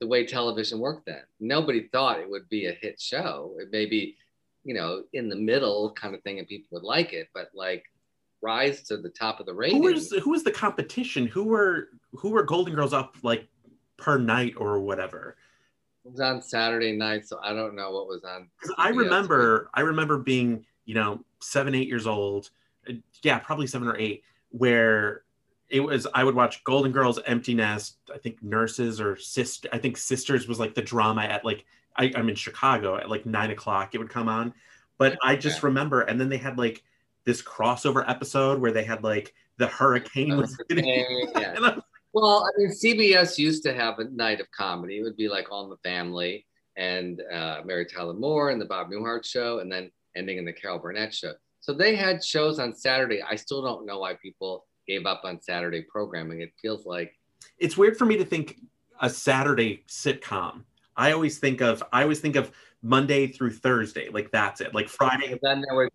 the 0.00 0.06
way 0.06 0.26
television 0.26 0.78
worked 0.78 1.06
then. 1.06 1.22
Nobody 1.40 1.88
thought 1.88 2.20
it 2.20 2.28
would 2.28 2.50
be 2.50 2.66
a 2.66 2.72
hit 2.72 3.00
show. 3.00 3.56
It 3.58 3.68
may 3.72 3.86
be, 3.86 4.16
you 4.62 4.74
know, 4.74 5.04
in 5.14 5.30
the 5.30 5.36
middle 5.36 5.92
kind 5.92 6.14
of 6.14 6.22
thing 6.22 6.38
and 6.38 6.46
people 6.46 6.68
would 6.72 6.82
like 6.82 7.14
it, 7.14 7.28
but 7.32 7.48
like 7.54 7.84
rise 8.44 8.82
to 8.82 8.96
the 8.98 9.08
top 9.08 9.40
of 9.40 9.46
the 9.46 9.52
who 9.52 9.58
ratings. 9.58 9.84
was 9.84 10.10
who 10.22 10.30
was 10.30 10.44
the 10.44 10.50
competition 10.52 11.26
who 11.26 11.44
were 11.44 11.88
who 12.12 12.28
were 12.30 12.42
golden 12.42 12.74
girls 12.74 12.92
up 12.92 13.16
like 13.22 13.48
per 13.96 14.18
night 14.18 14.54
or 14.58 14.80
whatever 14.80 15.36
It 16.04 16.10
was 16.12 16.20
on 16.20 16.42
Saturday 16.42 16.92
night, 16.92 17.26
so 17.26 17.38
I 17.42 17.52
don't 17.54 17.74
know 17.74 17.90
what 17.90 18.06
was 18.06 18.22
on. 18.24 18.48
i 18.76 18.88
remember 18.90 19.70
i 19.74 19.80
remember 19.80 20.18
being 20.18 20.64
you 20.84 20.94
know 20.94 21.24
seven 21.40 21.74
eight 21.74 21.88
years 21.88 22.06
old 22.06 22.50
uh, 22.88 22.92
yeah 23.22 23.38
probably 23.38 23.66
seven 23.66 23.88
or 23.88 23.96
eight 23.96 24.22
where 24.50 25.22
it 25.70 25.80
was 25.80 26.06
i 26.14 26.22
would 26.22 26.34
watch 26.34 26.62
golden 26.64 26.92
girls 26.92 27.18
empty 27.26 27.54
nest 27.54 27.96
i 28.14 28.18
think 28.18 28.42
nurses 28.42 29.00
or 29.00 29.16
sister 29.16 29.66
i 29.72 29.78
think 29.78 29.96
sisters 29.96 30.46
was 30.46 30.58
like 30.60 30.74
the 30.74 30.82
drama 30.82 31.22
at 31.22 31.42
like 31.44 31.64
I, 31.96 32.12
i'm 32.16 32.28
in 32.28 32.34
chicago 32.34 32.96
at 32.96 33.08
like 33.08 33.24
nine 33.24 33.50
o'clock 33.50 33.94
it 33.94 33.98
would 33.98 34.10
come 34.10 34.28
on 34.28 34.52
but 34.98 35.16
i 35.22 35.34
just 35.36 35.62
remember 35.62 36.02
and 36.02 36.20
then 36.20 36.28
they 36.28 36.36
had 36.36 36.58
like 36.58 36.82
this 37.24 37.42
crossover 37.42 38.08
episode 38.08 38.60
where 38.60 38.72
they 38.72 38.84
had 38.84 39.02
like 39.02 39.34
the 39.58 39.66
hurricane 39.66 40.36
was. 40.36 40.56
Yeah. 40.70 41.76
Well, 42.14 42.46
I 42.46 42.56
mean, 42.56 42.70
CBS 42.70 43.38
used 43.38 43.64
to 43.64 43.74
have 43.74 43.98
a 43.98 44.04
night 44.04 44.40
of 44.40 44.48
comedy. 44.52 45.00
It 45.00 45.02
would 45.02 45.16
be 45.16 45.28
like 45.28 45.50
All 45.50 45.64
in 45.64 45.70
the 45.70 45.76
Family 45.78 46.46
and 46.76 47.20
uh, 47.22 47.62
Mary 47.64 47.84
Tyler 47.84 48.14
Moore 48.14 48.50
and 48.50 48.60
the 48.60 48.66
Bob 48.66 48.88
Newhart 48.88 49.24
show, 49.24 49.58
and 49.58 49.70
then 49.70 49.90
ending 50.16 50.38
in 50.38 50.44
the 50.44 50.52
Carol 50.52 50.78
Burnett 50.78 51.12
show. 51.12 51.32
So 51.58 51.72
they 51.72 51.96
had 51.96 52.22
shows 52.22 52.60
on 52.60 52.72
Saturday. 52.72 53.20
I 53.20 53.34
still 53.34 53.62
don't 53.62 53.84
know 53.84 53.98
why 53.98 54.14
people 54.14 54.64
gave 54.86 55.06
up 55.06 55.22
on 55.24 55.40
Saturday 55.40 55.82
programming. 55.82 56.40
It 56.40 56.52
feels 56.62 56.86
like 56.86 57.18
it's 57.58 57.76
weird 57.76 57.96
for 57.96 58.04
me 58.04 58.16
to 58.16 58.24
think 58.24 58.60
a 59.00 59.10
Saturday 59.10 59.82
sitcom. 59.88 60.62
I 60.96 61.12
always 61.12 61.38
think 61.38 61.60
of 61.60 61.82
I 61.92 62.02
always 62.02 62.20
think 62.20 62.36
of 62.36 62.52
Monday 62.82 63.26
through 63.26 63.52
Thursday, 63.52 64.08
like 64.10 64.30
that's 64.30 64.60
it. 64.60 64.74
Like 64.74 64.88
Friday, 64.88 65.38
then 65.42 65.62
there 65.66 65.74
were 65.74 65.90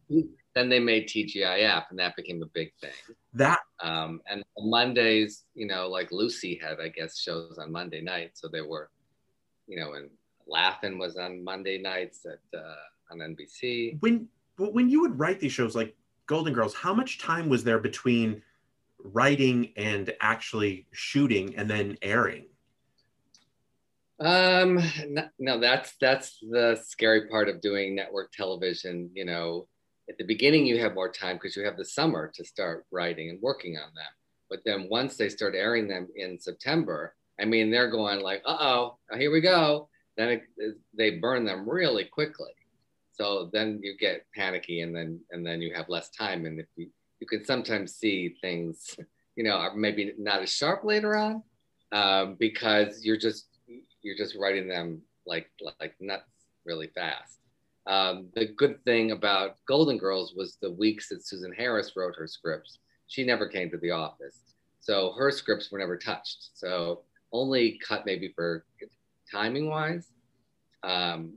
then 0.56 0.70
they 0.70 0.80
made 0.80 1.08
TGIF, 1.08 1.86
and 1.90 2.00
that 2.00 2.16
became 2.16 2.42
a 2.42 2.48
big 2.48 2.72
thing. 2.82 2.92
that 3.34 3.60
Um, 3.82 4.22
and 4.30 4.44
Mondays, 4.58 5.46
you 5.54 5.68
know, 5.68 5.88
like 5.88 6.12
Lucy 6.12 6.60
had, 6.62 6.80
I 6.80 6.90
guess, 6.90 7.20
shows 7.20 7.58
on 7.58 7.72
Monday 7.72 8.02
night. 8.02 8.32
So 8.34 8.48
they 8.48 8.62
were, 8.62 8.90
you 9.68 9.80
know, 9.80 9.94
and 9.94 10.10
Laugh-In 10.48 10.98
was 10.98 11.16
on 11.18 11.44
Monday 11.44 11.80
nights 11.80 12.26
at 12.26 12.60
uh, 12.60 13.12
on 13.12 13.20
NBC. 13.20 14.02
when 14.02 14.28
when 14.58 14.90
you 14.90 15.02
would 15.02 15.18
write 15.18 15.40
these 15.40 15.54
shows 15.54 15.76
like 15.76 15.96
Golden 16.26 16.54
Girls, 16.54 16.74
how 16.74 16.94
much 16.94 17.20
time 17.20 17.48
was 17.48 17.64
there 17.64 17.80
between 17.80 18.42
writing 19.04 19.72
and 19.78 20.14
actually 20.20 20.88
shooting 20.92 21.56
and 21.56 21.70
then 21.70 21.98
airing? 22.02 22.46
Um, 24.20 24.82
no, 25.08 25.24
no, 25.40 25.60
that's 25.60 25.94
that's 26.02 26.40
the 26.42 26.78
scary 26.86 27.30
part 27.30 27.48
of 27.48 27.62
doing 27.62 27.96
network 27.96 28.32
television. 28.34 29.10
You 29.14 29.26
know, 29.26 29.68
at 30.10 30.18
the 30.18 30.24
beginning 30.24 30.66
you 30.66 30.80
have 30.80 30.96
more 30.96 31.12
time 31.12 31.36
because 31.36 31.56
you 31.56 31.64
have 31.64 31.78
the 31.78 31.86
summer 31.86 32.32
to 32.34 32.44
start 32.44 32.86
writing 32.92 33.30
and 33.30 33.42
working 33.42 33.78
on 33.78 33.94
them. 33.94 34.12
But 34.50 34.62
then 34.66 34.88
once 34.90 35.16
they 35.16 35.30
start 35.30 35.54
airing 35.56 35.88
them 35.88 36.08
in 36.16 36.40
September, 36.40 37.16
I 37.40 37.46
mean, 37.46 37.70
they're 37.70 37.92
going 37.92 38.22
like, 38.22 38.42
"Uh 38.46 38.58
oh, 38.60 38.98
here 39.16 39.32
we 39.32 39.42
go." 39.42 39.90
Then 40.18 40.30
it, 40.58 40.76
they 40.98 41.12
burn 41.12 41.46
them 41.46 41.70
really 41.70 42.06
quickly. 42.06 42.52
So 43.14 43.50
then 43.54 43.80
you 43.84 43.96
get 43.98 44.26
panicky, 44.36 44.82
and 44.82 44.96
then 44.96 45.20
and 45.32 45.46
then 45.46 45.62
you 45.62 45.74
have 45.76 45.88
less 45.88 46.10
time, 46.10 46.46
and 46.46 46.60
if 46.60 46.68
you 46.76 46.90
you 47.20 47.28
can 47.28 47.46
sometimes 47.46 47.96
see 47.96 48.36
things, 48.42 48.96
you 49.36 49.44
know, 49.44 49.70
maybe 49.76 50.14
not 50.18 50.42
as 50.42 50.52
sharp 50.52 50.84
later 50.84 51.16
on, 51.16 51.44
um, 51.92 52.36
because 52.40 53.06
you're 53.06 53.18
just 53.18 53.48
you're 54.02 54.18
just 54.18 54.36
writing 54.36 54.68
them 54.68 55.02
like 55.26 55.50
like 55.80 55.96
nuts 56.00 56.24
really 56.66 56.88
fast. 56.88 57.39
Um, 57.90 58.28
the 58.36 58.46
good 58.46 58.84
thing 58.86 59.12
about 59.12 59.56
Golden 59.68 59.98
Girls 59.98 60.34
was 60.36 60.58
the 60.62 60.72
weeks 60.72 61.10
that 61.10 61.26
Susan 61.26 61.52
Harris 61.52 61.94
wrote 61.96 62.16
her 62.16 62.28
scripts, 62.28 62.78
she 63.08 63.24
never 63.24 63.48
came 63.48 63.72
to 63.72 63.78
the 63.78 63.90
office, 63.90 64.54
so 64.80 65.14
her 65.18 65.32
scripts 65.32 65.72
were 65.72 65.80
never 65.80 65.98
touched. 65.98 66.50
So 66.54 67.02
only 67.32 67.80
cut 67.86 68.06
maybe 68.06 68.32
for 68.36 68.64
timing 69.32 69.70
wise. 69.70 70.08
Um, 70.84 71.34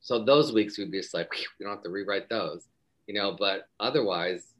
so 0.00 0.22
those 0.24 0.52
weeks 0.52 0.78
we'd 0.78 0.90
be 0.90 1.00
just 1.00 1.14
like 1.14 1.32
"Phew, 1.32 1.46
we 1.58 1.64
don't 1.64 1.74
have 1.74 1.84
to 1.84 1.90
rewrite 1.90 2.28
those, 2.28 2.68
you 3.06 3.14
know. 3.14 3.36
But 3.38 3.68
otherwise, 3.80 4.54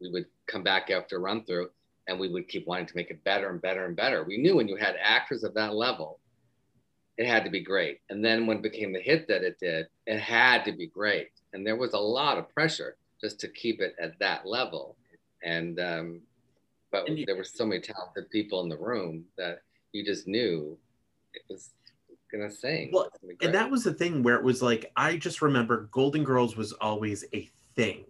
we 0.00 0.10
would 0.10 0.26
come 0.46 0.62
back 0.62 0.90
after 0.90 1.18
run 1.18 1.44
through 1.44 1.70
and 2.08 2.18
we 2.18 2.28
would 2.28 2.48
keep 2.48 2.66
wanting 2.66 2.86
to 2.86 2.96
make 2.96 3.10
it 3.10 3.22
better 3.24 3.50
and 3.50 3.62
better 3.62 3.86
and 3.86 3.96
better. 3.96 4.24
We 4.24 4.36
knew 4.36 4.56
when 4.56 4.68
you 4.68 4.76
had 4.76 4.96
actors 5.00 5.44
of 5.44 5.54
that 5.54 5.74
level, 5.74 6.19
it 7.20 7.26
had 7.26 7.44
to 7.44 7.50
be 7.50 7.60
great. 7.60 8.00
And 8.08 8.24
then 8.24 8.46
when 8.46 8.56
it 8.56 8.62
became 8.62 8.94
the 8.94 8.98
hit 9.00 9.28
that 9.28 9.42
it 9.42 9.58
did, 9.60 9.86
it 10.06 10.18
had 10.18 10.64
to 10.64 10.72
be 10.72 10.86
great. 10.86 11.28
And 11.52 11.66
there 11.66 11.76
was 11.76 11.92
a 11.92 11.98
lot 11.98 12.38
of 12.38 12.48
pressure 12.48 12.96
just 13.20 13.38
to 13.40 13.48
keep 13.48 13.82
it 13.82 13.94
at 14.00 14.18
that 14.20 14.46
level. 14.46 14.96
And 15.42 15.78
um, 15.78 16.20
but 16.90 17.06
And 17.06 17.18
you- 17.18 17.26
there 17.26 17.36
were 17.36 17.44
so 17.44 17.66
many 17.66 17.82
talented 17.82 18.30
people 18.30 18.62
in 18.62 18.70
the 18.70 18.78
room 18.78 19.26
that 19.36 19.60
you 19.92 20.02
just 20.02 20.26
knew 20.26 20.78
it 21.34 21.42
was 21.50 21.74
gonna 22.32 22.50
sing. 22.50 22.88
Well, 22.90 23.10
gonna 23.20 23.34
And 23.42 23.54
that 23.54 23.70
was 23.70 23.84
the 23.84 23.92
thing 23.92 24.22
where 24.22 24.36
it 24.36 24.42
was 24.42 24.62
like 24.62 24.90
I 24.96 25.18
just 25.18 25.42
remember 25.42 25.88
Golden 25.92 26.24
Girls 26.24 26.56
was 26.56 26.72
always 26.72 27.22
a 27.34 27.50
thing 27.76 28.06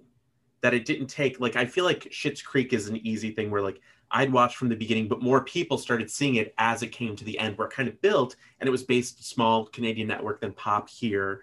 that 0.60 0.72
it 0.72 0.84
didn't 0.84 1.08
take 1.08 1.40
like 1.40 1.56
I 1.56 1.66
feel 1.66 1.84
like 1.84 2.04
Schitt's 2.12 2.42
Creek 2.42 2.72
is 2.72 2.88
an 2.88 3.04
easy 3.04 3.32
thing 3.32 3.50
where 3.50 3.60
like 3.62 3.80
I'd 4.10 4.32
watched 4.32 4.56
from 4.56 4.68
the 4.68 4.76
beginning, 4.76 5.08
but 5.08 5.22
more 5.22 5.44
people 5.44 5.78
started 5.78 6.10
seeing 6.10 6.36
it 6.36 6.54
as 6.58 6.82
it 6.82 6.88
came 6.88 7.14
to 7.16 7.24
the 7.24 7.38
end, 7.38 7.56
where 7.56 7.68
it 7.68 7.72
kind 7.72 7.88
of 7.88 8.00
built 8.00 8.36
and 8.58 8.66
it 8.66 8.70
was 8.70 8.82
based 8.82 9.24
small 9.24 9.66
Canadian 9.66 10.08
network, 10.08 10.40
then 10.40 10.52
pop 10.52 10.88
here. 10.88 11.42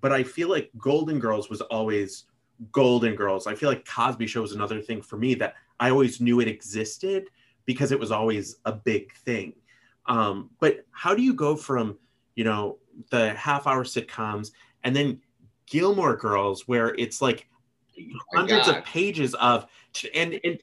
But 0.00 0.12
I 0.12 0.22
feel 0.22 0.48
like 0.48 0.70
Golden 0.78 1.18
Girls 1.18 1.50
was 1.50 1.60
always 1.62 2.24
Golden 2.72 3.14
Girls. 3.14 3.46
I 3.46 3.54
feel 3.54 3.68
like 3.68 3.86
Cosby 3.86 4.26
Show 4.26 4.42
was 4.42 4.52
another 4.52 4.80
thing 4.80 5.02
for 5.02 5.16
me 5.16 5.34
that 5.34 5.54
I 5.80 5.90
always 5.90 6.20
knew 6.20 6.40
it 6.40 6.48
existed 6.48 7.28
because 7.66 7.90
it 7.90 7.98
was 7.98 8.12
always 8.12 8.56
a 8.64 8.72
big 8.72 9.12
thing. 9.12 9.54
Um, 10.06 10.50
but 10.60 10.84
how 10.92 11.14
do 11.14 11.22
you 11.22 11.34
go 11.34 11.56
from, 11.56 11.98
you 12.36 12.44
know, 12.44 12.78
the 13.10 13.34
half 13.34 13.66
hour 13.66 13.84
sitcoms 13.84 14.52
and 14.84 14.94
then 14.94 15.20
Gilmore 15.66 16.16
Girls, 16.16 16.68
where 16.68 16.94
it's 16.96 17.22
like 17.22 17.48
hundreds 18.34 18.68
of 18.68 18.84
pages 18.84 19.34
of, 19.34 19.66
and, 20.14 20.40
and 20.44 20.58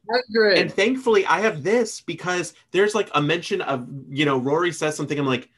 and 0.58 0.74
thankfully 0.74 1.26
I 1.26 1.40
have 1.40 1.64
this 1.64 2.02
because 2.02 2.54
there's 2.72 2.94
like 2.96 3.10
a 3.14 3.22
mention 3.22 3.62
of 3.62 3.88
you 4.10 4.26
know 4.26 4.38
Rory 4.38 4.72
says 4.74 4.96
something 4.96 5.18
I'm 5.18 5.26
like 5.26 5.50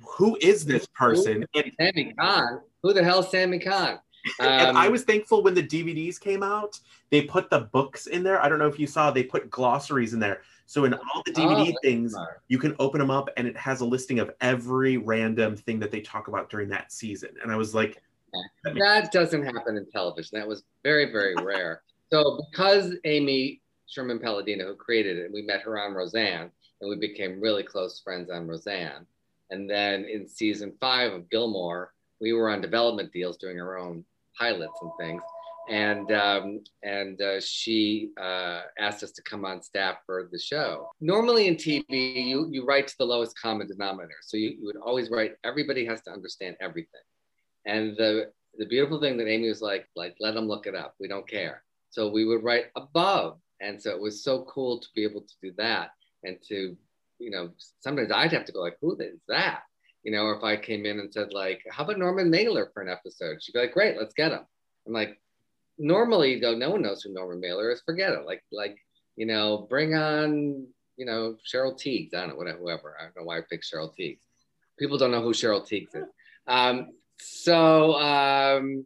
who 0.00 0.36
is 0.40 0.64
this 0.64 0.86
person 0.86 1.44
and, 1.54 1.72
Sammy 1.80 2.14
Cahn. 2.18 2.60
Who 2.82 2.92
the 2.92 3.02
hell's 3.02 3.30
Sammy 3.30 3.58
Cahn? 3.58 3.98
and 4.40 4.68
Um, 4.68 4.76
I 4.76 4.88
was 4.88 5.02
thankful 5.02 5.42
when 5.42 5.54
the 5.54 5.62
DVDs 5.62 6.20
came 6.20 6.42
out 6.42 6.78
they 7.10 7.22
put 7.22 7.50
the 7.50 7.60
books 7.72 8.06
in 8.06 8.22
there 8.22 8.40
I 8.42 8.48
don't 8.48 8.58
know 8.58 8.68
if 8.68 8.78
you 8.78 8.86
saw 8.86 9.10
they 9.10 9.24
put 9.24 9.50
glossaries 9.50 10.14
in 10.14 10.20
there 10.20 10.42
so 10.66 10.84
in 10.84 10.94
all 10.94 11.22
the 11.26 11.32
DVD 11.32 11.72
Oh, 11.74 11.78
things 11.82 12.12
smart. 12.12 12.42
you 12.48 12.58
can 12.58 12.74
open 12.78 13.00
them 13.00 13.10
up 13.10 13.28
and 13.36 13.46
it 13.48 13.56
has 13.56 13.80
a 13.80 13.84
listing 13.84 14.20
of 14.20 14.30
every 14.40 14.96
random 14.98 15.56
thing 15.56 15.78
that 15.80 15.90
they 15.90 16.00
talk 16.00 16.28
about 16.28 16.48
during 16.48 16.68
that 16.70 16.92
season 16.92 17.30
and 17.42 17.50
I 17.52 17.56
was 17.56 17.74
like 17.74 18.00
That 18.64 19.12
doesn't 19.12 19.44
happen 19.44 19.76
in 19.76 19.90
television. 19.90 20.38
That 20.38 20.48
was 20.48 20.62
very, 20.82 21.10
very 21.10 21.34
rare. 21.42 21.82
So 22.12 22.40
because 22.50 22.94
Amy 23.04 23.60
Sherman 23.86 24.18
Palladino, 24.18 24.66
who 24.66 24.76
created 24.76 25.18
it, 25.18 25.32
we 25.32 25.42
met 25.42 25.62
her 25.62 25.78
on 25.78 25.94
Roseanne, 25.94 26.50
and 26.80 26.90
we 26.90 26.96
became 26.96 27.40
really 27.40 27.62
close 27.62 28.00
friends 28.00 28.30
on 28.30 28.46
Roseanne. 28.46 29.06
And 29.50 29.68
then 29.68 30.04
in 30.04 30.26
season 30.26 30.74
five 30.80 31.12
of 31.12 31.30
Gilmore, 31.30 31.92
we 32.20 32.32
were 32.32 32.50
on 32.50 32.60
development 32.60 33.12
deals 33.12 33.36
doing 33.36 33.60
our 33.60 33.78
own 33.78 34.04
pilots 34.38 34.78
and 34.82 34.90
things. 34.98 35.22
And 35.68 36.12
um, 36.12 36.60
and 36.82 37.20
uh, 37.22 37.40
she 37.40 38.10
uh, 38.20 38.62
asked 38.78 39.02
us 39.02 39.12
to 39.12 39.22
come 39.22 39.46
on 39.46 39.62
staff 39.62 39.96
for 40.04 40.28
the 40.30 40.38
show. 40.38 40.90
Normally 41.00 41.46
in 41.46 41.56
TV, 41.56 41.84
you 41.88 42.48
you 42.50 42.66
write 42.66 42.86
to 42.88 42.94
the 42.98 43.06
lowest 43.06 43.40
common 43.40 43.66
denominator. 43.66 44.18
So 44.20 44.36
you, 44.36 44.50
you 44.50 44.66
would 44.66 44.76
always 44.76 45.10
write. 45.10 45.32
Everybody 45.42 45.86
has 45.86 46.02
to 46.02 46.10
understand 46.10 46.56
everything. 46.60 47.00
And 47.66 47.96
the 47.96 48.32
the 48.56 48.66
beautiful 48.66 49.00
thing 49.00 49.16
that 49.16 49.28
Amy 49.28 49.48
was 49.48 49.62
like, 49.62 49.86
like 49.96 50.16
let 50.20 50.34
them 50.34 50.46
look 50.46 50.66
it 50.66 50.74
up. 50.74 50.94
We 51.00 51.08
don't 51.08 51.28
care. 51.28 51.64
So 51.90 52.10
we 52.10 52.24
would 52.24 52.44
write 52.44 52.66
above, 52.76 53.38
and 53.60 53.80
so 53.80 53.90
it 53.90 54.00
was 54.00 54.22
so 54.22 54.44
cool 54.44 54.80
to 54.80 54.88
be 54.94 55.04
able 55.04 55.22
to 55.22 55.34
do 55.42 55.52
that 55.58 55.90
and 56.24 56.38
to, 56.48 56.76
you 57.18 57.30
know, 57.30 57.50
sometimes 57.80 58.10
I'd 58.12 58.32
have 58.32 58.44
to 58.46 58.52
go 58.52 58.60
like, 58.60 58.76
who 58.80 58.96
is 58.96 59.20
that? 59.28 59.62
You 60.02 60.12
know, 60.12 60.24
or 60.24 60.36
if 60.36 60.42
I 60.42 60.56
came 60.56 60.86
in 60.86 60.98
and 60.98 61.12
said 61.12 61.32
like, 61.32 61.62
how 61.70 61.84
about 61.84 61.98
Norman 61.98 62.30
Mailer 62.30 62.70
for 62.72 62.82
an 62.82 62.88
episode? 62.88 63.42
She'd 63.42 63.52
be 63.52 63.60
like, 63.60 63.72
great, 63.72 63.96
let's 63.98 64.14
get 64.14 64.32
him. 64.32 64.40
I'm 64.86 64.92
like, 64.92 65.20
normally 65.78 66.40
though, 66.40 66.54
no 66.54 66.70
one 66.70 66.82
knows 66.82 67.02
who 67.02 67.12
Norman 67.12 67.40
Mailer 67.40 67.70
is. 67.70 67.82
Forget 67.84 68.12
it. 68.12 68.26
Like, 68.26 68.42
like, 68.52 68.76
you 69.16 69.26
know, 69.26 69.66
bring 69.68 69.94
on, 69.94 70.66
you 70.96 71.06
know, 71.06 71.36
Cheryl 71.46 71.74
Tiegs. 71.74 72.14
I 72.14 72.20
don't 72.20 72.30
know, 72.30 72.36
whatever, 72.36 72.58
whoever. 72.58 72.96
I 73.00 73.04
don't 73.04 73.16
know 73.16 73.24
why 73.24 73.38
I 73.38 73.42
picked 73.48 73.66
Cheryl 73.72 73.92
Tiegs. 73.98 74.20
People 74.78 74.98
don't 74.98 75.10
know 75.10 75.22
who 75.22 75.32
Cheryl 75.32 75.62
Tiegs 75.62 75.94
is. 75.94 76.08
Um, 76.46 76.88
so 77.18 77.94
um, 77.94 78.84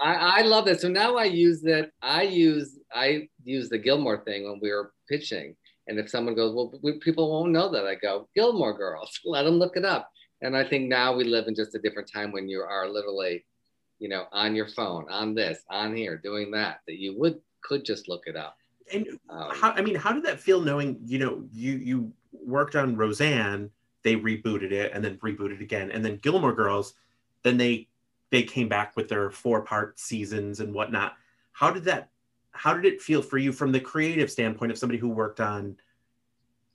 I, 0.00 0.40
I 0.40 0.42
love 0.42 0.64
that. 0.66 0.80
So 0.80 0.88
now 0.88 1.16
I 1.16 1.24
use 1.24 1.60
that. 1.62 1.90
I 2.02 2.22
use 2.22 2.78
I 2.92 3.28
use 3.44 3.68
the 3.68 3.78
Gilmore 3.78 4.22
thing 4.24 4.44
when 4.44 4.58
we 4.60 4.70
were 4.70 4.92
pitching. 5.08 5.56
And 5.86 5.98
if 5.98 6.08
someone 6.08 6.34
goes, 6.34 6.54
well, 6.54 6.72
we, 6.82 6.98
people 6.98 7.30
won't 7.30 7.52
know 7.52 7.70
that. 7.72 7.86
I 7.86 7.96
go, 7.96 8.28
Gilmore 8.34 8.76
Girls. 8.76 9.18
Let 9.24 9.44
them 9.44 9.54
look 9.54 9.76
it 9.76 9.84
up. 9.84 10.08
And 10.42 10.56
I 10.56 10.64
think 10.64 10.88
now 10.88 11.14
we 11.14 11.24
live 11.24 11.48
in 11.48 11.54
just 11.54 11.74
a 11.74 11.78
different 11.78 12.10
time 12.10 12.32
when 12.32 12.48
you 12.48 12.60
are 12.60 12.88
literally, 12.88 13.44
you 13.98 14.08
know, 14.08 14.26
on 14.32 14.54
your 14.54 14.68
phone, 14.68 15.06
on 15.10 15.34
this, 15.34 15.58
on 15.68 15.94
here, 15.94 16.16
doing 16.16 16.50
that. 16.52 16.80
That 16.86 16.98
you 16.98 17.18
would 17.18 17.40
could 17.62 17.84
just 17.84 18.08
look 18.08 18.22
it 18.26 18.36
up. 18.36 18.56
and 18.92 19.06
Um, 19.28 19.50
how 19.52 19.72
I 19.72 19.82
mean, 19.82 19.96
how 19.96 20.12
did 20.12 20.24
that 20.24 20.40
feel 20.40 20.60
knowing, 20.60 20.98
you 21.04 21.18
know, 21.18 21.44
you 21.52 21.72
you 21.72 22.12
worked 22.32 22.76
on 22.76 22.96
Roseanne, 22.96 23.70
they 24.02 24.16
rebooted 24.16 24.72
it 24.72 24.92
and 24.94 25.04
then 25.04 25.18
rebooted 25.18 25.60
again, 25.60 25.90
and 25.90 26.04
then 26.04 26.16
Gilmore 26.16 26.54
Girls, 26.54 26.94
then 27.42 27.56
they 27.56 27.88
they 28.30 28.42
came 28.42 28.68
back 28.68 28.96
with 28.96 29.08
their 29.08 29.30
four 29.30 29.62
part 29.62 29.98
seasons 29.98 30.60
and 30.60 30.72
whatnot. 30.72 31.14
How 31.52 31.70
did 31.70 31.84
that 31.84 32.10
how 32.52 32.74
did 32.74 32.84
it 32.84 33.00
feel 33.00 33.22
for 33.22 33.38
you 33.38 33.52
from 33.52 33.72
the 33.72 33.80
creative 33.80 34.30
standpoint 34.30 34.72
of 34.72 34.78
somebody 34.78 34.98
who 34.98 35.08
worked 35.08 35.40
on 35.40 35.76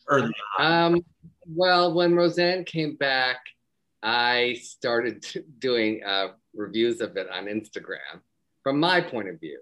early 0.07 0.33
Um, 0.57 1.03
well, 1.45 1.93
when 1.93 2.15
Roseanne 2.15 2.63
came 2.63 2.95
back, 2.95 3.37
I 4.03 4.57
started 4.61 5.25
doing 5.59 6.01
uh, 6.05 6.29
reviews 6.53 7.01
of 7.01 7.17
it 7.17 7.29
on 7.29 7.45
Instagram 7.45 8.21
from 8.63 8.79
my 8.79 9.01
point 9.01 9.29
of 9.29 9.39
view. 9.39 9.59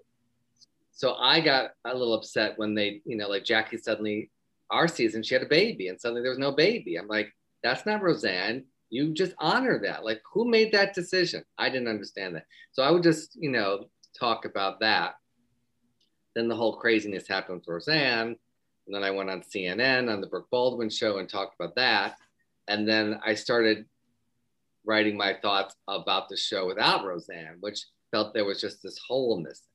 so 0.92 1.14
I 1.14 1.40
got 1.40 1.72
a 1.84 1.94
little 1.94 2.14
upset 2.14 2.54
when 2.56 2.74
they, 2.74 3.02
you 3.04 3.16
know, 3.16 3.28
like 3.28 3.44
Jackie 3.44 3.78
suddenly, 3.78 4.30
our 4.70 4.88
season, 4.88 5.22
she 5.22 5.34
had 5.34 5.42
a 5.42 5.48
baby 5.48 5.88
and 5.88 6.00
suddenly 6.00 6.22
there 6.22 6.30
was 6.30 6.38
no 6.38 6.52
baby. 6.52 6.96
I'm 6.96 7.08
like, 7.08 7.30
that's 7.62 7.84
not 7.84 8.02
Roseanne. 8.02 8.64
You 8.90 9.12
just 9.12 9.34
honor 9.38 9.80
that. 9.84 10.04
Like, 10.04 10.22
who 10.32 10.44
made 10.44 10.72
that 10.72 10.94
decision? 10.94 11.44
I 11.58 11.68
didn't 11.68 11.88
understand 11.88 12.36
that. 12.36 12.46
So 12.72 12.82
I 12.82 12.90
would 12.90 13.02
just, 13.02 13.36
you 13.40 13.50
know, 13.50 13.86
talk 14.18 14.44
about 14.44 14.80
that. 14.80 15.14
Then 16.34 16.48
the 16.48 16.56
whole 16.56 16.76
craziness 16.76 17.26
happened 17.28 17.60
with 17.60 17.68
Roseanne. 17.68 18.36
And 18.86 18.94
then 18.94 19.02
I 19.02 19.10
went 19.10 19.30
on 19.30 19.42
CNN 19.42 20.12
on 20.12 20.20
the 20.20 20.26
Brooke 20.26 20.50
Baldwin 20.50 20.90
show 20.90 21.18
and 21.18 21.28
talked 21.28 21.54
about 21.58 21.74
that. 21.76 22.16
And 22.68 22.88
then 22.88 23.18
I 23.24 23.34
started 23.34 23.86
writing 24.84 25.16
my 25.16 25.34
thoughts 25.40 25.74
about 25.88 26.28
the 26.28 26.36
show 26.36 26.66
without 26.66 27.04
Roseanne, 27.04 27.56
which 27.60 27.86
felt 28.10 28.34
there 28.34 28.44
was 28.44 28.60
just 28.60 28.82
this 28.82 28.98
hole 28.98 29.40
missing. 29.40 29.66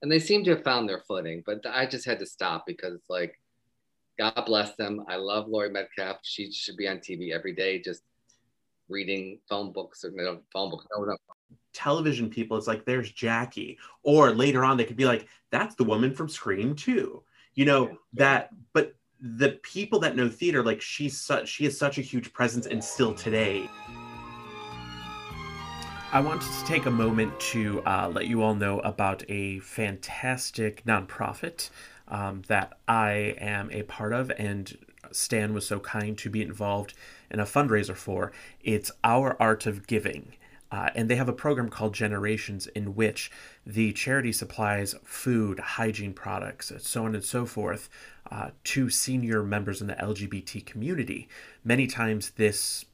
And 0.00 0.10
they 0.10 0.20
seem 0.20 0.44
to 0.44 0.50
have 0.50 0.62
found 0.62 0.88
their 0.88 1.02
footing, 1.08 1.42
but 1.44 1.66
I 1.66 1.86
just 1.86 2.04
had 2.06 2.20
to 2.20 2.26
stop 2.26 2.64
because 2.66 2.94
it's 2.94 3.10
like, 3.10 3.40
God 4.18 4.44
bless 4.46 4.74
them. 4.76 5.04
I 5.08 5.16
love 5.16 5.48
Laurie 5.48 5.70
Metcalf. 5.70 6.18
She 6.22 6.52
should 6.52 6.76
be 6.76 6.88
on 6.88 6.98
TV 6.98 7.32
every 7.32 7.54
day, 7.54 7.80
just 7.80 8.02
reading 8.88 9.38
phone 9.48 9.72
books 9.72 10.04
or 10.04 10.10
no 10.12 10.40
phone 10.52 10.70
books. 10.70 10.86
No, 10.96 11.04
no. 11.04 11.16
Television 11.72 12.28
people, 12.28 12.56
it's 12.56 12.66
like 12.66 12.84
there's 12.84 13.12
Jackie, 13.12 13.78
or 14.02 14.32
later 14.32 14.64
on 14.64 14.76
they 14.76 14.84
could 14.84 14.96
be 14.96 15.04
like, 15.04 15.28
that's 15.50 15.74
the 15.74 15.84
woman 15.84 16.14
from 16.14 16.28
Scream 16.28 16.74
too. 16.74 17.22
You 17.54 17.64
know 17.64 17.98
that, 18.14 18.50
but 18.72 18.94
the 19.20 19.58
people 19.62 19.98
that 20.00 20.16
know 20.16 20.28
theater, 20.28 20.62
like 20.62 20.80
she's 20.80 21.20
such, 21.20 21.48
she 21.48 21.64
has 21.64 21.76
such 21.78 21.98
a 21.98 22.02
huge 22.02 22.32
presence, 22.32 22.66
and 22.66 22.82
still 22.82 23.14
today. 23.14 23.68
I 26.10 26.20
wanted 26.20 26.50
to 26.50 26.64
take 26.64 26.86
a 26.86 26.90
moment 26.90 27.38
to 27.40 27.82
uh, 27.82 28.10
let 28.12 28.26
you 28.26 28.42
all 28.42 28.54
know 28.54 28.80
about 28.80 29.22
a 29.28 29.58
fantastic 29.58 30.82
nonprofit 30.86 31.68
um, 32.08 32.42
that 32.48 32.78
I 32.88 33.36
am 33.38 33.70
a 33.70 33.82
part 33.82 34.14
of, 34.14 34.32
and 34.38 34.74
Stan 35.12 35.54
was 35.54 35.66
so 35.66 35.80
kind 35.80 36.16
to 36.18 36.30
be 36.30 36.42
involved 36.42 36.94
in 37.30 37.40
a 37.40 37.44
fundraiser 37.44 37.96
for. 37.96 38.32
It's 38.60 38.90
Our 39.04 39.40
Art 39.40 39.66
of 39.66 39.86
Giving. 39.86 40.34
Uh, 40.70 40.90
and 40.94 41.08
they 41.08 41.16
have 41.16 41.28
a 41.28 41.32
program 41.32 41.70
called 41.70 41.94
Generations 41.94 42.66
in 42.68 42.94
which 42.94 43.30
the 43.64 43.92
charity 43.92 44.32
supplies 44.32 44.94
food, 45.02 45.58
hygiene 45.58 46.12
products, 46.12 46.72
so 46.78 47.06
on 47.06 47.14
and 47.14 47.24
so 47.24 47.46
forth 47.46 47.88
uh, 48.30 48.50
to 48.64 48.90
senior 48.90 49.42
members 49.42 49.80
in 49.80 49.86
the 49.86 49.94
LGBT 49.94 50.64
community. 50.66 51.26
Many 51.64 51.86
times, 51.86 52.30
this 52.30 52.84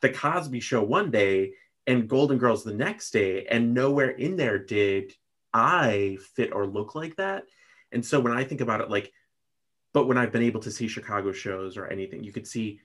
the 0.00 0.10
Cosby 0.10 0.60
Show 0.60 0.82
one 0.82 1.10
day 1.10 1.54
and 1.86 2.08
Golden 2.08 2.38
Girls 2.38 2.64
the 2.64 2.74
next 2.74 3.10
day, 3.10 3.46
and 3.46 3.74
nowhere 3.74 4.10
in 4.10 4.36
there 4.36 4.58
did 4.58 5.14
I 5.52 6.18
fit 6.34 6.52
or 6.52 6.66
look 6.66 6.94
like 6.94 7.16
that. 7.16 7.44
And 7.92 8.04
so 8.04 8.20
when 8.20 8.32
I 8.32 8.44
think 8.44 8.60
about 8.60 8.80
it, 8.80 8.90
like, 8.90 9.12
but 9.92 10.06
when 10.06 10.18
I've 10.18 10.32
been 10.32 10.42
able 10.42 10.60
to 10.60 10.70
see 10.70 10.88
Chicago 10.88 11.30
shows 11.32 11.76
or 11.76 11.86
anything, 11.86 12.24
you 12.24 12.32
could 12.32 12.46
see 12.46 12.80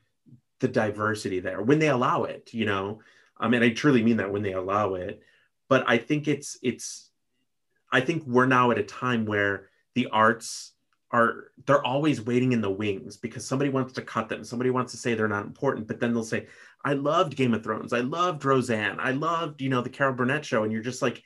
the 0.60 0.68
diversity 0.68 1.40
there 1.40 1.62
when 1.62 1.80
they 1.80 1.90
allow 1.90 2.26
it, 2.26 2.54
you 2.54 2.66
know. 2.66 3.00
Um, 3.40 3.48
I 3.48 3.48
mean, 3.48 3.64
I 3.64 3.70
truly 3.70 4.04
mean 4.04 4.18
that 4.18 4.32
when 4.32 4.44
they 4.44 4.54
allow 4.54 4.96
it. 4.96 5.22
But 5.70 5.86
I 5.88 5.98
think 5.98 6.28
it's 6.28 6.58
it's 6.62 7.10
I 7.92 8.02
think 8.02 8.26
we're 8.26 8.46
now 8.46 8.72
at 8.72 8.78
a 8.78 8.84
time 8.84 9.26
where 9.26 9.70
the 9.96 10.08
arts 10.08 10.74
are 11.12 11.52
they're 11.66 11.86
always 11.86 12.22
waiting 12.22 12.52
in 12.52 12.62
the 12.62 12.70
wings 12.70 13.18
because 13.18 13.46
somebody 13.46 13.70
wants 13.70 13.94
to 13.94 14.02
cut 14.02 14.30
them. 14.30 14.44
Somebody 14.44 14.70
wants 14.70 14.92
to 14.92 14.98
say 14.98 15.14
they're 15.14 15.28
not 15.28 15.46
important 15.46 15.88
but 15.88 16.00
then 16.00 16.14
they'll 16.14 16.24
say 16.24 16.48
i 16.86 16.94
loved 16.94 17.36
game 17.36 17.54
of 17.54 17.64
thrones. 17.64 17.94
I 17.94 18.00
loved 18.00 18.46
roseanne. 18.46 19.00
I 19.00 19.12
loved 19.12 19.62
you 19.62 19.70
know 19.70 19.82
the 19.82 19.90
carol 19.90 20.14
burnett 20.14 20.46
show. 20.46 20.64
And 20.64 20.72
you're 20.72 20.82
just 20.82 21.02
like 21.02 21.24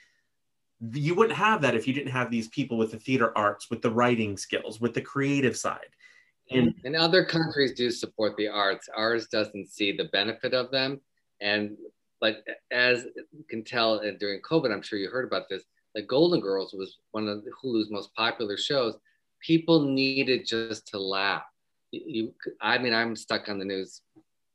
you 0.91 1.15
wouldn't 1.15 1.37
have 1.37 1.61
that 1.61 1.75
if 1.75 1.87
you 1.87 1.93
didn't 1.93 2.11
have 2.11 2.29
these 2.29 2.49
people 2.49 2.77
with 2.77 2.91
the 2.91 2.99
theater 2.99 3.37
arts 3.37 3.69
with 3.69 3.81
the 3.81 3.91
writing 3.91 4.37
skills 4.37 4.79
with 4.79 4.93
the 4.93 5.01
creative 5.01 5.57
side. 5.57 5.89
And 6.51 6.73
and 6.83 6.95
other 6.95 7.25
countries 7.25 7.73
do 7.73 7.91
support 7.91 8.35
the 8.37 8.47
arts. 8.47 8.89
Ours 8.95 9.27
doesn't 9.27 9.69
see 9.69 9.95
the 9.95 10.05
benefit 10.05 10.53
of 10.53 10.71
them. 10.71 11.01
And 11.41 11.77
like 12.23 12.37
as 12.71 13.05
you 13.31 13.43
can 13.49 13.63
tell 13.63 13.99
during 14.17 14.41
covid 14.41 14.71
i'm 14.71 14.81
sure 14.81 14.97
you 14.97 15.09
heard 15.09 15.27
about 15.27 15.47
this 15.49 15.63
the 15.93 16.01
golden 16.01 16.39
girls 16.39 16.73
was 16.73 16.97
one 17.11 17.27
of 17.27 17.43
hulu's 17.61 17.91
most 17.91 18.15
popular 18.15 18.57
shows 18.57 18.97
people 19.43 19.81
needed 19.83 20.47
just 20.47 20.87
to 20.87 20.97
laugh. 20.97 21.43
You, 21.91 22.33
I 22.61 22.77
mean, 22.77 22.93
I'm 22.93 23.15
stuck 23.15 23.49
on 23.49 23.59
the 23.59 23.65
news 23.65 24.01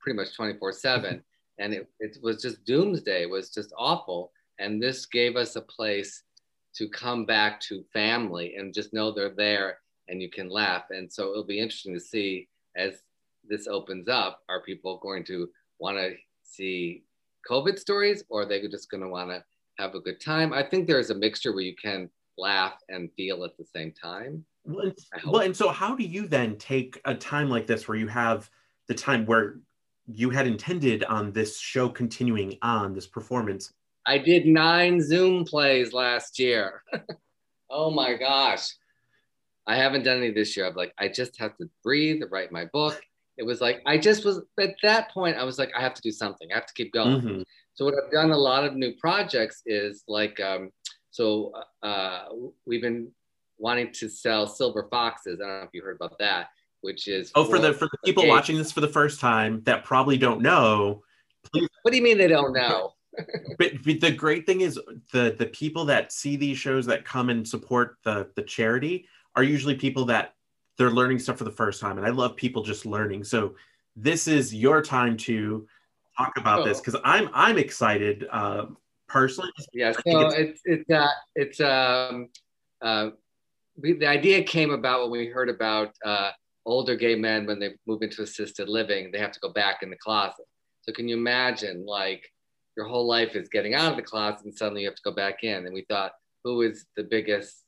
pretty 0.01 0.16
much 0.16 0.34
24 0.34 0.72
seven 0.72 1.22
and 1.59 1.74
it, 1.74 1.89
it 2.01 2.18
was 2.22 2.41
just 2.41 2.64
doomsday 2.64 3.22
it 3.22 3.30
was 3.30 3.51
just 3.51 3.72
awful. 3.76 4.32
And 4.59 4.82
this 4.82 5.07
gave 5.07 5.36
us 5.36 5.55
a 5.55 5.61
place 5.61 6.24
to 6.74 6.89
come 6.89 7.24
back 7.24 7.61
to 7.61 7.84
family 7.93 8.57
and 8.57 8.74
just 8.74 8.93
know 8.93 9.12
they're 9.12 9.34
there 9.34 9.78
and 10.09 10.20
you 10.20 10.30
can 10.30 10.49
laugh. 10.49 10.84
And 10.91 11.12
so 11.12 11.30
it'll 11.30 11.45
be 11.45 11.61
interesting 11.61 11.95
to 11.95 12.01
see 12.01 12.49
as 12.76 13.03
this 13.49 13.66
opens 13.66 14.09
up, 14.09 14.43
are 14.49 14.62
people 14.62 14.99
going 14.99 15.24
to 15.24 15.49
want 15.78 15.97
to 15.97 16.14
see 16.43 17.05
COVID 17.49 17.78
stories 17.78 18.24
or 18.28 18.43
are 18.43 18.47
they 18.47 18.61
just 18.68 18.91
going 18.91 19.03
to 19.03 19.09
want 19.09 19.30
to 19.30 19.45
have 19.78 19.95
a 19.95 20.01
good 20.01 20.20
time? 20.20 20.53
I 20.53 20.62
think 20.62 20.86
there's 20.86 21.11
a 21.11 21.14
mixture 21.14 21.53
where 21.53 21.62
you 21.62 21.74
can 21.74 22.11
laugh 22.36 22.74
and 22.89 23.11
feel 23.16 23.45
at 23.45 23.57
the 23.57 23.64
same 23.64 23.93
time. 23.93 24.45
Well, 24.68 24.92
well, 25.26 25.42
and 25.42 25.56
so 25.56 25.70
how 25.70 25.94
do 25.96 26.04
you 26.04 26.28
then 26.28 26.56
take 26.56 27.00
a 27.06 27.14
time 27.14 27.48
like 27.48 27.66
this 27.66 27.88
where 27.88 27.96
you 27.96 28.06
have 28.06 28.50
the 28.86 28.94
time 28.94 29.24
where 29.24 29.60
you 30.06 30.28
had 30.28 30.46
intended 30.46 31.04
on 31.04 31.32
this 31.32 31.58
show 31.58 31.88
continuing 31.88 32.58
on 32.60 32.92
this 32.92 33.06
performance? 33.06 33.72
I 34.06 34.18
did 34.18 34.46
nine 34.46 35.00
Zoom 35.00 35.44
plays 35.44 35.92
last 35.94 36.38
year. 36.38 36.82
oh 37.70 37.90
my 37.90 38.14
gosh. 38.14 38.68
I 39.66 39.76
haven't 39.76 40.02
done 40.02 40.18
any 40.18 40.30
this 40.30 40.56
year. 40.56 40.66
I'm 40.66 40.74
like, 40.74 40.92
I 40.98 41.08
just 41.08 41.38
have 41.38 41.56
to 41.58 41.68
breathe, 41.82 42.22
write 42.30 42.52
my 42.52 42.66
book. 42.66 43.00
It 43.38 43.44
was 43.44 43.60
like, 43.60 43.80
I 43.86 43.96
just 43.96 44.24
was 44.24 44.40
at 44.60 44.74
that 44.82 45.10
point, 45.12 45.36
I 45.36 45.44
was 45.44 45.58
like, 45.58 45.70
I 45.76 45.80
have 45.80 45.94
to 45.94 46.02
do 46.02 46.10
something. 46.10 46.48
I 46.50 46.56
have 46.56 46.66
to 46.66 46.74
keep 46.74 46.92
going. 46.92 47.20
Mm-hmm. 47.20 47.42
So, 47.74 47.84
what 47.84 47.94
I've 47.94 48.10
done 48.10 48.32
a 48.32 48.36
lot 48.36 48.64
of 48.64 48.74
new 48.74 48.94
projects 48.98 49.62
is 49.64 50.02
like, 50.08 50.40
um, 50.40 50.70
so 51.10 51.52
uh, 51.82 52.24
we've 52.66 52.82
been 52.82 53.12
wanting 53.59 53.92
to 53.92 54.09
sell 54.09 54.46
silver 54.46 54.88
foxes. 54.90 55.40
I 55.40 55.46
don't 55.46 55.59
know 55.61 55.64
if 55.64 55.70
you 55.72 55.82
heard 55.82 55.96
about 55.96 56.18
that, 56.18 56.48
which 56.80 57.09
is 57.09 57.30
oh 57.34 57.44
for 57.44 57.59
the 57.59 57.72
for 57.72 57.86
the 57.86 57.98
people 58.04 58.26
watching 58.26 58.56
this 58.56 58.72
for 58.72 58.80
the 58.80 58.88
first 58.88 59.20
time 59.20 59.62
that 59.64 59.84
probably 59.84 60.16
don't 60.16 60.40
know. 60.40 61.02
Please. 61.52 61.68
What 61.82 61.90
do 61.92 61.96
you 61.96 62.02
mean 62.02 62.18
they 62.18 62.28
don't 62.28 62.52
know? 62.52 62.94
but, 63.59 63.72
but 63.84 64.00
the 64.00 64.12
great 64.12 64.46
thing 64.46 64.61
is 64.61 64.78
the 65.12 65.34
the 65.38 65.46
people 65.46 65.84
that 65.86 66.12
see 66.12 66.36
these 66.36 66.59
shows 66.59 66.86
that 66.86 67.04
come 67.04 67.30
and 67.30 67.46
support 67.46 67.96
the 68.04 68.30
the 68.36 68.42
charity 68.42 69.06
are 69.34 69.42
usually 69.42 69.74
people 69.74 70.04
that 70.04 70.34
they're 70.76 70.90
learning 70.90 71.18
stuff 71.18 71.38
for 71.38 71.44
the 71.44 71.50
first 71.50 71.80
time, 71.80 71.98
and 71.98 72.06
I 72.06 72.11
love 72.11 72.36
people 72.36 72.62
just 72.62 72.86
learning. 72.86 73.24
So 73.24 73.54
this 73.96 74.28
is 74.28 74.54
your 74.54 74.80
time 74.80 75.16
to 75.18 75.66
talk 76.16 76.36
about 76.36 76.61
oh. 76.61 76.64
this 76.64 76.80
because 76.80 76.96
I'm 77.04 77.28
I'm 77.32 77.59
excited 77.59 78.26
uh, 78.30 78.66
personally. 79.09 79.50
Yeah, 79.72 79.92
so 79.92 80.28
it's 80.28 80.61
it's 80.64 80.90
uh, 80.90 81.09
it's 81.34 81.61
um 81.61 82.28
uh, 82.80 83.11
we, 83.80 83.92
the 83.94 84.06
idea 84.06 84.42
came 84.42 84.70
about 84.70 85.02
when 85.02 85.20
we 85.20 85.26
heard 85.26 85.48
about 85.48 85.94
uh, 86.04 86.30
older 86.66 86.96
gay 86.96 87.14
men 87.14 87.46
when 87.46 87.58
they 87.58 87.70
move 87.86 88.02
into 88.02 88.22
assisted 88.22 88.68
living, 88.68 89.10
they 89.10 89.18
have 89.18 89.32
to 89.32 89.40
go 89.40 89.52
back 89.52 89.82
in 89.82 89.90
the 89.90 89.96
closet. 89.96 90.44
So 90.82 90.92
can 90.92 91.08
you 91.08 91.16
imagine 91.16 91.84
like 91.86 92.24
your 92.76 92.86
whole 92.86 93.06
life 93.06 93.34
is 93.34 93.48
getting 93.48 93.74
out 93.74 93.90
of 93.90 93.96
the 93.96 94.02
closet 94.02 94.44
and 94.44 94.56
suddenly 94.56 94.82
you 94.82 94.88
have 94.88 94.96
to 94.96 95.02
go 95.04 95.12
back 95.12 95.42
in. 95.42 95.66
And 95.66 95.74
we 95.74 95.84
thought, 95.88 96.12
who 96.44 96.62
is 96.62 96.86
the 96.96 97.04
biggest, 97.04 97.64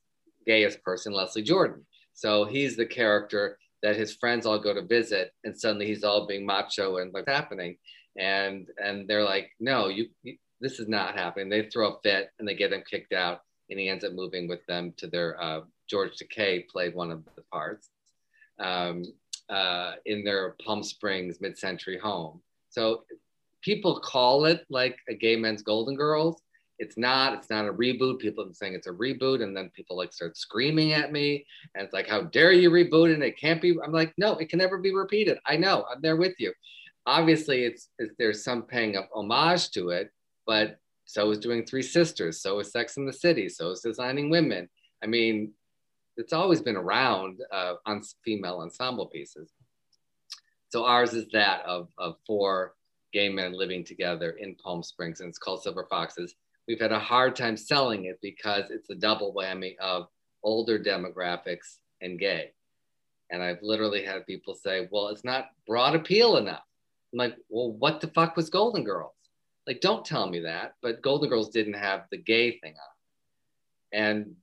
gayest 0.47 0.83
person? 0.83 1.13
Leslie 1.13 1.43
Jordan. 1.43 1.85
So 2.15 2.45
he's 2.45 2.77
the 2.77 2.87
character 2.87 3.59
that 3.83 3.97
his 3.97 4.15
friends 4.15 4.47
all 4.47 4.59
go 4.59 4.75
to 4.75 4.83
visit, 4.83 5.33
and 5.45 5.59
suddenly 5.59 5.87
he's 5.87 6.05
all 6.05 6.27
being 6.27 6.45
macho 6.45 6.99
and 6.99 7.13
what's 7.13 7.29
happening. 7.29 7.77
And 8.19 8.69
and 8.83 9.09
they're 9.09 9.25
like, 9.25 9.51
no, 9.59 9.89
you, 9.89 10.07
you 10.23 10.37
this 10.61 10.79
is 10.79 10.89
not 10.89 11.17
happening. 11.17 11.49
They 11.49 11.69
throw 11.69 11.95
a 11.95 12.01
fit 12.03 12.31
and 12.39 12.47
they 12.47 12.55
get 12.55 12.73
him 12.73 12.83
kicked 12.89 13.13
out, 13.13 13.41
and 13.71 13.79
he 13.79 13.89
ends 13.89 14.05
up 14.05 14.13
moving 14.13 14.49
with 14.49 14.65
them 14.67 14.93
to 14.99 15.07
their 15.07 15.43
uh, 15.43 15.61
George 15.91 16.13
Takei 16.17 16.69
played 16.69 16.95
one 16.95 17.11
of 17.11 17.25
the 17.37 17.43
parts 17.53 17.91
um, 18.61 19.03
uh, 19.49 19.95
in 20.07 20.25
their 20.25 20.55
Palm 20.65 20.83
Springs 20.83 21.41
mid-century 21.41 21.99
home. 21.99 22.41
So 22.69 23.03
people 23.63 24.01
call 24.01 24.45
it 24.45 24.65
like 24.71 24.97
a 25.09 25.15
gay 25.15 25.37
men's 25.37 25.63
Golden 25.63 25.97
Girls. 25.97 26.41
It's 26.79 26.97
not. 26.97 27.35
It's 27.35 27.51
not 27.51 27.67
a 27.67 27.73
reboot. 27.73 28.21
People 28.21 28.45
are 28.45 28.55
saying 28.55 28.75
it's 28.75 28.87
a 28.87 28.93
reboot, 28.93 29.43
and 29.43 29.55
then 29.55 29.71
people 29.75 29.99
like 29.99 30.15
start 30.15 30.39
screaming 30.39 30.95
at 30.95 31.13
me, 31.13 31.45
and 31.75 31.85
it's 31.85 31.93
like, 31.93 32.09
"How 32.09 32.23
dare 32.23 32.53
you 32.53 32.71
reboot 32.71 33.13
And 33.13 33.23
It 33.23 33.39
can't 33.39 33.61
be." 33.61 33.77
I'm 33.85 33.93
like, 33.93 34.15
"No, 34.17 34.39
it 34.39 34.49
can 34.49 34.59
never 34.61 34.79
be 34.79 34.95
repeated." 34.95 35.39
I 35.45 35.59
know. 35.59 35.85
I'm 35.93 36.01
there 36.01 36.17
with 36.17 36.37
you. 36.39 36.55
Obviously, 37.05 37.65
it's, 37.65 37.89
it's 37.99 38.15
there's 38.19 38.43
some 38.43 38.63
paying 38.63 38.97
of 38.97 39.05
homage 39.13 39.71
to 39.73 39.91
it, 39.91 40.11
but 40.47 40.79
so 41.05 41.31
is 41.31 41.39
doing 41.39 41.67
Three 41.67 41.83
Sisters. 41.83 42.41
So 42.41 42.61
is 42.61 42.73
Sex 42.73 42.97
in 42.97 43.05
the 43.05 43.13
City. 43.13 43.51
So 43.51 43.73
is 43.73 43.81
Designing 43.81 44.31
Women. 44.31 44.69
I 45.03 45.07
mean, 45.07 45.53
it's 46.21 46.33
always 46.33 46.61
been 46.61 46.77
around 46.77 47.41
uh, 47.51 47.75
on 47.87 48.03
female 48.25 48.59
ensemble 48.59 49.07
pieces. 49.07 49.51
So 50.69 50.85
ours 50.85 51.15
is 51.15 51.27
that 51.33 51.63
of, 51.65 51.89
of 51.99 52.17
four 52.27 52.75
gay 53.13 53.29
men 53.29 53.53
living 53.53 53.85
together 53.85 54.31
in 54.33 54.55
Palm 54.55 54.83
Springs, 54.83 55.21
and 55.21 55.29
it's 55.29 55.39
called 55.39 55.63
Silver 55.63 55.87
Foxes. 55.89 56.35
We've 56.69 56.81
had 56.81 56.93
a 56.93 56.99
hard 56.99 57.35
time 57.35 57.57
selling 57.57 58.05
it 58.05 58.19
because 58.23 58.71
it's 58.71 58.91
a 58.91 58.95
double 58.95 59.35
whammy 59.35 59.77
of 59.79 60.09
older 60.43 60.79
demographics 60.79 61.79
and 62.01 62.19
gay. 62.19 62.53
And 63.31 63.43
I've 63.43 63.63
literally 63.63 64.05
had 64.05 64.27
people 64.27 64.55
say, 64.55 64.89
well, 64.93 65.09
it's 65.09 65.25
not 65.25 65.51
broad 65.67 65.95
appeal 65.97 66.37
enough. 66.37 66.63
I'm 67.13 67.19
like, 67.19 67.37
well, 67.49 67.73
what 67.73 68.01
the 68.01 68.09
fuck 68.09 68.37
was 68.37 68.51
Golden 68.51 68.85
Girls? 68.85 69.15
Like, 69.67 69.81
don't 69.81 70.05
tell 70.05 70.29
me 70.29 70.41
that. 70.41 70.75
But 70.83 71.03
Golden 71.03 71.29
Girls 71.29 71.49
didn't 71.49 71.75
have 71.75 72.05
the 72.11 72.17
gay 72.19 72.59
thing 72.59 72.75
on. 72.75 73.99
And 74.01 74.37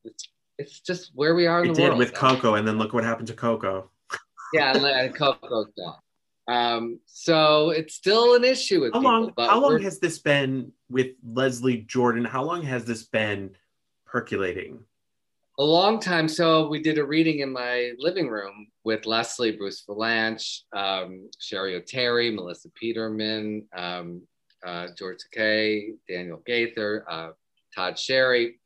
it's, 0.58 0.80
just 0.80 1.12
where 1.16 1.36
we 1.36 1.46
are 1.48 1.64
in 1.64 1.72
It 1.72 1.74
the 1.76 1.82
did 1.82 1.88
world. 1.90 2.00
with 2.00 2.14
Coco, 2.14 2.56
and 2.56 2.68
then 2.68 2.78
look 2.78 2.94
what 2.94 3.04
happened 3.04 3.28
to 3.28 3.34
Coco. 3.34 3.90
Yeah, 4.54 4.76
and 4.78 5.16
Coco's 5.16 5.68
gone. 5.78 5.96
Um, 6.50 7.00
so 7.06 7.72
it's 7.72 7.94
still 7.96 8.36
an 8.36 8.46
issue 8.46 8.82
with 8.82 8.94
How 8.94 9.00
people. 9.00 9.12
long? 9.12 9.34
but 9.36 9.50
How 9.50 9.60
long 9.60 9.82
has 9.82 10.00
this 10.00 10.20
been 10.20 10.72
with 10.90 11.12
Leslie 11.26 11.80
Jordan? 11.82 12.24
How 12.24 12.44
long 12.44 12.62
has 12.64 12.86
this 12.86 13.04
been 13.04 13.52
percolating? 14.06 14.80
a 15.60 15.64
long 15.64 16.00
time. 16.00 16.28
So 16.28 16.68
we 16.68 16.82
did 16.84 17.00
a 17.00 17.04
reading 17.04 17.40
in 17.40 17.52
my 17.52 17.92
living 17.98 18.30
room 18.30 18.68
with 18.84 19.08
Leslie, 19.08 19.54
Bruce 19.58 19.84
Vilanch, 19.90 20.62
um, 20.72 21.30
Cheri 21.42 21.82
Oteri, 21.82 22.34
Melissa 22.34 22.70
Peterman, 22.80 23.66
um, 23.76 24.22
uh, 24.64 24.88
George 24.96 25.18
Takei, 25.36 25.96
Daniel 26.08 26.44
Gaither, 26.46 27.04
uh, 27.10 27.30
Todd 27.76 27.98
Sherry. 27.98 28.60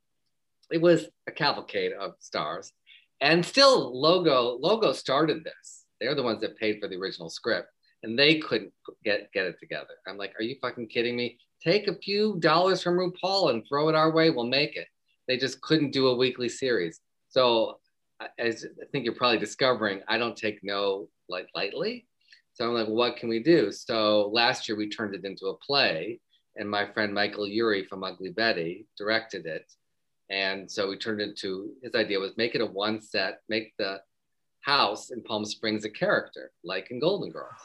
It 0.72 0.82
was 0.82 1.07
a 1.28 1.32
cavalcade 1.32 1.93
of 1.93 2.13
stars. 2.19 2.72
And 3.19 3.45
still, 3.45 3.99
Logo 3.99 4.57
Logo 4.59 4.93
started 4.93 5.43
this. 5.43 5.86
They're 5.99 6.15
the 6.15 6.24
ones 6.24 6.41
that 6.41 6.57
paid 6.57 6.80
for 6.82 6.88
the 6.88 6.97
original 6.97 7.30
script, 7.30 7.69
and 8.03 8.17
they 8.17 8.39
couldn't 8.39 8.74
get 9.03 9.32
get 9.34 9.45
it 9.45 9.59
together. 9.59 9.93
I'm 10.07 10.17
like, 10.17 10.34
are 10.39 10.43
you 10.43 10.55
fucking 10.61 10.88
kidding 10.88 11.15
me? 11.15 11.38
Take 11.63 11.88
a 11.88 11.95
few 11.95 12.38
dollars 12.39 12.82
from 12.82 12.97
RuPaul 12.97 13.51
and 13.51 13.63
throw 13.67 13.89
it 13.89 13.95
our 13.95 14.11
way. 14.11 14.32
We'll 14.32 14.47
make 14.47 14.76
it 14.76 14.88
they 15.32 15.38
just 15.38 15.61
couldn't 15.61 15.91
do 15.91 16.07
a 16.07 16.15
weekly 16.17 16.49
series. 16.49 16.99
So 17.30 17.80
as 18.38 18.65
I 18.82 18.86
think 18.91 19.05
you're 19.05 19.15
probably 19.15 19.39
discovering, 19.39 20.01
I 20.09 20.17
don't 20.17 20.36
take 20.36 20.59
no 20.61 21.07
like 21.30 21.47
lightly. 21.55 22.05
So 22.53 22.67
I'm 22.67 22.74
like, 22.74 22.89
what 22.89 23.15
can 23.15 23.30
we 23.30 23.41
do? 23.41 23.72
So 23.72 24.30
last 24.34 24.67
year 24.67 24.78
we 24.78 24.89
turned 24.89 25.15
it 25.15 25.24
into 25.24 25.47
a 25.47 25.57
play, 25.65 26.19
and 26.57 26.69
my 26.69 26.86
friend 26.91 27.13
Michael 27.13 27.47
Urie 27.47 27.86
from 27.86 28.03
Ugly 28.03 28.32
Betty 28.32 28.88
directed 28.97 29.45
it. 29.45 29.72
And 30.32 30.71
so 30.71 30.88
we 30.88 30.97
turned 30.97 31.19
it 31.19 31.29
into 31.29 31.73
his 31.84 31.93
idea 31.93 32.19
was 32.19 32.38
make 32.38 32.55
it 32.55 32.61
a 32.61 32.65
one 32.65 33.01
set, 33.01 33.41
make 33.49 33.73
the 33.77 33.99
house 34.61 35.11
in 35.11 35.21
Palm 35.23 35.43
Springs 35.43 35.84
a 35.84 35.89
character, 35.89 36.51
like 36.63 36.89
in 36.89 36.99
Golden 36.99 37.32
Girls. 37.32 37.59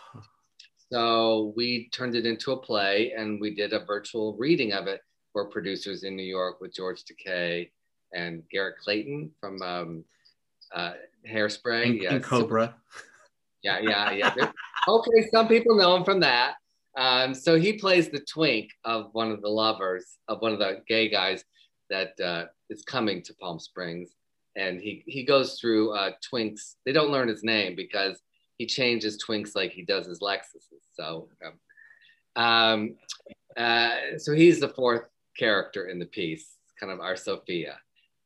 So 0.93 1.53
we 1.57 1.89
turned 1.91 2.17
it 2.17 2.27
into 2.27 2.53
a 2.53 2.57
play 2.57 3.12
and 3.17 3.41
we 3.41 3.55
did 3.55 3.73
a 3.73 3.85
virtual 3.85 4.37
reading 4.37 4.73
of 4.73 4.87
it 4.87 5.01
for 5.33 5.47
producers 5.47 6.03
in 6.05 6.17
New 6.17 6.25
York 6.25 6.61
with 6.61 6.75
George 6.75 7.03
Takei 7.05 7.71
and 8.14 8.43
Garrett 8.51 8.79
Clayton 8.79 9.31
from 9.41 9.62
um, 9.62 10.05
uh, 10.75 10.95
Hairspray. 11.29 11.87
And, 11.87 12.03
yeah, 12.03 12.14
and 12.14 12.25
Cobra. 12.25 12.75
yeah, 13.62 13.79
yeah, 13.81 14.11
yeah. 14.12 14.51
Okay, 14.89 15.29
some 15.33 15.49
people 15.49 15.77
know 15.77 15.97
him 15.97 16.05
from 16.05 16.21
that. 16.21 16.55
Um, 16.97 17.35
so 17.35 17.59
he 17.59 17.75
plays 17.75 18.09
the 18.09 18.21
twink 18.21 18.71
of 18.85 19.11
one 19.12 19.31
of 19.31 19.43
the 19.43 19.49
lovers 19.49 20.17
of 20.29 20.41
one 20.41 20.53
of 20.53 20.59
the 20.59 20.83
gay 20.89 21.09
guys 21.09 21.45
that 21.91 22.18
uh, 22.20 22.45
is 22.70 22.82
coming 22.82 23.22
to 23.22 23.34
Palm 23.34 23.59
Springs, 23.59 24.11
and 24.57 24.80
he 24.80 25.05
he 25.07 25.24
goes 25.24 25.59
through 25.61 25.93
uh, 25.93 26.12
twinks. 26.32 26.74
They 26.84 26.93
don't 26.93 27.11
learn 27.11 27.28
his 27.28 27.45
name 27.45 27.74
because 27.76 28.20
he 28.59 28.66
changes 28.66 29.22
twinks 29.22 29.55
like 29.55 29.72
he 29.72 29.82
does 29.82 30.07
his 30.07 30.20
Lexuses. 30.20 30.82
So, 30.95 31.28
um, 31.45 32.43
um, 32.43 32.97
uh, 33.57 34.18
so 34.18 34.32
he's 34.32 34.61
the 34.61 34.68
fourth 34.68 35.05
character 35.39 35.89
in 35.89 35.99
the 35.99 36.07
piece, 36.07 36.57
kind 36.80 36.93
of 36.93 37.01
our 37.01 37.16
Sophia. 37.16 37.78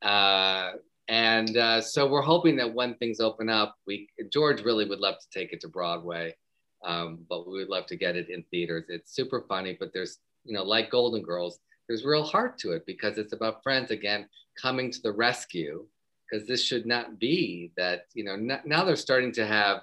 Uh, 0.02 0.72
and 1.08 1.56
uh, 1.56 1.80
so 1.80 2.06
we're 2.06 2.22
hoping 2.22 2.56
that 2.56 2.72
when 2.72 2.94
things 2.94 3.20
open 3.20 3.48
up, 3.48 3.76
we 3.86 4.08
George 4.32 4.62
really 4.62 4.88
would 4.88 5.00
love 5.00 5.16
to 5.18 5.38
take 5.38 5.52
it 5.52 5.60
to 5.62 5.68
Broadway, 5.68 6.36
um, 6.84 7.24
but 7.28 7.48
we 7.48 7.58
would 7.58 7.68
love 7.68 7.86
to 7.86 7.96
get 7.96 8.14
it 8.14 8.30
in 8.30 8.44
theaters. 8.50 8.84
It's 8.88 9.14
super 9.14 9.44
funny, 9.48 9.76
but 9.78 9.92
there's 9.92 10.18
you 10.44 10.54
know 10.54 10.62
like 10.62 10.90
Golden 10.90 11.22
Girls, 11.22 11.58
there's 11.90 12.04
real 12.04 12.22
heart 12.22 12.56
to 12.56 12.70
it 12.70 12.86
because 12.86 13.18
it's 13.18 13.32
about 13.32 13.64
friends 13.64 13.90
again 13.90 14.28
coming 14.56 14.92
to 14.92 15.02
the 15.02 15.10
rescue. 15.10 15.84
Because 16.30 16.46
this 16.46 16.62
should 16.62 16.86
not 16.86 17.18
be 17.18 17.72
that 17.76 18.02
you 18.14 18.22
know 18.22 18.34
n- 18.34 18.62
now 18.64 18.84
they're 18.84 18.94
starting 18.94 19.32
to 19.32 19.44
have 19.44 19.78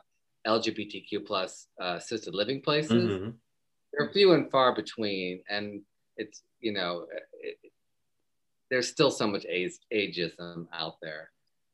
LGBTQ 0.47 1.25
plus 1.25 1.67
uh, 1.81 1.95
assisted 1.97 2.33
living 2.33 2.61
places. 2.61 3.11
Mhm. 3.11 3.33
They're 3.91 4.09
few 4.13 4.31
and 4.31 4.49
far 4.49 4.73
between, 4.73 5.43
and 5.49 5.81
it's 6.15 6.43
you 6.61 6.71
know 6.71 7.07
it, 7.41 7.57
there's 8.71 8.87
still 8.87 9.11
so 9.11 9.27
much 9.27 9.45
age, 9.49 9.73
ageism 9.93 10.67
out 10.73 10.95
there 11.01 11.31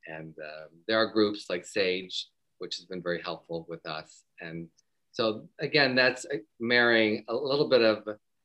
and 0.08 0.34
um, 0.40 0.70
there 0.88 0.98
are 0.98 1.08
groups 1.14 1.46
like 1.50 1.66
sage 1.66 2.28
which 2.58 2.76
has 2.76 2.86
been 2.86 3.02
very 3.02 3.22
helpful 3.22 3.66
with 3.70 3.84
us 3.86 4.26
and 4.42 4.68
so 5.12 5.48
again 5.60 5.96
that's 5.96 6.26
uh, 6.26 6.38
marrying 6.60 7.24
a 7.30 7.34
little 7.34 7.70
bit 7.70 7.82
of 7.82 8.04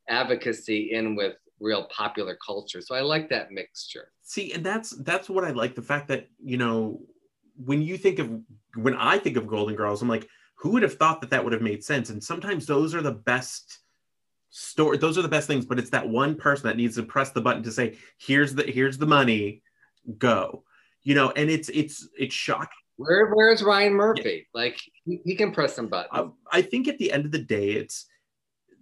advocacy 0.09 0.93
in 0.93 1.17
with 1.17 1.35
real 1.61 1.85
popular 1.95 2.37
culture 2.45 2.81
so 2.81 2.95
i 2.95 3.01
like 3.01 3.29
that 3.29 3.51
mixture 3.51 4.13
See, 4.29 4.53
and 4.53 4.63
that's 4.65 4.91
that's 4.91 5.31
what 5.31 5.45
I 5.45 5.53
like. 5.53 5.75
The 5.75 5.81
fact 5.81 6.09
that 6.09 6.29
you 6.45 6.59
know, 6.59 7.01
when 7.57 7.81
you 7.81 7.97
think 7.97 8.19
of 8.19 8.31
when 8.75 8.95
I 8.95 9.17
think 9.17 9.39
of 9.39 9.47
Golden 9.47 9.75
Girls, 9.75 10.03
I'm 10.03 10.09
like, 10.09 10.29
who 10.57 10.73
would 10.73 10.83
have 10.83 10.99
thought 10.99 11.23
that 11.23 11.31
that 11.31 11.43
would 11.43 11.55
have 11.55 11.63
made 11.63 11.83
sense? 11.83 12.11
And 12.11 12.23
sometimes 12.23 12.67
those 12.67 12.95
are 12.95 13.01
the 13.01 13.13
best 13.13 13.79
story. 14.51 14.99
Those 14.99 15.17
are 15.17 15.23
the 15.23 15.29
best 15.29 15.47
things. 15.47 15.65
But 15.65 15.79
it's 15.79 15.89
that 15.91 16.07
one 16.07 16.35
person 16.35 16.69
that 16.69 16.77
needs 16.77 16.97
to 16.97 17.05
press 17.05 17.31
the 17.31 17.41
button 17.41 17.63
to 17.63 17.73
say, 17.73 17.97
"Here's 18.19 18.55
the 18.55 18.65
here's 18.65 18.99
the 18.99 19.07
money, 19.07 19.63
go." 20.19 20.63
You 21.05 21.15
know, 21.15 21.31
and 21.31 21.49
it's 21.49 21.71
it's 21.71 22.07
it's 22.19 22.35
shocking. 22.35 22.69
where 22.97 23.31
where's 23.33 23.63
ryan 23.63 23.95
murphy 23.95 24.47
like 24.53 24.79
he, 25.07 25.21
he 25.25 25.35
can 25.37 25.53
press 25.53 25.75
some 25.75 25.87
buttons 25.89 26.35
I, 26.53 26.59
I 26.59 26.63
think 26.63 26.87
at 26.87 26.99
the 26.99 27.13
end 27.13 27.25
of 27.25 27.33
the 27.33 27.39
day, 27.39 27.71
it's 27.71 28.05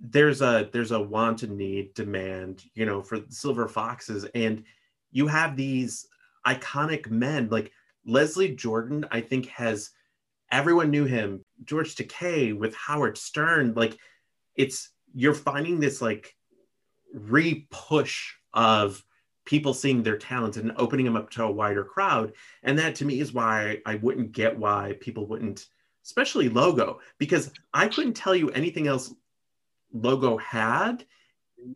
there's 0.01 0.43
a 0.43 0.69
there's 0.73 0.93
a 0.93 1.01
want 1.01 1.43
and 1.43 1.57
need 1.57 1.95
demand, 1.95 2.65
you 2.75 2.87
know, 2.87 3.03
for 3.03 3.21
silver 3.29 3.69
foxes, 3.69 4.27
and 4.35 4.65
you 5.11 5.27
have 5.27 5.57
these 5.57 6.07
iconic 6.47 7.11
men 7.11 7.49
like 7.51 7.73
Leslie 8.05 8.55
Jordan. 8.55 9.07
I 9.11 9.21
think 9.21 9.47
has 9.47 9.91
everyone 10.51 10.91
knew 10.91 11.05
him. 11.05 11.45
George 11.65 11.95
Takei 11.95 12.57
with 12.57 12.75
Howard 12.75 13.17
Stern, 13.19 13.75
like 13.75 13.99
it's 14.55 14.91
you're 15.15 15.35
finding 15.35 15.81
this 15.81 16.03
like 16.03 16.35
re-push 17.15 18.35
of 18.53 19.03
people 19.47 19.73
seeing 19.73 20.03
their 20.03 20.19
talents 20.19 20.57
and 20.57 20.73
opening 20.77 21.07
them 21.07 21.17
up 21.17 21.31
to 21.31 21.45
a 21.45 21.51
wider 21.51 21.85
crowd 21.85 22.33
and 22.65 22.79
that 22.79 22.95
to 22.97 23.05
me 23.05 23.21
is 23.21 23.33
why 23.33 23.81
i 23.87 23.95
wouldn't 23.97 24.33
get 24.33 24.59
why 24.59 24.95
people 25.01 25.27
wouldn't 25.27 25.67
especially 26.05 26.49
logo 26.49 26.99
because 27.19 27.53
i 27.73 27.87
couldn't 27.87 28.15
tell 28.15 28.35
you 28.35 28.51
anything 28.51 28.87
else 28.87 29.15
logo 29.93 30.37
had 30.37 31.05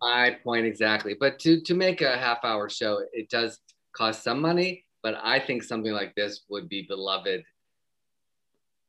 my 0.01 0.37
point 0.45 0.67
exactly 0.67 1.15
but 1.19 1.39
to 1.39 1.61
to 1.61 1.75
make 1.75 2.01
a 2.01 2.17
half 2.19 2.45
hour 2.45 2.69
show 2.69 3.01
it 3.13 3.29
does 3.31 3.61
cost 3.97 4.23
some 4.23 4.41
money 4.41 4.85
but 5.03 5.15
i 5.23 5.39
think 5.39 5.63
something 5.63 5.93
like 5.93 6.15
this 6.15 6.43
would 6.49 6.69
be 6.69 6.83
beloved 6.83 7.43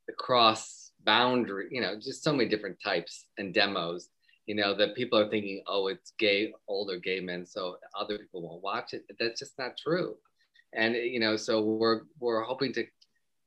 across 0.10 0.92
boundary 1.06 1.68
you 1.72 1.82
know 1.82 1.96
just 1.96 2.24
so 2.24 2.34
many 2.34 2.50
different 2.50 2.78
types 2.84 3.26
and 3.38 3.54
demos 3.54 4.10
you 4.52 4.56
know, 4.56 4.76
that 4.76 4.96
people 4.96 5.20
are 5.20 5.30
thinking, 5.30 5.64
oh, 5.68 5.88
it's 5.88 6.12
gay, 6.18 6.54
older 6.68 6.98
gay 6.98 7.20
men, 7.20 7.46
so 7.46 7.78
other 7.98 8.18
people 8.18 8.42
won't 8.42 8.64
watch 8.64 8.94
it. 8.94 9.06
That's 9.20 9.40
just 9.40 9.58
not 9.58 9.78
true. 9.78 10.18
And 10.74 10.96
you 10.96 11.20
know, 11.20 11.38
so 11.38 11.62
we're 11.62 12.02
we're 12.20 12.42
hoping 12.44 12.74
to 12.74 12.86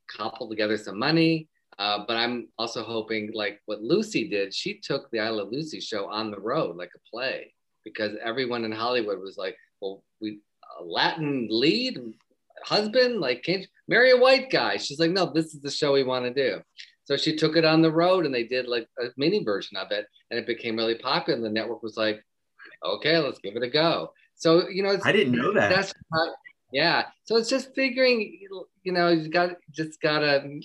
cobble 0.09 0.49
together 0.49 0.77
some 0.77 0.97
money. 0.97 1.49
Uh, 1.77 2.05
but 2.07 2.15
I'm 2.15 2.47
also 2.57 2.83
hoping, 2.83 3.31
like 3.33 3.61
what 3.65 3.81
Lucy 3.81 4.29
did, 4.29 4.53
she 4.53 4.79
took 4.79 5.11
the 5.11 5.19
I 5.19 5.29
Love 5.29 5.49
Lucy 5.51 5.79
show 5.79 6.09
on 6.09 6.31
the 6.31 6.39
road 6.39 6.77
like 6.77 6.91
a 6.95 7.09
play 7.09 7.53
because 7.83 8.13
everyone 8.23 8.63
in 8.63 8.71
Hollywood 8.71 9.19
was 9.19 9.37
like, 9.37 9.57
well, 9.81 10.03
we 10.21 10.39
a 10.79 10.83
Latin 10.83 11.47
lead 11.49 11.99
husband, 12.63 13.19
like 13.19 13.43
can't 13.43 13.61
you 13.61 13.67
marry 13.87 14.11
a 14.11 14.17
white 14.17 14.49
guy? 14.49 14.77
She's 14.77 14.99
like, 14.99 15.11
no, 15.11 15.31
this 15.31 15.53
is 15.53 15.61
the 15.61 15.71
show 15.71 15.93
we 15.93 16.03
want 16.03 16.25
to 16.25 16.33
do. 16.33 16.61
So 17.03 17.15
she 17.17 17.35
took 17.35 17.55
it 17.55 17.65
on 17.65 17.81
the 17.81 17.91
road 17.91 18.25
and 18.25 18.33
they 18.33 18.43
did 18.43 18.67
like 18.67 18.87
a 18.99 19.07
mini 19.15 19.43
version 19.43 19.77
of 19.77 19.91
it 19.91 20.07
and 20.31 20.39
it 20.39 20.47
became 20.47 20.75
really 20.75 20.95
popular. 20.95 21.35
And 21.35 21.45
the 21.45 21.49
network 21.49 21.83
was 21.83 21.97
like, 21.97 22.23
okay, 22.83 23.19
let's 23.19 23.39
give 23.39 23.55
it 23.55 23.63
a 23.63 23.69
go. 23.69 24.11
So, 24.35 24.67
you 24.69 24.81
know, 24.81 24.89
it's, 24.89 25.05
I 25.05 25.11
didn't 25.11 25.35
know 25.35 25.53
that. 25.53 25.69
that's 25.69 25.93
not, 26.11 26.35
yeah. 26.71 27.05
So 27.25 27.37
it's 27.37 27.49
just 27.49 27.75
figuring, 27.75 28.39
you 28.83 28.91
know, 28.91 29.09
you 29.09 29.29
got 29.29 29.51
just 29.71 30.01
gotta, 30.01 30.59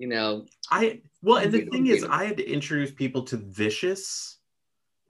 you 0.00 0.06
know, 0.06 0.46
I 0.70 1.02
well, 1.22 1.36
and 1.36 1.52
the 1.52 1.66
thing 1.66 1.86
is. 1.88 2.04
I 2.04 2.24
had 2.24 2.38
to 2.38 2.50
introduce 2.50 2.90
people 2.90 3.22
to 3.24 3.36
Vicious 3.36 4.38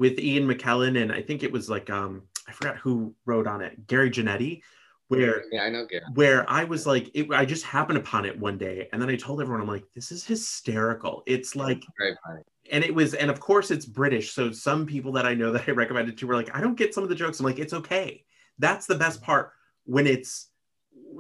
with 0.01 0.18
Ian 0.18 0.49
McKellen, 0.49 1.01
and 1.01 1.12
I 1.12 1.22
think 1.22 1.45
it 1.45 1.53
was 1.53 1.70
like 1.70 1.88
um 1.91 2.22
I 2.49 2.53
forgot 2.53 2.76
who 2.76 3.14
wrote 3.24 3.47
on 3.47 3.61
it, 3.61 3.86
Gary 3.86 4.11
Janetti, 4.11 4.62
where 5.07 5.45
yeah, 5.53 5.62
I 5.62 5.70
know, 5.70 5.86
Gary. 5.86 6.03
where 6.14 6.45
I 6.51 6.64
was 6.64 6.88
like, 6.88 7.09
it, 7.14 7.30
I 7.30 7.45
just 7.45 7.64
happened 7.64 7.99
upon 7.99 8.24
it 8.24 8.36
one 8.36 8.59
day, 8.59 8.88
and 8.93 9.01
then 9.01 9.09
I 9.09 9.14
told 9.14 9.41
everyone, 9.41 9.61
I'm 9.61 9.68
like, 9.68 9.84
this 9.95 10.11
is 10.11 10.24
hysterical. 10.24 11.22
It's 11.24 11.55
like, 11.55 11.84
Very 11.97 12.16
funny. 12.26 12.43
and 12.72 12.82
it 12.82 12.93
was, 12.93 13.14
and 13.14 13.30
of 13.30 13.38
course 13.38 13.70
it's 13.70 13.86
British, 13.86 14.32
so 14.32 14.51
some 14.51 14.86
people 14.86 15.12
that 15.12 15.24
I 15.24 15.34
know 15.34 15.53
that 15.53 15.68
I 15.68 15.70
recommended 15.70 16.18
to 16.18 16.26
were 16.26 16.34
like, 16.34 16.53
I 16.53 16.61
don't 16.61 16.76
get 16.76 16.95
some 16.95 17.05
of 17.05 17.11
the 17.11 17.14
jokes. 17.14 17.38
I'm 17.38 17.47
like, 17.47 17.61
it's 17.61 17.74
okay. 17.74 18.24
That's 18.59 18.86
the 18.86 18.97
best 18.97 19.22
part 19.22 19.53
when 19.84 20.09
it's 20.09 20.49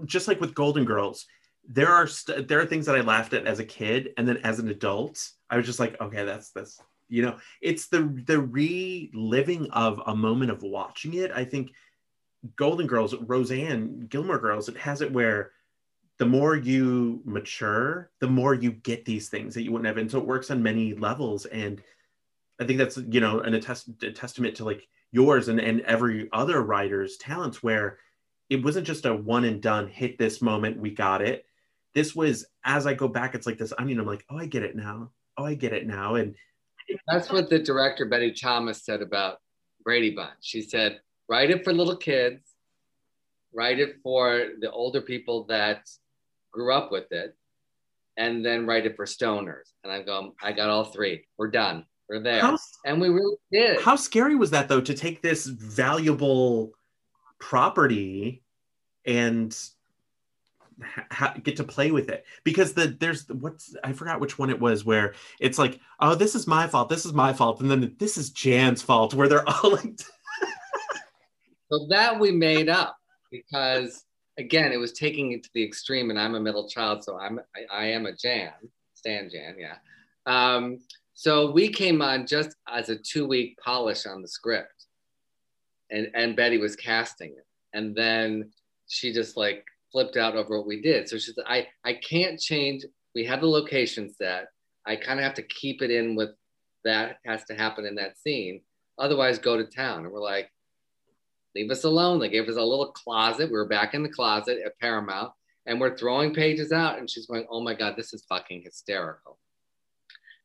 just 0.06 0.26
like 0.26 0.40
with 0.40 0.56
Golden 0.56 0.84
Girls. 0.84 1.26
There 1.68 1.88
are 1.88 2.06
st- 2.06 2.48
there 2.48 2.60
are 2.60 2.66
things 2.66 2.86
that 2.86 2.96
I 2.96 3.00
laughed 3.00 3.32
at 3.32 3.46
as 3.46 3.58
a 3.58 3.64
kid, 3.64 4.10
and 4.16 4.26
then 4.26 4.38
as 4.38 4.58
an 4.58 4.68
adult, 4.68 5.30
I 5.48 5.56
was 5.56 5.66
just 5.66 5.80
like, 5.80 6.00
okay, 6.00 6.24
that's 6.24 6.50
that's 6.50 6.80
you 7.08 7.22
know, 7.22 7.36
it's 7.60 7.88
the 7.88 8.02
the 8.26 8.40
reliving 8.40 9.70
of 9.72 10.00
a 10.06 10.14
moment 10.14 10.50
of 10.50 10.62
watching 10.62 11.14
it. 11.14 11.30
I 11.32 11.44
think 11.44 11.72
Golden 12.56 12.86
Girls, 12.86 13.14
Roseanne, 13.14 14.06
Gilmore 14.08 14.38
Girls, 14.38 14.68
it 14.68 14.76
has 14.78 15.02
it 15.02 15.12
where 15.12 15.52
the 16.18 16.26
more 16.26 16.54
you 16.54 17.20
mature, 17.24 18.10
the 18.20 18.28
more 18.28 18.54
you 18.54 18.72
get 18.72 19.04
these 19.04 19.28
things 19.28 19.54
that 19.54 19.62
you 19.62 19.72
wouldn't 19.72 19.86
have, 19.86 19.98
and 19.98 20.10
so 20.10 20.18
it 20.18 20.26
works 20.26 20.50
on 20.50 20.62
many 20.62 20.94
levels. 20.94 21.46
And 21.46 21.82
I 22.60 22.64
think 22.64 22.78
that's 22.78 22.96
you 22.96 23.20
know 23.20 23.40
an 23.40 23.54
attest- 23.54 24.02
a 24.02 24.12
testament 24.12 24.56
to 24.56 24.64
like 24.64 24.86
yours 25.12 25.48
and 25.48 25.60
and 25.60 25.80
every 25.82 26.28
other 26.32 26.62
writer's 26.62 27.16
talents, 27.16 27.62
where 27.62 27.98
it 28.48 28.62
wasn't 28.62 28.86
just 28.86 29.06
a 29.06 29.14
one 29.14 29.44
and 29.44 29.60
done 29.60 29.88
hit 29.88 30.18
this 30.18 30.40
moment 30.40 30.78
we 30.78 30.90
got 30.90 31.22
it. 31.22 31.44
This 31.94 32.14
was 32.14 32.46
as 32.64 32.86
I 32.86 32.94
go 32.94 33.08
back, 33.08 33.34
it's 33.34 33.46
like 33.46 33.58
this 33.58 33.72
onion. 33.78 34.00
I'm 34.00 34.06
like, 34.06 34.24
oh, 34.30 34.38
I 34.38 34.46
get 34.46 34.62
it 34.62 34.76
now. 34.76 35.10
Oh, 35.36 35.44
I 35.44 35.54
get 35.54 35.72
it 35.72 35.86
now. 35.86 36.16
And 36.16 36.34
That's 37.08 37.30
what 37.30 37.50
the 37.50 37.58
director 37.58 38.06
Betty 38.06 38.32
Thomas 38.32 38.84
said 38.84 39.02
about 39.02 39.38
Brady 39.84 40.10
Bunch. 40.10 40.34
She 40.40 40.62
said, 40.62 41.00
write 41.28 41.50
it 41.50 41.64
for 41.64 41.72
little 41.72 41.96
kids, 41.96 42.42
write 43.52 43.78
it 43.78 43.96
for 44.02 44.48
the 44.60 44.70
older 44.70 45.00
people 45.00 45.44
that 45.44 45.88
grew 46.52 46.72
up 46.72 46.92
with 46.92 47.10
it, 47.12 47.36
and 48.16 48.44
then 48.44 48.66
write 48.66 48.86
it 48.86 48.96
for 48.96 49.06
stoners. 49.06 49.72
And 49.82 49.92
I 49.92 50.02
go, 50.02 50.34
I 50.42 50.52
got 50.52 50.68
all 50.68 50.84
three. 50.84 51.24
We're 51.38 51.50
done. 51.50 51.86
We're 52.08 52.20
there. 52.20 52.40
how 52.40 52.58
and 52.84 53.00
we 53.00 53.08
really 53.08 53.36
did. 53.52 53.80
how 53.80 53.94
scary 53.94 54.34
was 54.34 54.50
that 54.50 54.68
though 54.68 54.80
to 54.80 54.94
take 54.94 55.22
this 55.22 55.46
valuable 55.46 56.72
property 57.38 58.42
and 59.06 59.56
ha- 61.10 61.36
get 61.42 61.56
to 61.56 61.64
play 61.64 61.90
with 61.90 62.08
it 62.08 62.24
because 62.44 62.72
the 62.72 62.96
there's 62.98 63.28
what's 63.28 63.74
I 63.84 63.92
forgot 63.92 64.20
which 64.20 64.38
one 64.38 64.50
it 64.50 64.60
was 64.60 64.84
where 64.84 65.14
it's 65.38 65.58
like 65.58 65.80
oh 66.00 66.14
this 66.14 66.34
is 66.34 66.46
my 66.46 66.66
fault 66.66 66.88
this 66.88 67.04
is 67.04 67.12
my 67.12 67.32
fault 67.32 67.60
and 67.60 67.70
then 67.70 67.94
this 67.98 68.16
is 68.16 68.30
Jan's 68.30 68.82
fault 68.82 69.14
where 69.14 69.28
they're 69.28 69.48
all 69.48 69.72
like 69.72 70.00
So 71.72 71.86
that 71.88 72.18
we 72.18 72.32
made 72.32 72.68
up 72.68 72.96
because 73.30 74.04
again, 74.40 74.72
it 74.72 74.78
was 74.78 74.92
taking 74.92 75.32
it 75.32 75.44
to 75.44 75.50
the 75.54 75.62
extreme, 75.62 76.10
and 76.10 76.18
I'm 76.18 76.34
a 76.34 76.40
middle 76.40 76.68
child, 76.68 77.04
so 77.04 77.18
I'm 77.18 77.38
I, 77.54 77.82
I 77.82 77.86
am 77.86 78.06
a 78.06 78.12
Jan, 78.12 78.52
Stan 78.94 79.30
Jan, 79.30 79.56
yeah. 79.58 79.76
Um, 80.26 80.80
so 81.14 81.50
we 81.50 81.68
came 81.68 82.02
on 82.02 82.26
just 82.26 82.56
as 82.68 82.88
a 82.88 82.96
two 82.96 83.26
week 83.26 83.58
polish 83.62 84.06
on 84.06 84.22
the 84.22 84.28
script, 84.28 84.86
and 85.90 86.10
and 86.14 86.34
Betty 86.34 86.58
was 86.58 86.74
casting 86.74 87.30
it, 87.30 87.46
and 87.72 87.94
then 87.94 88.50
she 88.88 89.12
just 89.12 89.36
like 89.36 89.64
flipped 89.92 90.16
out 90.16 90.36
over 90.36 90.58
what 90.58 90.66
we 90.66 90.80
did. 90.80 91.08
So 91.08 91.18
she 91.18 91.32
said, 91.32 91.44
I 91.46 91.68
I 91.84 91.94
can't 91.94 92.38
change. 92.38 92.84
We 93.14 93.24
have 93.26 93.40
the 93.40 93.48
location 93.48 94.12
set. 94.12 94.48
I 94.86 94.96
kind 94.96 95.18
of 95.18 95.24
have 95.24 95.34
to 95.34 95.42
keep 95.42 95.82
it 95.82 95.90
in 95.90 96.16
with 96.16 96.30
that 96.84 97.18
has 97.26 97.44
to 97.44 97.54
happen 97.54 97.84
in 97.84 97.96
that 97.96 98.18
scene. 98.18 98.62
Otherwise, 98.98 99.38
go 99.38 99.56
to 99.56 99.64
town. 99.64 100.04
And 100.04 100.12
we're 100.12 100.20
like, 100.20 100.50
leave 101.54 101.70
us 101.70 101.84
alone. 101.84 102.20
They 102.20 102.28
gave 102.28 102.48
us 102.48 102.56
a 102.56 102.62
little 102.62 102.92
closet. 102.92 103.50
We 103.50 103.56
were 103.56 103.68
back 103.68 103.94
in 103.94 104.02
the 104.02 104.08
closet 104.08 104.58
at 104.64 104.78
Paramount 104.78 105.32
and 105.66 105.80
we're 105.80 105.96
throwing 105.96 106.34
pages 106.34 106.72
out. 106.72 106.98
And 106.98 107.08
she's 107.08 107.26
going, 107.26 107.46
Oh 107.50 107.60
my 107.60 107.74
God, 107.74 107.94
this 107.96 108.12
is 108.12 108.24
fucking 108.28 108.62
hysterical. 108.62 109.38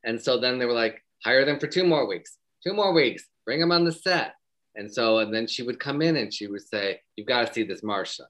And 0.03 0.21
so 0.21 0.39
then 0.39 0.59
they 0.59 0.65
were 0.65 0.73
like, 0.73 1.03
hire 1.23 1.45
them 1.45 1.59
for 1.59 1.67
two 1.67 1.83
more 1.83 2.07
weeks, 2.07 2.37
two 2.65 2.73
more 2.73 2.93
weeks, 2.93 3.25
bring 3.45 3.59
them 3.59 3.71
on 3.71 3.85
the 3.85 3.91
set. 3.91 4.35
And 4.75 4.93
so, 4.93 5.19
and 5.19 5.33
then 5.33 5.47
she 5.47 5.63
would 5.63 5.79
come 5.79 6.01
in 6.01 6.17
and 6.17 6.33
she 6.33 6.47
would 6.47 6.61
say, 6.61 7.01
You've 7.15 7.27
got 7.27 7.47
to 7.47 7.53
see 7.53 7.63
this 7.63 7.81
Marsha. 7.81 8.21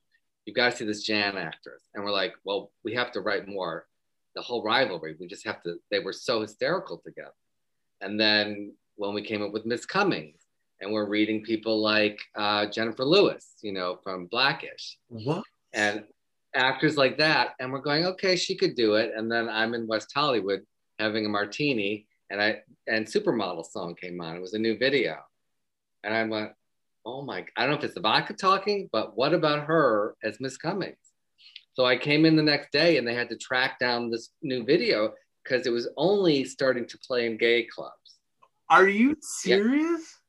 You've 0.46 0.56
got 0.56 0.72
to 0.72 0.78
see 0.78 0.86
this 0.86 1.04
Jan 1.04 1.38
actress. 1.38 1.84
And 1.94 2.04
we're 2.04 2.12
like, 2.12 2.34
Well, 2.44 2.72
we 2.84 2.94
have 2.94 3.12
to 3.14 3.22
write 3.22 3.48
more. 3.48 3.88
The 4.36 4.42
whole 4.42 4.64
rivalry, 4.64 5.16
we 5.20 5.28
just 5.28 5.46
have 5.46 5.64
to, 5.64 5.76
they 5.92 6.00
were 6.00 6.12
so 6.12 6.42
hysterical 6.42 6.98
together. 6.98 7.32
And 8.02 8.20
then 8.20 8.74
when 8.98 9.14
we 9.14 9.22
came 9.22 9.42
up 9.42 9.54
with 9.54 9.66
Miss 9.66 9.86
Cummings, 9.86 10.46
and 10.82 10.92
we're 10.92 11.08
reading 11.08 11.42
people 11.42 11.82
like 11.82 12.20
uh, 12.36 12.66
Jennifer 12.68 13.06
Lewis, 13.06 13.54
you 13.62 13.72
know, 13.72 13.98
from 14.04 14.28
Blackish, 14.28 14.98
what 15.08 15.44
and 15.74 16.04
actors 16.56 16.98
like 16.98 17.18
that. 17.18 17.56
And 17.60 17.72
we're 17.72 17.80
going, 17.80 18.06
okay, 18.06 18.36
she 18.36 18.56
could 18.56 18.76
do 18.76 18.96
it. 18.96 19.12
And 19.16 19.32
then 19.32 19.50
I'm 19.50 19.74
in 19.74 19.88
West 19.88 20.12
Hollywood 20.14 20.62
having 21.00 21.26
a 21.26 21.30
martini, 21.30 22.08
and 22.30 22.42
I 22.42 22.62
and 22.88 23.06
Supermodel 23.06 23.66
song 23.66 23.96
came 23.96 24.20
on. 24.22 24.36
It 24.36 24.42
was 24.42 24.54
a 24.54 24.60
new 24.60 24.78
video, 24.78 25.18
and 26.04 26.14
I 26.14 26.24
went, 26.24 26.52
oh 27.06 27.22
my! 27.22 27.46
I 27.56 27.62
don't 27.62 27.72
know 27.72 27.78
if 27.78 27.84
it's 27.84 27.96
the 27.96 28.02
vodka 28.02 28.34
talking, 28.34 28.90
but 28.92 29.18
what 29.18 29.34
about 29.34 29.66
her 29.66 30.16
as 30.24 30.40
Miss 30.40 30.58
Cummings? 30.58 30.98
So 31.74 31.86
I 31.86 31.98
came 31.98 32.26
in 32.26 32.36
the 32.36 32.44
next 32.44 32.72
day, 32.72 32.98
and 32.98 33.08
they 33.08 33.16
had 33.16 33.30
to 33.30 33.38
track 33.38 33.80
down 33.80 34.10
this 34.10 34.30
new 34.42 34.64
video 34.64 35.14
because 35.44 35.68
it 35.68 35.72
was 35.72 35.88
only 35.98 36.44
starting 36.44 36.88
to 36.88 36.98
play 37.08 37.26
in 37.26 37.38
gay 37.38 37.64
clubs. 37.64 38.20
are 38.70 38.88
you 38.88 39.16
serious 39.22 40.20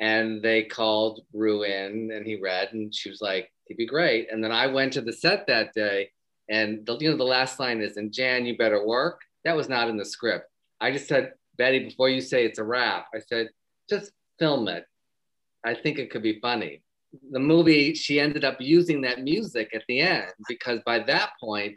and 0.00 0.42
they 0.42 0.62
called 0.62 1.22
Ru 1.32 1.64
in 1.64 2.10
and 2.12 2.26
he 2.26 2.36
read 2.36 2.72
and 2.72 2.94
she 2.94 3.10
was 3.10 3.20
like, 3.20 3.50
he'd 3.66 3.76
be 3.76 3.86
great. 3.86 4.28
And 4.30 4.42
then 4.42 4.52
I 4.52 4.66
went 4.66 4.92
to 4.92 5.00
the 5.00 5.12
set 5.12 5.46
that 5.46 5.74
day 5.74 6.10
and 6.48 6.86
the, 6.86 6.96
you 6.98 7.10
know, 7.10 7.16
the 7.16 7.24
last 7.24 7.58
line 7.58 7.80
is, 7.80 7.96
and 7.96 8.12
Jan, 8.12 8.46
you 8.46 8.56
better 8.56 8.86
work. 8.86 9.20
That 9.44 9.56
was 9.56 9.68
not 9.68 9.88
in 9.88 9.96
the 9.96 10.04
script. 10.04 10.46
I 10.80 10.92
just 10.92 11.08
said, 11.08 11.32
Betty, 11.56 11.80
before 11.80 12.08
you 12.08 12.20
say 12.20 12.44
it's 12.44 12.58
a 12.58 12.64
wrap, 12.64 13.06
I 13.14 13.18
said, 13.18 13.48
just 13.90 14.12
film 14.38 14.68
it. 14.68 14.84
I 15.68 15.74
think 15.74 15.98
it 15.98 16.10
could 16.10 16.22
be 16.22 16.40
funny. 16.40 16.82
The 17.30 17.38
movie, 17.38 17.94
she 17.94 18.18
ended 18.20 18.44
up 18.44 18.56
using 18.60 19.00
that 19.02 19.22
music 19.22 19.70
at 19.74 19.82
the 19.88 20.00
end 20.00 20.32
because 20.48 20.80
by 20.84 20.98
that 21.00 21.30
point, 21.40 21.76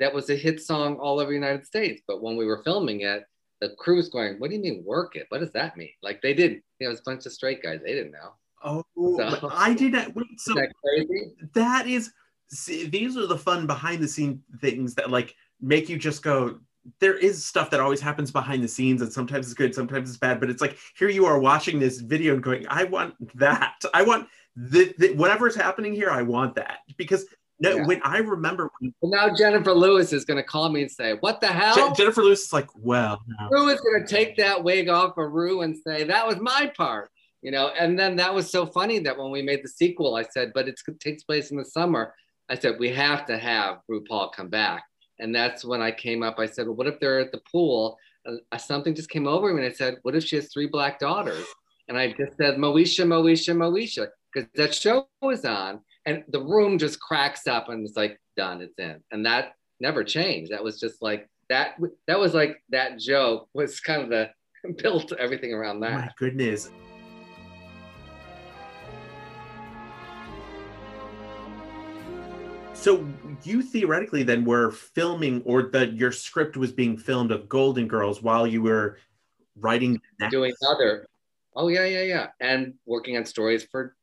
that 0.00 0.12
was 0.12 0.28
a 0.30 0.36
hit 0.36 0.60
song 0.60 0.96
all 0.96 1.20
over 1.20 1.30
the 1.30 1.34
United 1.44 1.64
States. 1.66 2.02
But 2.06 2.22
when 2.22 2.36
we 2.36 2.44
were 2.44 2.62
filming 2.64 3.00
it, 3.02 3.24
the 3.60 3.70
crew 3.78 3.96
was 3.96 4.08
going, 4.08 4.38
What 4.38 4.50
do 4.50 4.56
you 4.56 4.62
mean 4.62 4.82
work 4.84 5.16
it? 5.16 5.26
What 5.30 5.40
does 5.40 5.52
that 5.52 5.76
mean? 5.76 5.94
Like 6.02 6.20
they 6.22 6.34
didn't, 6.34 6.62
you 6.78 6.86
know, 6.86 6.90
it's 6.92 7.00
a 7.00 7.04
bunch 7.10 7.24
of 7.26 7.32
straight 7.32 7.62
guys. 7.62 7.80
They 7.84 7.94
didn't 7.94 8.12
know. 8.12 8.30
oh 8.62 8.84
So- 8.96 9.48
I 9.50 9.72
didn't 9.74 10.14
wait 10.14 10.26
so 10.38 10.54
that 10.54 10.70
crazy? 10.82 11.32
that 11.54 11.86
is 11.86 12.12
see, 12.48 12.86
these 12.86 13.16
are 13.16 13.26
the 13.26 13.38
fun 13.38 13.66
behind 13.66 14.02
the 14.02 14.08
scene 14.08 14.42
things 14.60 14.94
that 14.96 15.10
like 15.10 15.34
make 15.60 15.88
you 15.88 15.96
just 15.96 16.22
go 16.22 16.58
there 17.00 17.16
is 17.16 17.44
stuff 17.44 17.70
that 17.70 17.80
always 17.80 18.00
happens 18.00 18.30
behind 18.30 18.62
the 18.62 18.68
scenes 18.68 19.00
and 19.02 19.12
sometimes 19.12 19.46
it's 19.46 19.54
good 19.54 19.74
sometimes 19.74 20.08
it's 20.10 20.18
bad 20.18 20.38
but 20.40 20.50
it's 20.50 20.60
like 20.60 20.76
here 20.98 21.08
you 21.08 21.24
are 21.26 21.38
watching 21.38 21.78
this 21.80 22.00
video 22.00 22.34
and 22.34 22.42
going 22.42 22.66
i 22.68 22.84
want 22.84 23.14
that 23.36 23.74
i 23.94 24.02
want 24.02 24.28
the, 24.56 24.94
the 24.98 25.14
whatever's 25.14 25.54
happening 25.56 25.94
here 25.94 26.10
i 26.10 26.20
want 26.22 26.54
that 26.54 26.78
because 26.96 27.24
no 27.60 27.76
Yeah. 27.76 27.86
when 27.86 28.02
i 28.02 28.18
remember 28.18 28.70
when 28.78 28.92
Well, 29.00 29.10
now 29.12 29.34
Jennifer 29.34 29.72
Lewis 29.72 30.12
is 30.12 30.24
going 30.24 30.36
to 30.36 30.42
call 30.42 30.68
me 30.68 30.82
and 30.82 30.90
say, 30.90 31.14
What 31.20 31.40
the 31.40 31.46
hell? 31.46 31.74
Je- 31.74 31.94
jennifer 32.02 32.22
lewis 32.22 32.44
is 32.44 32.52
like 32.52 32.68
well 32.76 33.22
no. 33.26 33.48
Ru 33.50 33.68
is 33.68 33.80
going 33.80 34.04
to 34.04 34.06
take 34.06 34.36
that 34.36 34.62
wig 34.62 34.88
off 34.88 35.16
of 35.16 35.32
Ru 35.32 35.62
and 35.62 35.76
say, 35.76 36.04
That 36.04 36.26
was 36.26 36.36
my 36.40 36.70
part. 36.76 37.10
You 37.42 37.50
know, 37.50 37.68
and 37.78 37.98
then 37.98 38.16
that 38.16 38.34
was 38.34 38.50
so 38.50 38.64
funny 38.66 38.98
that 39.00 39.16
when 39.18 39.30
we 39.30 39.42
made 39.42 39.62
the 39.62 39.68
sequel, 39.68 40.16
I 40.16 40.24
said, 40.24 40.52
But 40.54 40.66
it's, 40.66 40.82
it 40.88 40.98
takes 40.98 41.22
place 41.24 41.50
in 41.50 41.56
the 41.58 41.64
summer. 41.64 42.14
I 42.48 42.56
said, 42.56 42.76
We 42.78 42.88
have 42.90 43.24
to 43.26 43.36
have 43.38 43.78
RuPaul 43.90 44.32
come 44.32 44.48
back. 44.48 44.82
And 45.20 45.34
that's 45.34 45.64
when 45.64 45.80
I 45.80 45.90
came 45.90 46.22
up. 46.22 46.38
I 46.38 46.46
said, 46.46 46.66
Well, 46.66 46.76
what 46.76 46.86
if 46.86 46.98
they're 47.00 47.20
at 47.20 47.32
the 47.32 47.40
pool 47.50 47.98
uh, 48.26 48.58
something 48.58 48.94
just 48.94 49.10
came 49.10 49.26
over 49.26 49.52
me 49.52 49.62
and 49.62 49.72
I 49.72 49.74
said, 49.74 49.98
"What 50.02 50.14
if 50.14 50.24
she 50.24 50.36
has 50.36 50.52
three 50.52 50.66
black 50.66 50.98
daughters?" 50.98 51.46
And 51.88 51.98
I 51.98 52.08
just 52.08 52.36
said, 52.36 52.56
"Moesha, 52.56 53.04
Moesha, 53.04 53.54
Moesha," 53.54 54.08
because 54.32 54.48
that 54.54 54.74
show 54.74 55.08
was 55.20 55.44
on, 55.44 55.80
and 56.06 56.24
the 56.28 56.40
room 56.40 56.78
just 56.78 57.00
cracks 57.00 57.46
up, 57.46 57.68
and 57.68 57.86
it's 57.86 57.96
like 57.96 58.18
done, 58.36 58.62
it's 58.62 58.78
in, 58.78 59.02
and 59.10 59.26
that 59.26 59.54
never 59.80 60.04
changed. 60.04 60.52
That 60.52 60.64
was 60.64 60.80
just 60.80 61.02
like 61.02 61.28
that. 61.50 61.76
That 62.06 62.18
was 62.18 62.34
like 62.34 62.62
that 62.70 62.98
joke 62.98 63.48
was 63.52 63.80
kind 63.80 64.02
of 64.02 64.08
the 64.08 64.30
built 64.82 65.12
everything 65.12 65.52
around 65.52 65.80
that. 65.80 65.92
My 65.92 66.10
goodness. 66.18 66.70
So 72.72 73.06
you 73.42 73.62
theoretically 73.62 74.22
then 74.22 74.44
were 74.44 74.70
filming, 74.70 75.42
or 75.44 75.64
that 75.64 75.94
your 75.94 76.12
script 76.12 76.56
was 76.56 76.72
being 76.72 76.96
filmed 76.96 77.30
of 77.32 77.48
Golden 77.48 77.88
Girls 77.88 78.22
while 78.22 78.46
you 78.46 78.62
were 78.62 78.98
writing 79.58 80.00
doing 80.30 80.52
other. 80.68 81.06
Oh 81.56 81.68
yeah, 81.68 81.84
yeah, 81.84 82.02
yeah, 82.02 82.26
and 82.40 82.74
working 82.86 83.16
on 83.16 83.24
stories 83.24 83.64
for 83.64 83.96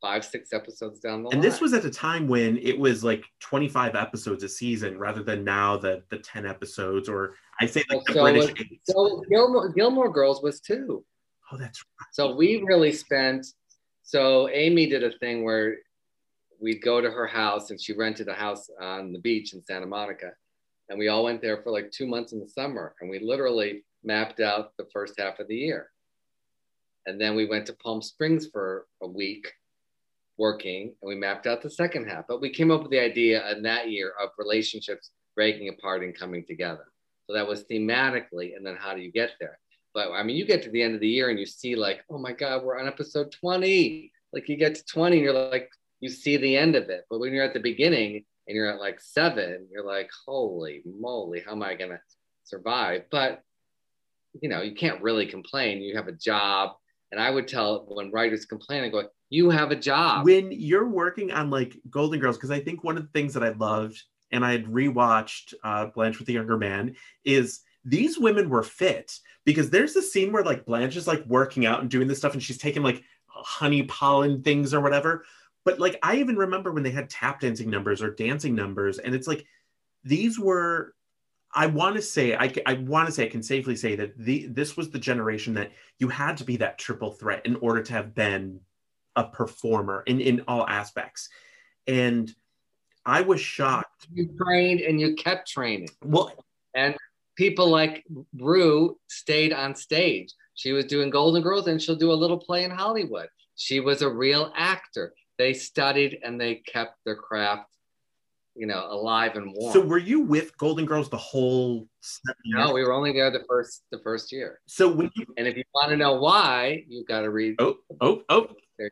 five, 0.00 0.24
six 0.24 0.52
episodes 0.52 1.00
down 1.00 1.22
the 1.22 1.28
line. 1.28 1.34
And 1.36 1.44
this 1.44 1.60
was 1.60 1.72
at 1.74 1.84
a 1.84 1.90
time 1.90 2.28
when 2.28 2.58
it 2.58 2.78
was 2.78 3.02
like 3.02 3.24
25 3.40 3.94
episodes 3.94 4.42
a 4.44 4.48
season 4.48 4.98
rather 4.98 5.22
than 5.22 5.44
now 5.44 5.76
the 5.76 6.02
the 6.10 6.18
10 6.18 6.46
episodes, 6.46 7.08
or 7.08 7.34
I 7.60 7.66
say 7.66 7.82
like 7.90 8.04
the 8.06 8.12
British 8.14 8.52
was- 8.52 8.78
so 8.84 9.22
Gilmore, 9.28 9.68
Gilmore 9.70 10.10
Girls 10.12 10.42
was 10.42 10.60
two. 10.60 11.04
Oh, 11.52 11.56
that's 11.56 11.82
right. 11.82 12.08
So 12.12 12.34
we 12.34 12.62
really 12.66 12.92
spent. 12.92 13.46
So 14.02 14.48
Amy 14.50 14.86
did 14.86 15.02
a 15.04 15.10
thing 15.18 15.44
where 15.44 15.76
we'd 16.60 16.82
go 16.82 17.00
to 17.00 17.10
her 17.10 17.26
house, 17.26 17.70
and 17.70 17.80
she 17.80 17.92
rented 17.92 18.28
a 18.28 18.34
house 18.34 18.68
on 18.80 19.12
the 19.12 19.18
beach 19.18 19.54
in 19.54 19.64
Santa 19.64 19.86
Monica, 19.86 20.32
and 20.88 20.98
we 20.98 21.08
all 21.08 21.24
went 21.24 21.42
there 21.42 21.62
for 21.62 21.70
like 21.70 21.90
two 21.90 22.06
months 22.06 22.32
in 22.32 22.40
the 22.40 22.48
summer, 22.48 22.94
and 23.00 23.10
we 23.10 23.18
literally 23.18 23.84
mapped 24.04 24.40
out 24.40 24.76
the 24.76 24.86
first 24.92 25.14
half 25.18 25.38
of 25.38 25.48
the 25.48 25.56
year. 25.56 25.90
And 27.06 27.20
then 27.20 27.36
we 27.36 27.46
went 27.46 27.66
to 27.66 27.72
Palm 27.74 28.02
Springs 28.02 28.48
for 28.48 28.86
a 29.02 29.06
week 29.06 29.52
working, 30.38 30.94
and 31.00 31.08
we 31.08 31.14
mapped 31.14 31.46
out 31.46 31.62
the 31.62 31.70
second 31.70 32.08
half. 32.08 32.24
But 32.28 32.40
we 32.40 32.50
came 32.50 32.70
up 32.70 32.82
with 32.82 32.90
the 32.90 33.00
idea 33.00 33.50
in 33.52 33.62
that 33.62 33.90
year 33.90 34.12
of 34.22 34.30
relationships 34.38 35.10
breaking 35.34 35.68
apart 35.68 36.02
and 36.02 36.18
coming 36.18 36.44
together. 36.46 36.86
So 37.26 37.34
that 37.34 37.46
was 37.46 37.64
thematically, 37.64 38.56
and 38.56 38.64
then 38.64 38.76
how 38.78 38.94
do 38.94 39.00
you 39.00 39.10
get 39.10 39.32
there? 39.40 39.58
But 39.94 40.12
I 40.12 40.22
mean, 40.22 40.36
you 40.36 40.44
get 40.44 40.62
to 40.64 40.70
the 40.70 40.82
end 40.82 40.94
of 40.94 41.00
the 41.00 41.08
year 41.08 41.30
and 41.30 41.38
you 41.38 41.46
see 41.46 41.74
like, 41.74 42.04
oh 42.10 42.18
my 42.18 42.32
God, 42.32 42.62
we're 42.62 42.78
on 42.78 42.86
episode 42.86 43.32
20. 43.32 44.12
Like 44.32 44.46
you 44.46 44.56
get 44.56 44.74
to 44.74 44.84
20 44.84 45.16
and 45.16 45.24
you're 45.24 45.32
like, 45.32 45.70
you 46.00 46.08
see 46.08 46.36
the 46.36 46.56
end 46.56 46.76
of 46.76 46.88
it. 46.88 47.04
But 47.10 47.20
when 47.20 47.32
you're 47.32 47.44
at 47.44 47.54
the 47.54 47.60
beginning 47.60 48.24
and 48.46 48.56
you're 48.56 48.70
at 48.70 48.80
like 48.80 49.00
seven, 49.00 49.66
you're 49.70 49.86
like, 49.86 50.10
holy 50.26 50.82
moly, 50.84 51.42
how 51.44 51.52
am 51.52 51.62
I 51.62 51.74
gonna 51.74 52.00
survive? 52.44 53.02
But 53.10 53.42
you 54.42 54.48
know, 54.48 54.62
you 54.62 54.74
can't 54.74 55.02
really 55.02 55.26
complain. 55.26 55.80
You 55.80 55.96
have 55.96 56.08
a 56.08 56.12
job. 56.12 56.72
And 57.12 57.20
I 57.20 57.30
would 57.30 57.48
tell 57.48 57.84
when 57.88 58.10
writers 58.10 58.44
complain, 58.44 58.84
I 58.84 58.88
go, 58.88 59.04
you 59.30 59.50
have 59.50 59.70
a 59.70 59.76
job. 59.76 60.24
when 60.24 60.52
you're 60.52 60.88
working 60.88 61.32
on 61.32 61.50
like 61.50 61.76
Golden 61.90 62.20
Girls, 62.20 62.36
because 62.36 62.50
I 62.50 62.60
think 62.60 62.84
one 62.84 62.96
of 62.96 63.04
the 63.04 63.10
things 63.10 63.34
that 63.34 63.42
I 63.42 63.50
loved, 63.50 64.02
and 64.32 64.44
I 64.44 64.52
had 64.52 64.64
rewatched 64.66 65.54
uh, 65.64 65.86
Blanche 65.86 66.18
with 66.18 66.26
the 66.26 66.34
Younger 66.34 66.56
Man, 66.56 66.96
is 67.24 67.60
these 67.84 68.18
women 68.18 68.50
were 68.50 68.64
fit 68.64 69.18
because 69.44 69.70
there's 69.70 69.94
a 69.96 70.02
scene 70.02 70.32
where 70.32 70.42
like 70.42 70.66
Blanche 70.66 70.96
is 70.96 71.06
like 71.06 71.24
working 71.26 71.64
out 71.64 71.80
and 71.80 71.90
doing 71.90 72.08
this 72.08 72.18
stuff, 72.18 72.34
and 72.34 72.42
she's 72.42 72.58
taking 72.58 72.82
like 72.82 73.02
honey 73.28 73.84
pollen 73.84 74.42
things 74.42 74.74
or 74.74 74.80
whatever. 74.80 75.24
But 75.66 75.80
like 75.80 75.98
I 76.02 76.16
even 76.16 76.36
remember 76.36 76.72
when 76.72 76.84
they 76.84 76.92
had 76.92 77.10
tap 77.10 77.40
dancing 77.40 77.68
numbers 77.68 78.00
or 78.00 78.14
dancing 78.14 78.54
numbers, 78.54 78.98
and 78.98 79.14
it's 79.14 79.26
like 79.26 79.44
these 80.04 80.38
were. 80.38 80.94
I 81.54 81.66
want 81.66 81.96
to 81.96 82.02
say 82.02 82.36
I, 82.36 82.52
I 82.66 82.74
want 82.74 83.06
to 83.06 83.12
say 83.12 83.24
I 83.24 83.30
can 83.30 83.42
safely 83.42 83.76
say 83.76 83.96
that 83.96 84.16
the 84.16 84.46
this 84.46 84.76
was 84.76 84.90
the 84.90 84.98
generation 84.98 85.54
that 85.54 85.72
you 85.98 86.08
had 86.08 86.36
to 86.36 86.44
be 86.44 86.56
that 86.58 86.78
triple 86.78 87.12
threat 87.12 87.44
in 87.46 87.56
order 87.56 87.82
to 87.82 87.92
have 87.92 88.14
been 88.14 88.60
a 89.16 89.24
performer 89.24 90.04
in, 90.06 90.20
in 90.20 90.44
all 90.46 90.66
aspects. 90.68 91.28
And 91.86 92.32
I 93.04 93.22
was 93.22 93.40
shocked. 93.40 94.06
You 94.12 94.28
trained 94.38 94.80
and 94.80 95.00
you 95.00 95.14
kept 95.14 95.48
training. 95.48 95.88
Well, 96.04 96.32
And 96.74 96.94
people 97.36 97.68
like 97.68 98.04
Rue 98.38 98.98
stayed 99.08 99.52
on 99.52 99.74
stage. 99.74 100.32
She 100.54 100.72
was 100.72 100.84
doing 100.84 101.10
Golden 101.10 101.42
Girls 101.42 101.66
and 101.66 101.80
she'll 101.80 101.96
do 101.96 102.12
a 102.12 102.14
little 102.14 102.38
play 102.38 102.64
in 102.64 102.70
Hollywood. 102.70 103.28
She 103.56 103.80
was 103.80 104.02
a 104.02 104.08
real 104.08 104.52
actor. 104.54 105.14
They 105.38 105.52
studied 105.52 106.18
and 106.24 106.40
they 106.40 106.56
kept 106.56 106.96
their 107.04 107.14
craft, 107.14 107.68
you 108.54 108.66
know, 108.66 108.86
alive 108.90 109.36
and 109.36 109.52
warm. 109.54 109.72
so 109.72 109.80
were 109.80 109.98
you 109.98 110.20
with 110.20 110.56
Golden 110.56 110.86
Girls 110.86 111.10
the 111.10 111.18
whole 111.18 111.86
no, 112.46 112.72
we 112.72 112.82
were 112.82 112.92
only 112.92 113.12
there 113.12 113.30
the 113.30 113.44
first 113.46 113.82
the 113.90 113.98
first 113.98 114.32
year. 114.32 114.60
So 114.66 114.90
when 114.90 115.10
you 115.14 115.26
And 115.36 115.46
if 115.46 115.56
you 115.56 115.64
want 115.74 115.90
to 115.90 115.96
know 115.96 116.14
why, 116.14 116.84
you've 116.88 117.06
got 117.06 117.20
to 117.20 117.30
read. 117.30 117.56
oh 117.58 117.76
oh 118.00 118.22
oh, 118.30 118.48
and 118.78 118.90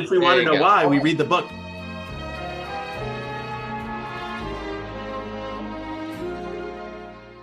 if 0.00 0.10
we 0.10 0.18
there 0.18 0.20
want 0.20 0.40
to 0.40 0.44
know 0.44 0.56
go. 0.56 0.62
why, 0.62 0.84
we 0.86 1.00
read 1.00 1.16
the 1.16 1.24
book. 1.24 1.46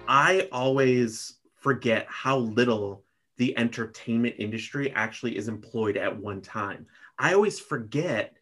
I 0.09 0.47
always 0.51 1.38
forget 1.55 2.05
how 2.07 2.38
little 2.38 3.03
the 3.38 3.57
entertainment 3.57 4.35
industry 4.39 4.91
actually 4.91 5.38
is 5.38 5.47
employed 5.47 5.97
at 5.97 6.15
one 6.15 6.41
time. 6.41 6.85
I 7.20 7.34
always 7.34 7.59
forget 7.59 8.36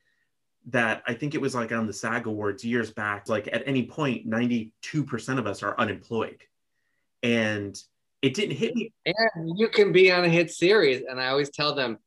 that 0.67 1.03
I 1.07 1.13
think 1.13 1.35
it 1.35 1.41
was 1.41 1.53
like 1.53 1.71
on 1.71 1.85
the 1.85 1.93
SAG 1.93 2.25
Awards 2.25 2.65
years 2.65 2.91
back, 2.91 3.29
like 3.29 3.47
at 3.51 3.67
any 3.67 3.85
point, 3.85 4.27
92% 4.27 4.71
of 5.37 5.45
us 5.45 5.61
are 5.61 5.79
unemployed. 5.79 6.41
And 7.21 7.77
it 8.21 8.33
didn't 8.33 8.55
hit 8.55 8.75
me. 8.75 8.91
And 9.05 9.57
you 9.57 9.67
can 9.67 9.91
be 9.91 10.11
on 10.11 10.25
a 10.25 10.29
hit 10.29 10.49
series. 10.49 11.03
And 11.07 11.21
I 11.21 11.27
always 11.27 11.51
tell 11.51 11.75
them, 11.75 11.99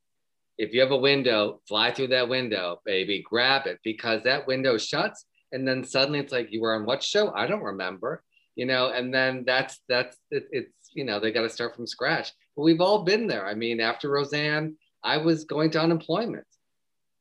if 0.59 0.75
you 0.75 0.81
have 0.81 0.91
a 0.91 0.97
window, 0.97 1.61
fly 1.69 1.93
through 1.93 2.09
that 2.09 2.29
window, 2.29 2.81
baby, 2.85 3.23
grab 3.25 3.69
it 3.69 3.79
because 3.85 4.25
that 4.25 4.49
window 4.49 4.77
shuts. 4.77 5.25
And 5.53 5.66
then 5.66 5.85
suddenly 5.85 6.19
it's 6.19 6.33
like, 6.33 6.49
you 6.51 6.61
were 6.61 6.75
on 6.75 6.85
what 6.85 7.03
show? 7.03 7.33
I 7.33 7.47
don't 7.47 7.62
remember, 7.62 8.25
you 8.57 8.66
know, 8.66 8.91
and 8.91 9.14
then 9.14 9.45
that's, 9.47 9.81
that's, 9.89 10.16
it, 10.33 10.49
it's, 10.51 10.73
you 10.93 11.05
know, 11.05 11.21
they 11.21 11.31
got 11.31 11.43
to 11.43 11.49
start 11.49 11.77
from 11.77 11.87
scratch. 11.87 12.33
But 12.57 12.64
we've 12.64 12.81
all 12.81 13.05
been 13.05 13.29
there. 13.29 13.47
I 13.47 13.55
mean, 13.55 13.79
after 13.79 14.11
Roseanne, 14.11 14.77
I 15.05 15.19
was 15.19 15.45
going 15.45 15.71
to 15.71 15.81
unemployment. 15.81 16.45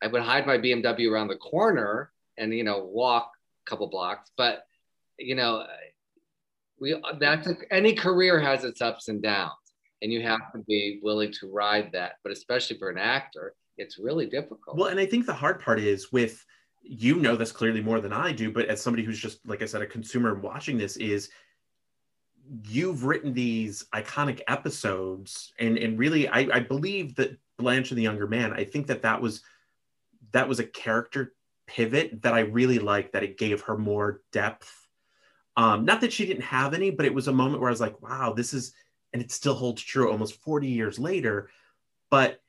I 0.02 0.08
would 0.08 0.22
hide 0.22 0.46
my 0.46 0.58
BMW 0.58 1.12
around 1.12 1.28
the 1.28 1.36
corner 1.36 2.12
and, 2.38 2.54
you 2.54 2.64
know, 2.64 2.84
walk 2.84 3.32
a 3.66 3.70
couple 3.70 3.88
blocks. 3.88 4.32
But, 4.38 4.66
you 5.18 5.36
know, 5.36 5.66
we, 6.80 7.02
that's 7.20 7.48
a, 7.48 7.56
any 7.72 7.94
career 7.94 8.40
has 8.40 8.64
its 8.64 8.82
ups 8.82 9.08
and 9.08 9.22
downs 9.22 9.54
and 10.02 10.12
you 10.12 10.22
have 10.22 10.52
to 10.52 10.60
be 10.60 11.00
willing 11.02 11.32
to 11.34 11.52
ride 11.52 11.92
that. 11.94 12.14
But 12.24 12.32
especially 12.32 12.78
for 12.78 12.90
an 12.90 12.98
actor, 12.98 13.56
it's 13.78 13.98
really 13.98 14.28
difficult. 14.28 14.78
Well, 14.78 14.88
and 14.88 15.00
I 15.00 15.06
think 15.06 15.26
the 15.26 15.34
hard 15.34 15.60
part 15.60 15.80
is 15.80 16.12
with 16.12 16.44
you 16.84 17.16
know 17.16 17.36
this 17.36 17.52
clearly 17.52 17.82
more 17.82 18.00
than 18.00 18.14
I 18.14 18.32
do, 18.32 18.52
but 18.52 18.66
as 18.68 18.82
somebody 18.82 19.04
who's 19.04 19.20
just 19.20 19.46
like 19.46 19.62
I 19.62 19.66
said, 19.66 19.82
a 19.82 19.88
consumer 19.88 20.36
watching 20.36 20.78
this 20.78 20.98
is 20.98 21.30
you've 22.66 23.04
written 23.04 23.34
these 23.34 23.86
iconic 23.94 24.42
episodes, 24.48 25.54
and 25.60 25.78
and 25.78 26.00
really, 26.00 26.28
I, 26.28 26.48
I 26.54 26.60
believe 26.60 27.16
that 27.16 27.38
Blanche 27.58 27.92
and 27.92 27.98
the 27.98 28.04
Younger 28.04 28.28
Man. 28.28 28.54
I 28.54 28.64
think 28.64 28.88
that 28.88 29.02
that 29.02 29.22
was 29.22 29.42
that 30.32 30.48
was 30.48 30.60
a 30.60 30.66
character 30.66 31.34
pivot 31.68 32.22
that 32.22 32.34
I 32.34 32.42
really 32.42 32.80
liked. 32.80 33.14
That 33.14 33.24
it 33.24 33.38
gave 33.38 33.62
her 33.62 33.78
more 33.78 34.22
depth. 34.32 34.72
Um, 35.56 35.86
not 35.86 36.02
that 36.02 36.14
she 36.14 36.26
didn't 36.26 36.44
have 36.44 36.74
any, 36.74 36.92
but 36.92 37.06
it 37.06 37.14
was 37.14 37.28
a 37.28 37.34
moment 37.34 37.62
where 37.62 37.70
I 37.70 37.72
was 37.72 37.82
like, 37.82 38.00
wow, 38.02 38.32
this 38.32 38.54
is, 38.54 38.74
and 39.12 39.22
it 39.22 39.32
still 39.32 39.56
holds 39.56 39.82
true 39.82 40.12
almost 40.12 40.40
40 40.44 40.68
years 40.68 41.00
later. 41.00 41.50
But 42.12 42.40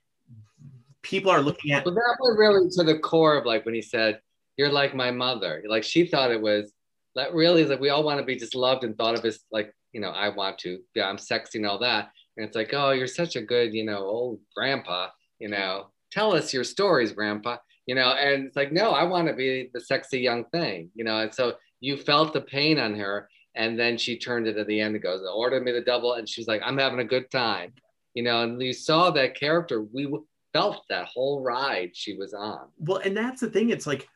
people 1.03 1.31
are 1.31 1.41
looking 1.41 1.73
at 1.73 1.85
Well, 1.85 1.95
that 1.95 2.17
was 2.21 2.37
really 2.39 2.69
to 2.71 2.85
the 2.85 2.99
core 2.99 3.37
of 3.37 3.47
like 3.47 3.65
when 3.65 3.75
he 3.75 3.83
said, 3.83 4.21
"You're 4.57 4.71
like 4.71 4.95
my 4.95 5.11
mother." 5.11 5.65
Like 5.67 5.85
she 5.85 6.07
thought 6.07 6.31
it 6.31 6.41
was 6.41 6.73
that 7.15 7.35
really 7.35 7.63
is 7.63 7.71
like 7.71 7.81
we 7.81 7.91
all 7.91 8.05
want 8.05 8.21
to 8.21 8.27
be 8.27 8.37
just 8.37 8.55
loved 8.55 8.85
and 8.85 8.97
thought 8.97 9.19
of 9.19 9.25
as 9.25 9.41
like 9.51 9.75
you 9.93 10.01
know 10.01 10.11
I 10.11 10.29
want 10.29 10.59
to 10.59 10.79
yeah 10.95 11.09
I'm 11.09 11.19
sexy 11.19 11.59
and 11.59 11.67
all 11.67 11.79
that, 11.81 12.11
and 12.37 12.47
it's 12.47 12.57
like 12.57 12.75
oh 12.75 12.91
you're 12.91 13.07
such 13.07 13.37
a 13.37 13.43
good 13.43 13.73
you 13.73 13.85
know 13.85 13.99
old 13.99 14.41
grandpa 14.55 15.09
you 15.39 15.49
know 15.49 15.89
tell 16.11 16.35
us 16.35 16.53
your 16.53 16.65
stories 16.65 17.13
grandpa 17.13 17.57
you 17.89 17.95
know 17.95 18.11
and 18.11 18.47
it's 18.47 18.57
like 18.57 18.71
no 18.71 18.91
I 18.91 19.03
want 19.05 19.27
to 19.29 19.35
be 19.35 19.71
the 19.73 19.81
sexy 19.81 20.21
young 20.21 20.45
thing 20.53 20.91
you 20.95 21.05
know 21.05 21.19
and 21.21 21.35
so 21.35 21.55
you 21.81 21.97
felt 21.97 22.35
the 22.35 22.43
pain 22.43 22.79
on 22.79 22.95
her 22.95 23.29
and 23.57 23.79
then 23.79 23.97
she 23.97 24.19
turned 24.19 24.47
it 24.47 24.59
at 24.59 24.67
the 24.69 24.79
end 24.79 24.95
and 24.95 25.03
goes 25.03 25.23
order 25.35 25.59
me 25.59 25.73
the 25.73 25.81
double 25.81 26.13
and 26.13 26.29
she's 26.29 26.47
like 26.47 26.61
I'm 26.65 26.79
having 26.79 27.01
a 27.01 27.05
good 27.05 27.31
time 27.31 27.73
you 28.15 28.23
know 28.23 28.43
and 28.43 28.61
you 28.61 28.75
saw 28.75 29.11
that 29.13 29.35
character 29.35 29.83
we 29.83 30.13
felt 30.53 30.83
that 30.91 31.07
whole 31.07 31.41
ride 31.43 31.91
she 31.95 32.15
was 32.15 32.35
on. 32.35 32.69
well 32.79 32.99
and 32.99 33.17
that's 33.17 33.41
the 33.41 33.51
thing 33.51 33.71
it's 33.71 33.87
like 33.87 34.07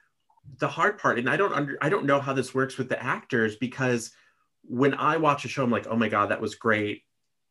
the 0.58 0.68
hard 0.68 0.98
part 0.98 1.18
and 1.18 1.30
i 1.30 1.36
don't 1.36 1.52
under 1.52 1.78
i 1.80 1.88
don't 1.88 2.04
know 2.04 2.20
how 2.20 2.32
this 2.32 2.54
works 2.54 2.76
with 2.76 2.88
the 2.88 3.02
actors 3.02 3.56
because 3.56 4.10
when 4.64 4.92
i 4.94 5.16
watch 5.16 5.44
a 5.44 5.48
show 5.48 5.62
i'm 5.62 5.70
like 5.70 5.86
oh 5.88 5.96
my 5.96 6.08
god 6.08 6.30
that 6.30 6.40
was 6.40 6.56
great 6.56 7.02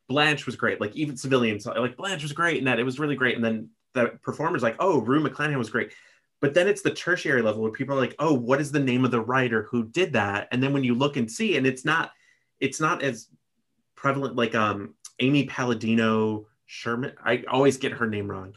blanche 0.09 0.45
was 0.45 0.55
great 0.55 0.81
like 0.81 0.95
even 0.95 1.15
civilians 1.15 1.65
like 1.65 1.95
blanche 1.95 2.21
was 2.21 2.33
great 2.33 2.57
and 2.57 2.67
that 2.67 2.79
it 2.79 2.83
was 2.83 2.99
really 2.99 3.15
great 3.15 3.35
and 3.35 3.45
then 3.45 3.69
the 3.93 4.07
performers 4.21 4.61
like 4.61 4.75
oh 4.79 4.99
rue 4.99 5.23
mcclanahan 5.23 5.57
was 5.57 5.69
great 5.69 5.91
but 6.41 6.53
then 6.53 6.67
it's 6.67 6.81
the 6.81 6.93
tertiary 6.93 7.41
level 7.41 7.61
where 7.61 7.71
people 7.71 7.95
are 7.95 8.01
like 8.01 8.15
oh 8.19 8.33
what 8.33 8.59
is 8.59 8.71
the 8.71 8.79
name 8.79 9.05
of 9.05 9.11
the 9.11 9.21
writer 9.21 9.67
who 9.71 9.85
did 9.85 10.13
that 10.13 10.47
and 10.51 10.61
then 10.61 10.73
when 10.73 10.83
you 10.83 10.93
look 10.93 11.15
and 11.15 11.31
see 11.31 11.55
and 11.55 11.65
it's 11.65 11.85
not 11.85 12.11
it's 12.59 12.79
not 12.79 13.01
as 13.01 13.27
prevalent, 14.01 14.35
like 14.35 14.55
um 14.55 14.95
Amy 15.19 15.45
Palladino 15.45 16.47
Sherman. 16.65 17.13
I 17.23 17.43
always 17.49 17.77
get 17.77 17.91
her 17.93 18.07
name 18.07 18.29
wrong. 18.29 18.53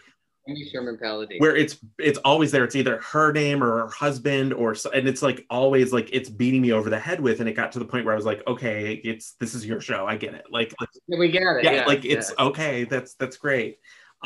Amy 0.48 0.68
Sherman 0.70 0.98
Palladino. 0.98 1.40
Where 1.40 1.54
it's 1.54 1.78
it's 1.98 2.18
always 2.18 2.50
there. 2.50 2.64
It's 2.64 2.76
either 2.76 3.00
her 3.00 3.32
name 3.32 3.62
or 3.62 3.80
her 3.80 3.88
husband 3.88 4.54
or 4.54 4.74
so, 4.74 4.90
and 4.90 5.06
it's 5.06 5.22
like 5.22 5.44
always 5.50 5.92
like 5.92 6.08
it's 6.12 6.30
beating 6.30 6.62
me 6.62 6.72
over 6.72 6.88
the 6.88 6.98
head 6.98 7.20
with. 7.20 7.40
And 7.40 7.48
it 7.48 7.52
got 7.52 7.72
to 7.72 7.78
the 7.78 7.84
point 7.84 8.04
where 8.04 8.14
I 8.14 8.16
was 8.16 8.24
like, 8.24 8.42
okay, 8.46 8.94
it's 9.04 9.32
this 9.40 9.54
is 9.54 9.66
your 9.66 9.80
show. 9.80 10.06
I 10.06 10.16
get 10.16 10.34
it. 10.34 10.44
Like, 10.50 10.74
like 10.80 10.88
Yeah, 11.08 11.18
we 11.18 11.30
get 11.30 11.42
it. 11.42 11.64
yeah, 11.64 11.72
Yeah, 11.72 11.86
like 11.86 12.04
it's 12.04 12.32
okay. 12.38 12.84
That's 12.84 13.14
that's 13.14 13.36
great. 13.36 13.78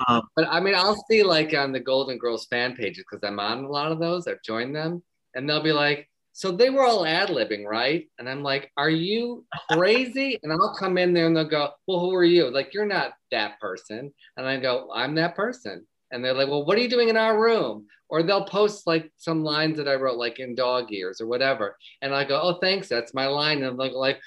Um, 0.07 0.23
But 0.37 0.49
I 0.49 0.61
mean, 0.61 0.75
I'll 0.75 1.03
see 1.11 1.23
like 1.23 1.55
on 1.55 1.73
the 1.73 1.81
Golden 1.81 2.19
Girls 2.19 2.47
fan 2.47 2.75
pages 2.77 3.05
because 3.09 3.27
I'm 3.27 3.41
on 3.41 3.65
a 3.65 3.69
lot 3.69 3.93
of 3.93 3.99
those. 3.99 4.27
I've 4.27 4.43
joined 4.43 4.75
them, 4.77 5.03
and 5.35 5.49
they'll 5.49 5.63
be 5.63 5.73
like, 5.73 6.09
"So 6.33 6.53
they 6.53 6.71
were 6.71 6.85
all 6.85 7.05
ad 7.07 7.29
libbing, 7.31 7.65
right?" 7.65 8.09
And 8.19 8.29
I'm 8.29 8.43
like, 8.43 8.71
"Are 8.77 8.91
you 8.91 9.45
crazy?" 9.73 10.39
And 10.43 10.53
I'll 10.53 10.75
come 10.79 10.99
in 10.99 11.13
there 11.15 11.27
and 11.27 11.37
they'll 11.37 11.49
go, 11.49 11.71
"Well, 11.87 12.01
who 12.01 12.15
are 12.15 12.25
you?" 12.25 12.51
Like, 12.51 12.75
you're 12.75 12.87
not 12.87 13.13
that 13.31 13.59
person, 13.61 14.13
and 14.37 14.47
I 14.47 14.59
go, 14.59 14.91
"I'm 14.95 15.15
that 15.17 15.35
person." 15.37 15.87
And 16.11 16.25
they're 16.25 16.35
like, 16.35 16.49
"Well, 16.49 16.65
what 16.65 16.79
are 16.79 16.81
you 16.81 16.89
doing 16.89 17.09
in 17.09 17.17
our 17.17 17.41
room?" 17.41 17.87
Or 18.11 18.23
they'll 18.23 18.45
post 18.47 18.87
like 18.87 19.13
some 19.19 19.43
lines 19.45 19.77
that 19.79 19.89
I 19.89 19.95
wrote, 19.97 20.17
like 20.19 20.39
in 20.39 20.55
dog 20.55 20.93
ears 20.93 21.21
or 21.21 21.27
whatever, 21.27 21.77
and 22.03 22.15
I 22.15 22.25
go, 22.25 22.41
"Oh, 22.41 22.55
thanks, 22.61 22.89
that's 22.89 23.15
my 23.15 23.27
line." 23.27 23.63
And 23.63 23.79
they're 23.79 23.91
like, 23.91 24.21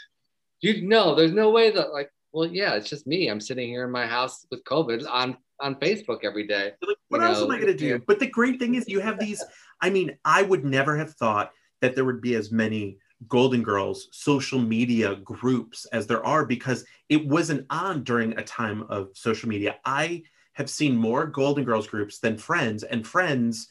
"You 0.62 0.88
know, 0.88 1.16
there's 1.16 1.34
no 1.34 1.50
way 1.52 1.72
that 1.72 1.92
like." 1.94 2.10
Well, 2.34 2.48
yeah, 2.48 2.76
it's 2.76 2.90
just 2.90 3.08
me. 3.08 3.28
I'm 3.30 3.42
sitting 3.42 3.68
here 3.70 3.84
in 3.84 3.92
my 3.92 4.08
house 4.08 4.46
with 4.52 4.64
COVID 4.64 5.06
on 5.10 5.38
on 5.62 5.76
Facebook 5.76 6.20
every 6.24 6.48
day. 6.48 6.74
like, 6.86 6.98
what 7.10 7.22
else 7.22 7.42
am 7.42 7.52
I 7.52 7.56
going 7.56 7.68
to 7.68 7.74
do? 7.74 7.88
yeah. 7.88 7.98
But 8.06 8.20
the 8.20 8.28
great 8.28 8.60
thing 8.60 8.76
is, 8.76 8.88
you 8.88 9.00
have 9.00 9.20
these. 9.20 9.44
I 9.82 9.90
mean, 9.90 10.18
I 10.26 10.42
would 10.42 10.66
never 10.66 10.98
have 10.98 11.14
thought 11.14 11.52
that 11.82 11.96
there 11.96 12.06
would 12.06 12.22
be 12.22 12.36
as 12.36 12.52
many 12.52 12.98
Golden 13.28 13.62
Girls 13.64 14.08
social 14.12 14.60
media 14.60 15.16
groups 15.16 15.86
as 15.88 16.08
there 16.08 16.26
are 16.26 16.46
because 16.46 16.86
it 17.10 17.26
wasn't 17.28 17.66
on 17.70 18.04
during 18.04 18.38
a 18.38 18.44
time 18.44 18.84
of 18.90 19.10
social 19.14 19.50
media. 19.50 19.76
I 19.86 20.24
have 20.54 20.70
seen 20.70 20.96
more 20.96 21.28
Golden 21.28 21.64
Girls 21.64 21.88
groups 21.88 22.20
than 22.20 22.38
Friends, 22.38 22.84
and 22.84 23.08
Friends 23.08 23.70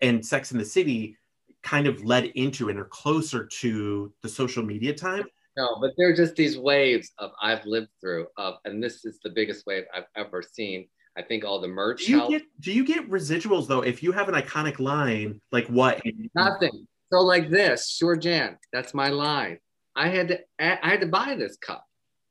and 0.00 0.24
Sex 0.24 0.52
in 0.52 0.58
the 0.58 0.64
City 0.64 1.16
kind 1.62 1.86
of 1.86 2.04
led 2.04 2.26
into 2.26 2.68
and 2.68 2.78
are 2.78 2.84
closer 2.86 3.46
to 3.46 4.12
the 4.22 4.28
social 4.28 4.62
media 4.64 4.92
time. 4.92 5.24
No, 5.56 5.76
but 5.80 5.92
they're 5.96 6.16
just 6.16 6.34
these 6.34 6.58
waves 6.58 7.12
of 7.18 7.32
I've 7.40 7.64
lived 7.66 7.88
through 8.00 8.26
of, 8.36 8.54
and 8.64 8.82
this 8.82 9.04
is 9.04 9.18
the 9.22 9.30
biggest 9.30 9.66
wave 9.66 9.84
I've 9.94 10.06
ever 10.16 10.42
seen. 10.42 10.88
I 11.16 11.22
think 11.22 11.44
all 11.44 11.60
the 11.60 11.68
merch 11.68 12.06
Do 12.06 12.12
you 12.12 12.18
helped. 12.18 12.32
get 12.32 12.42
do 12.60 12.72
you 12.72 12.84
get 12.84 13.10
residuals 13.10 13.68
though 13.68 13.82
if 13.82 14.02
you 14.02 14.12
have 14.12 14.28
an 14.28 14.34
iconic 14.34 14.78
line 14.78 15.40
like 15.50 15.66
what? 15.66 16.00
Nothing. 16.34 16.86
So 17.12 17.20
like 17.20 17.50
this, 17.50 17.90
sure, 17.90 18.16
Jan, 18.16 18.56
that's 18.72 18.94
my 18.94 19.08
line. 19.08 19.58
I 19.94 20.08
had 20.08 20.28
to, 20.28 20.38
I 20.58 20.88
had 20.88 21.02
to 21.02 21.06
buy 21.06 21.36
this 21.38 21.58
cup. 21.58 21.84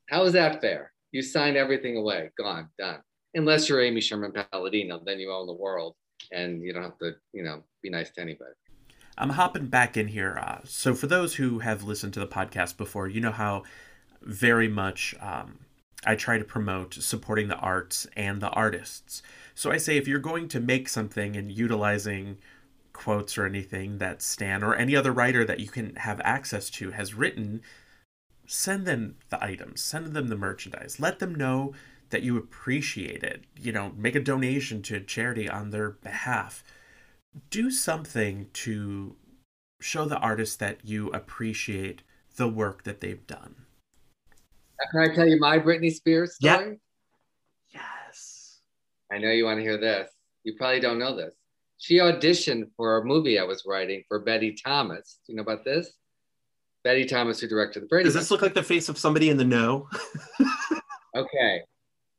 How 0.10 0.24
is 0.24 0.34
that 0.34 0.62
fair? 0.62 0.92
You 1.12 1.22
signed 1.22 1.58
everything 1.58 1.98
away, 1.98 2.32
gone, 2.38 2.70
done. 2.80 3.00
Unless 3.36 3.70
you're 3.70 3.82
Amy 3.82 4.02
Sherman 4.02 4.32
Palladino, 4.32 5.00
then 5.06 5.20
you 5.20 5.32
own 5.32 5.46
the 5.46 5.54
world, 5.54 5.96
and 6.32 6.64
you 6.64 6.74
don't 6.74 6.84
have 6.84 6.98
to, 6.98 7.12
you 7.32 7.44
know, 7.44 7.64
be 7.84 7.90
nice 7.90 8.10
to 8.12 8.22
anybody. 8.22 8.52
I'm 9.18 9.30
hopping 9.30 9.68
back 9.68 9.98
in 9.98 10.08
here. 10.08 10.38
Uh, 10.42 10.60
so, 10.66 10.96
for 10.96 11.08
those 11.08 11.36
who 11.36 11.60
have 11.60 11.84
listened 11.84 12.14
to 12.16 12.20
the 12.20 12.28
podcast 12.28 12.78
before, 12.78 13.08
you 13.08 13.22
know 13.22 13.32
how 13.32 13.64
very 14.22 14.68
much 14.68 15.14
um, 15.22 15.60
I 16.06 16.16
try 16.16 16.38
to 16.38 16.44
promote 16.44 16.94
supporting 16.96 17.48
the 17.48 17.58
arts 17.58 18.08
and 18.16 18.42
the 18.42 18.50
artists. 18.50 19.22
So, 19.54 19.72
I 19.72 19.78
say 19.78 19.98
if 19.98 20.08
you're 20.08 20.20
going 20.20 20.48
to 20.50 20.60
make 20.60 20.90
something 20.90 21.36
and 21.36 21.52
utilizing 21.52 22.38
quotes 22.94 23.38
or 23.38 23.46
anything 23.46 24.00
that 24.00 24.22
Stan 24.22 24.64
or 24.64 24.76
any 24.76 24.96
other 24.96 25.12
writer 25.12 25.46
that 25.46 25.60
you 25.60 25.68
can 25.68 25.96
have 25.98 26.20
access 26.24 26.70
to 26.72 26.92
has 26.92 27.14
written, 27.14 27.62
send 28.46 28.86
them 28.86 29.16
the 29.30 29.44
items, 29.44 29.82
send 29.82 30.14
them 30.14 30.28
the 30.28 30.36
merchandise, 30.36 31.00
let 31.00 31.20
them 31.20 31.36
know 31.36 31.74
that 32.10 32.24
you 32.24 32.38
appreciate 32.38 33.24
it. 33.24 33.46
You 33.60 33.72
know, 33.72 33.94
make 33.96 34.16
a 34.16 34.20
donation 34.20 34.82
to 34.84 35.00
charity 35.00 35.48
on 35.50 35.70
their 35.70 35.92
behalf 35.92 36.64
do 37.50 37.72
something 37.72 38.50
to 38.54 39.16
show 39.80 40.06
the 40.06 40.18
artist 40.18 40.60
that 40.60 40.80
you 40.84 41.10
appreciate 41.10 42.04
the 42.36 42.48
work 42.48 42.84
that 42.84 43.00
they've 43.00 43.26
done. 43.28 43.61
Can 44.92 45.02
I 45.02 45.14
tell 45.14 45.28
you 45.28 45.40
my 45.40 45.60
Britney 45.60 45.92
Spears 45.94 46.36
Yeah. 46.42 46.56
story? 46.56 46.80
Yes. 47.74 48.60
I 49.12 49.18
know 49.18 49.30
you 49.32 49.46
want 49.46 49.58
to 49.60 49.64
hear 49.64 49.78
this. 49.78 50.10
You 50.44 50.56
probably 50.58 50.80
don't 50.80 51.00
know 51.00 51.16
this. 51.16 51.36
She 51.78 51.98
auditioned 51.98 52.66
for 52.78 52.98
a 52.98 53.06
movie 53.06 53.40
I 53.40 53.44
was 53.44 53.64
writing 53.66 54.04
for 54.08 54.20
Betty 54.20 54.56
Thomas. 54.64 55.20
Do 55.26 55.34
you 55.34 55.38
know 55.38 55.42
about 55.44 55.64
this? 55.64 55.92
Betty 56.84 57.06
Thomas, 57.06 57.40
who 57.40 57.48
directed 57.48 57.84
the 57.84 57.88
Brady. 57.88 58.06
Does 58.06 58.14
this 58.16 58.24
Bunch. 58.24 58.32
look 58.32 58.42
like 58.42 58.54
the 58.54 58.64
face 58.64 58.90
of 58.90 58.98
somebody 58.98 59.30
in 59.30 59.38
the 59.38 59.46
know? 59.46 59.88
Okay. 61.14 61.60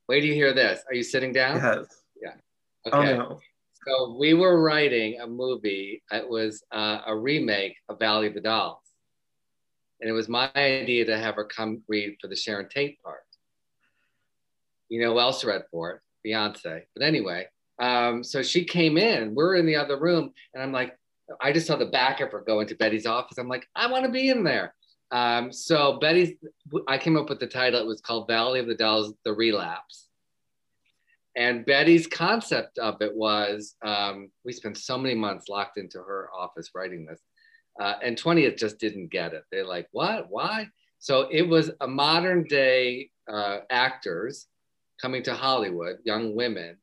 Wait 0.07 0.19
till 0.19 0.29
you 0.29 0.35
hear 0.35 0.53
this. 0.53 0.81
Are 0.87 0.93
you 0.93 1.01
sitting 1.01 1.33
down? 1.33 1.55
Yes. 1.57 1.87
Yeah. 2.21 2.33
Okay. 2.85 3.13
Oh 3.13 3.17
no. 3.17 3.39
So 3.87 4.15
we 4.19 4.35
were 4.35 4.61
writing 4.61 5.19
a 5.19 5.25
movie. 5.25 6.03
It 6.11 6.29
was 6.29 6.63
uh, 6.71 6.99
a 7.07 7.17
remake 7.17 7.75
of 7.89 7.97
Valley 7.97 8.27
of 8.27 8.35
the 8.35 8.41
Dolls, 8.41 8.82
and 10.03 10.09
it 10.09 10.13
was 10.13 10.27
my 10.27 10.51
idea 10.53 11.05
to 11.05 11.17
have 11.17 11.35
her 11.35 11.45
come 11.45 11.81
read 11.87 12.17
for 12.19 12.27
the 12.27 12.35
Sharon 12.35 12.67
Tate 12.67 13.01
part. 13.01 13.21
You 14.89 14.99
know 14.99 15.13
who 15.13 15.19
else 15.21 15.45
read 15.45 15.63
for 15.71 15.91
it? 15.91 16.01
Beyonce. 16.27 16.81
But 16.93 17.05
anyway, 17.05 17.47
um, 17.79 18.21
so 18.21 18.43
she 18.43 18.65
came 18.65 18.97
in. 18.97 19.33
We're 19.33 19.55
in 19.55 19.65
the 19.65 19.77
other 19.77 19.97
room, 19.97 20.33
and 20.53 20.61
I'm 20.61 20.73
like, 20.73 20.97
I 21.39 21.53
just 21.53 21.67
saw 21.67 21.77
the 21.77 21.85
back 21.85 22.19
of 22.19 22.33
her 22.33 22.41
go 22.41 22.59
into 22.59 22.75
Betty's 22.75 23.05
office. 23.05 23.37
I'm 23.37 23.47
like, 23.47 23.65
I 23.77 23.89
want 23.89 24.03
to 24.05 24.11
be 24.11 24.27
in 24.27 24.43
there. 24.43 24.75
Um, 25.11 25.53
so 25.53 25.99
Betty's, 25.99 26.33
I 26.89 26.97
came 26.97 27.15
up 27.15 27.29
with 27.29 27.39
the 27.39 27.47
title. 27.47 27.79
It 27.79 27.87
was 27.87 28.01
called 28.01 28.27
Valley 28.27 28.59
of 28.59 28.67
the 28.67 28.75
Dolls: 28.75 29.13
The 29.23 29.33
Relapse. 29.33 30.09
And 31.37 31.65
Betty's 31.65 32.07
concept 32.07 32.77
of 32.77 33.01
it 33.01 33.15
was 33.15 33.75
um, 33.85 34.31
we 34.43 34.51
spent 34.51 34.77
so 34.77 34.97
many 34.97 35.15
months 35.15 35.47
locked 35.47 35.77
into 35.77 35.99
her 35.99 36.29
office 36.37 36.71
writing 36.75 37.05
this. 37.05 37.21
Uh, 37.79 37.95
and 38.03 38.21
20th 38.21 38.57
just 38.57 38.79
didn't 38.79 39.11
get 39.11 39.33
it. 39.33 39.43
They're 39.51 39.65
like, 39.65 39.87
what? 39.91 40.27
Why? 40.29 40.67
So 40.99 41.27
it 41.31 41.41
was 41.41 41.71
a 41.81 41.87
modern 41.87 42.45
day 42.45 43.09
uh, 43.27 43.59
actors 43.69 44.47
coming 45.01 45.23
to 45.23 45.33
Hollywood, 45.33 45.97
young 46.05 46.35
women, 46.35 46.77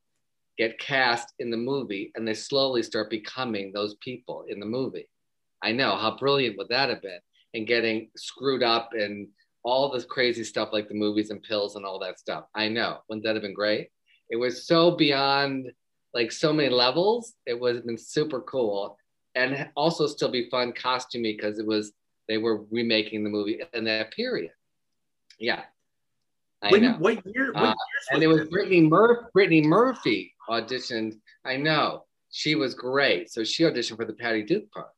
get 0.57 0.79
cast 0.79 1.33
in 1.39 1.49
the 1.49 1.57
movie, 1.57 2.11
and 2.15 2.27
they 2.27 2.33
slowly 2.33 2.83
start 2.83 3.09
becoming 3.09 3.71
those 3.71 3.95
people 3.95 4.45
in 4.47 4.59
the 4.59 4.65
movie. 4.65 5.07
I 5.63 5.71
know. 5.71 5.95
How 5.95 6.17
brilliant 6.17 6.57
would 6.57 6.69
that 6.69 6.89
have 6.89 7.01
been? 7.01 7.19
And 7.53 7.67
getting 7.67 8.09
screwed 8.15 8.63
up 8.63 8.91
and 8.93 9.27
all 9.63 9.91
this 9.91 10.05
crazy 10.05 10.43
stuff 10.43 10.69
like 10.71 10.87
the 10.87 10.95
movies 10.95 11.29
and 11.29 11.41
pills 11.41 11.75
and 11.75 11.85
all 11.85 11.99
that 11.99 12.19
stuff. 12.19 12.45
I 12.55 12.67
know. 12.67 12.99
Wouldn't 13.07 13.23
that 13.25 13.35
have 13.35 13.43
been 13.43 13.53
great? 13.53 13.89
It 14.29 14.37
was 14.37 14.65
so 14.65 14.91
beyond 14.91 15.71
like 16.13 16.31
so 16.31 16.51
many 16.51 16.69
levels. 16.69 17.33
It 17.45 17.59
would 17.59 17.75
have 17.75 17.85
been 17.85 17.97
super 17.97 18.41
cool 18.41 18.97
and 19.35 19.69
also 19.75 20.07
still 20.07 20.29
be 20.29 20.49
fun 20.49 20.73
costuming 20.73 21.35
because 21.37 21.59
it 21.59 21.65
was 21.65 21.93
they 22.27 22.37
were 22.37 22.63
remaking 22.71 23.23
the 23.23 23.29
movie 23.29 23.61
in 23.73 23.83
that 23.85 24.11
period. 24.13 24.51
Yeah. 25.39 25.63
I 26.61 26.69
When, 26.71 26.81
know. 26.83 26.93
what 26.99 27.25
year? 27.25 27.51
What 27.53 27.63
Uh, 27.63 27.75
and 28.11 28.23
it 28.23 28.27
was? 28.27 28.47
Brittany 28.49 28.81
Mur- 28.81 29.29
Brittany 29.33 29.61
Murphy 29.61 30.33
auditioned. 30.49 31.19
I 31.43 31.57
know 31.57 32.05
she 32.29 32.55
was 32.55 32.73
great, 32.75 33.31
so 33.31 33.43
she 33.43 33.63
auditioned 33.63 33.97
for 33.97 34.05
the 34.05 34.13
Patty 34.13 34.43
Duke 34.43 34.71
part. 34.71 34.89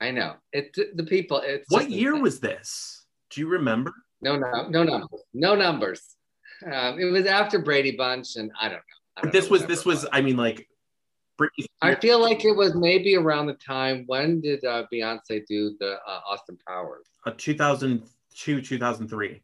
I 0.00 0.10
know 0.12 0.34
it. 0.52 0.72
The 0.96 1.02
people. 1.04 1.38
It's 1.44 1.68
What 1.70 1.90
year 1.90 2.10
insane. 2.10 2.22
was 2.22 2.40
this? 2.40 3.06
Do 3.30 3.40
you 3.40 3.48
remember? 3.48 3.92
no 4.22 4.36
no 4.36 4.68
no 4.68 4.82
numbers 4.84 5.20
no 5.34 5.54
numbers. 5.54 6.16
Um, 6.64 6.98
it 6.98 7.04
was 7.06 7.26
after 7.26 7.58
Brady 7.58 7.90
Bunch, 7.96 8.36
and 8.36 8.50
I 8.58 8.68
don't 8.68 8.76
know. 8.76 8.80
I 9.16 9.20
don't 9.22 9.32
This 9.32 9.46
know 9.46 9.50
was 9.52 9.66
this 9.66 9.84
was 9.84 10.06
I 10.12 10.20
mean 10.22 10.36
like 10.36 10.66
Britney 11.38 11.66
I 11.82 11.94
feel 11.96 12.20
like 12.20 12.44
it 12.44 12.52
was 12.52 12.74
maybe 12.74 13.16
around 13.16 13.46
the 13.46 13.54
time 13.54 14.04
when 14.06 14.40
did 14.40 14.64
uh, 14.64 14.84
Beyonce 14.92 15.44
do 15.46 15.76
the 15.80 15.98
uh, 16.06 16.20
Austin 16.26 16.58
Powers? 16.66 17.06
uh, 17.26 17.32
2002 17.36 18.60
2003 18.60 19.42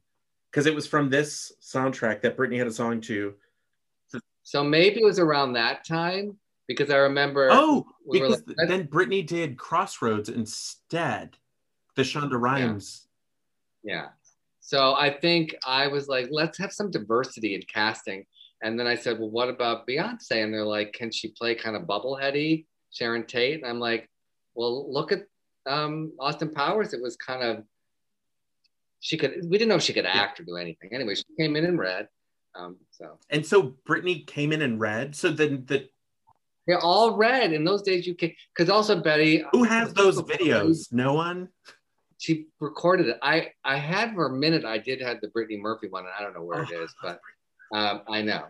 because 0.50 0.66
it 0.66 0.74
was 0.74 0.86
from 0.86 1.08
this 1.08 1.52
soundtrack 1.62 2.20
that 2.22 2.36
Britney 2.36 2.58
had 2.58 2.66
a 2.66 2.72
song 2.72 3.00
to. 3.02 3.34
So 4.42 4.64
maybe 4.64 5.00
it 5.00 5.04
was 5.04 5.18
around 5.18 5.52
that 5.52 5.84
time 5.84 6.36
because 6.66 6.90
I 6.90 6.96
remember. 6.96 7.48
Oh, 7.50 7.86
we 8.06 8.20
because 8.20 8.42
like, 8.46 8.68
then 8.68 8.86
Britney 8.86 9.26
did 9.26 9.56
Crossroads 9.56 10.28
instead. 10.28 11.36
The 11.96 12.02
Shonda 12.02 12.40
Rhimes. 12.40 13.08
Yeah. 13.82 14.08
So 14.60 14.94
I 14.94 15.10
think 15.10 15.54
I 15.66 15.88
was 15.88 16.08
like, 16.08 16.28
let's 16.30 16.56
have 16.58 16.72
some 16.72 16.90
diversity 16.90 17.54
in 17.54 17.62
casting. 17.62 18.24
And 18.62 18.78
then 18.78 18.86
I 18.86 18.94
said, 18.94 19.18
well, 19.18 19.30
what 19.30 19.48
about 19.48 19.86
Beyonce? 19.86 20.42
And 20.44 20.52
they're 20.52 20.64
like, 20.64 20.92
can 20.92 21.10
she 21.10 21.28
play 21.28 21.54
kind 21.54 21.76
of 21.76 21.82
bubbleheady 21.82 22.66
Sharon 22.90 23.24
Tate? 23.26 23.62
And 23.62 23.66
I'm 23.70 23.80
like, 23.80 24.08
well, 24.54 24.92
look 24.92 25.12
at 25.12 25.22
um, 25.66 26.12
Austin 26.20 26.50
Powers. 26.50 26.92
It 26.92 27.00
was 27.00 27.16
kind 27.16 27.42
of, 27.42 27.64
she 29.00 29.16
could, 29.16 29.40
we 29.48 29.56
didn't 29.56 29.68
know 29.70 29.78
she 29.78 29.94
could 29.94 30.04
act 30.06 30.40
or 30.40 30.44
do 30.44 30.56
anything. 30.56 30.90
Anyway, 30.92 31.14
she 31.14 31.24
came 31.38 31.56
in 31.56 31.64
and 31.64 31.78
read. 31.78 32.08
Um, 32.54 32.76
so 32.90 33.18
And 33.30 33.46
so 33.46 33.74
Britney 33.88 34.26
came 34.26 34.52
in 34.52 34.60
and 34.60 34.78
read. 34.80 35.14
So 35.16 35.30
then 35.30 35.64
the 35.66 35.88
they're 36.66 36.78
all 36.80 37.16
red. 37.16 37.52
in 37.52 37.64
those 37.64 37.82
days. 37.82 38.06
You 38.06 38.14
can, 38.14 38.32
because 38.54 38.68
also 38.68 39.00
Betty, 39.00 39.42
who 39.52 39.64
has 39.64 39.92
those 39.94 40.20
videos? 40.22 40.92
No 40.92 41.14
one. 41.14 41.48
she 42.18 42.46
recorded 42.60 43.08
it. 43.08 43.18
I 43.22 43.52
I 43.64 43.76
had 43.76 44.14
for 44.14 44.26
a 44.26 44.32
minute. 44.32 44.64
I 44.64 44.76
did 44.78 45.00
have 45.00 45.20
the 45.22 45.28
Brittany 45.28 45.56
Murphy 45.58 45.88
one, 45.88 46.04
and 46.04 46.12
I 46.16 46.22
don't 46.22 46.34
know 46.34 46.44
where 46.44 46.62
it 46.62 46.68
Oh, 46.74 46.82
is, 46.84 46.94
but 47.02 47.18
um, 47.72 48.02
I 48.08 48.22
know, 48.22 48.46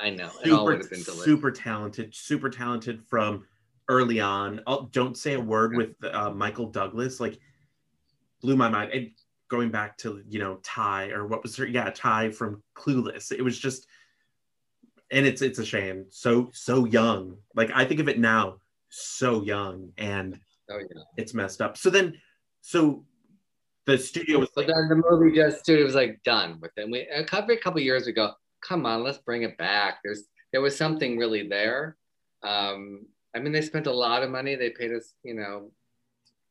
I 0.00 0.10
know. 0.10 0.30
It 0.44 0.52
all 0.52 0.64
would 0.64 0.82
super, 0.82 0.82
have 0.82 0.90
been 0.90 1.02
delicious. 1.02 1.24
super 1.24 1.50
talented, 1.50 2.14
super 2.14 2.50
talented 2.50 3.02
from 3.06 3.46
early 3.88 4.20
on. 4.20 4.60
Oh, 4.66 4.88
don't 4.92 5.16
say 5.16 5.34
a 5.34 5.40
word 5.40 5.76
with 5.76 5.90
uh, 6.04 6.30
Michael 6.30 6.66
Douglas. 6.66 7.20
Like 7.20 7.38
blew 8.40 8.56
my 8.56 8.68
mind. 8.68 8.92
And 8.92 9.10
going 9.48 9.70
back 9.70 9.98
to 9.98 10.22
you 10.28 10.38
know 10.38 10.58
Tai 10.62 11.10
or 11.10 11.26
what 11.26 11.42
was 11.42 11.56
her? 11.56 11.66
Yeah, 11.66 11.90
Tai 11.90 12.30
from 12.30 12.62
Clueless. 12.74 13.32
It 13.32 13.42
was 13.42 13.58
just, 13.58 13.86
and 15.10 15.26
it's 15.26 15.42
it's 15.42 15.58
a 15.58 15.64
shame. 15.64 16.06
So 16.10 16.50
so 16.52 16.86
young. 16.86 17.36
Like 17.54 17.70
I 17.74 17.84
think 17.84 18.00
of 18.00 18.08
it 18.08 18.18
now, 18.18 18.56
so 18.88 19.42
young, 19.42 19.92
and 19.98 20.38
Oh 20.70 20.78
yeah. 20.78 21.02
it's 21.16 21.34
messed 21.34 21.60
up. 21.60 21.76
So 21.76 21.90
then, 21.90 22.14
so 22.60 23.04
the 23.86 23.98
studio 23.98 24.38
was 24.38 24.50
But 24.54 24.66
like, 24.66 24.74
then 24.74 24.88
the 24.88 25.02
movie 25.10 25.34
just 25.34 25.60
studio 25.60 25.84
was 25.84 25.94
like 25.94 26.22
done 26.24 26.58
with 26.60 26.72
it. 26.76 26.82
And 26.82 26.92
we 26.92 27.00
a 27.08 27.24
couple 27.24 27.54
a 27.54 27.58
couple 27.58 27.80
years 27.80 28.06
ago, 28.06 28.32
come 28.66 28.86
on, 28.86 29.02
let's 29.02 29.18
bring 29.18 29.42
it 29.42 29.58
back. 29.58 29.98
There's 30.04 30.24
there 30.52 30.60
was 30.60 30.76
something 30.76 31.18
really 31.18 31.48
there. 31.48 31.96
Um, 32.42 33.06
I 33.34 33.38
mean, 33.38 33.52
they 33.52 33.62
spent 33.62 33.86
a 33.86 33.92
lot 33.92 34.22
of 34.22 34.30
money. 34.30 34.54
They 34.54 34.70
paid 34.70 34.92
us, 34.92 35.14
you 35.22 35.34
know, 35.34 35.72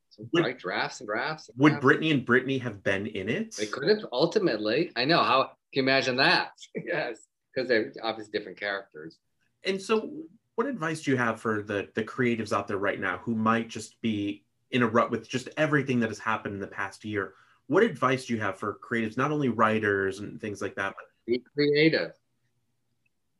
some 0.09 0.29
Would- 0.34 0.57
drafts 0.57 0.99
and 0.99 1.07
drafts. 1.07 1.49
And 1.49 1.57
would 1.59 1.69
drafts. 1.69 1.84
Brittany 1.84 2.11
and 2.11 2.25
Brittany 2.25 2.57
have 2.57 2.84
been 2.84 3.07
in 3.07 3.29
it? 3.29 3.55
They 3.55 3.67
could 3.67 3.88
have 3.88 4.05
ultimately. 4.11 4.91
I 4.95 5.05
know 5.05 5.23
how. 5.23 5.51
Can 5.73 5.84
you 5.86 5.89
imagine 5.89 6.17
that? 6.17 6.51
yes, 6.75 7.19
because 7.53 7.69
they're 7.69 7.93
obviously 8.03 8.38
different 8.38 8.59
characters. 8.59 9.19
And 9.63 9.82
so, 9.82 10.11
what 10.55 10.67
advice 10.67 11.03
do 11.03 11.11
you 11.11 11.17
have 11.17 11.39
for 11.39 11.61
the 11.61 11.88
the 11.95 12.03
creatives 12.03 12.51
out 12.51 12.67
there 12.67 12.77
right 12.77 12.99
now 12.99 13.19
who 13.19 13.36
might 13.36 13.69
just 13.69 14.01
be 14.01 14.43
in 14.72 14.84
a 14.84 14.88
rut 14.88 15.11
with 15.11 15.28
just 15.30 15.49
everything 15.57 15.99
that 15.99 16.09
has 16.09 16.19
happened 16.19 16.53
in 16.53 16.59
the 16.59 16.67
past 16.67 17.03
year? 17.05 17.34
What 17.67 17.84
advice 17.84 18.26
do 18.26 18.34
you 18.34 18.39
have 18.39 18.57
for 18.57 18.80
creatives, 18.84 19.17
not 19.17 19.32
only 19.32 19.49
writers 19.49 20.19
and 20.19 20.41
things 20.41 20.61
like 20.61 20.76
that, 20.76 20.93
but 20.95 21.05
Be 21.26 21.43
creative. 21.53 22.13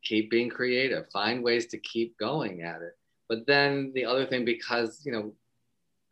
Keep 0.04 0.32
being 0.32 0.50
creative. 0.50 1.10
Find 1.12 1.44
ways 1.44 1.68
to 1.68 1.78
keep 1.78 2.18
going 2.18 2.62
at 2.62 2.82
it. 2.82 2.98
But 3.28 3.46
then 3.48 3.92
the 3.94 4.06
other 4.06 4.26
thing, 4.26 4.46
because 4.46 5.02
you 5.06 5.12
know, 5.12 5.34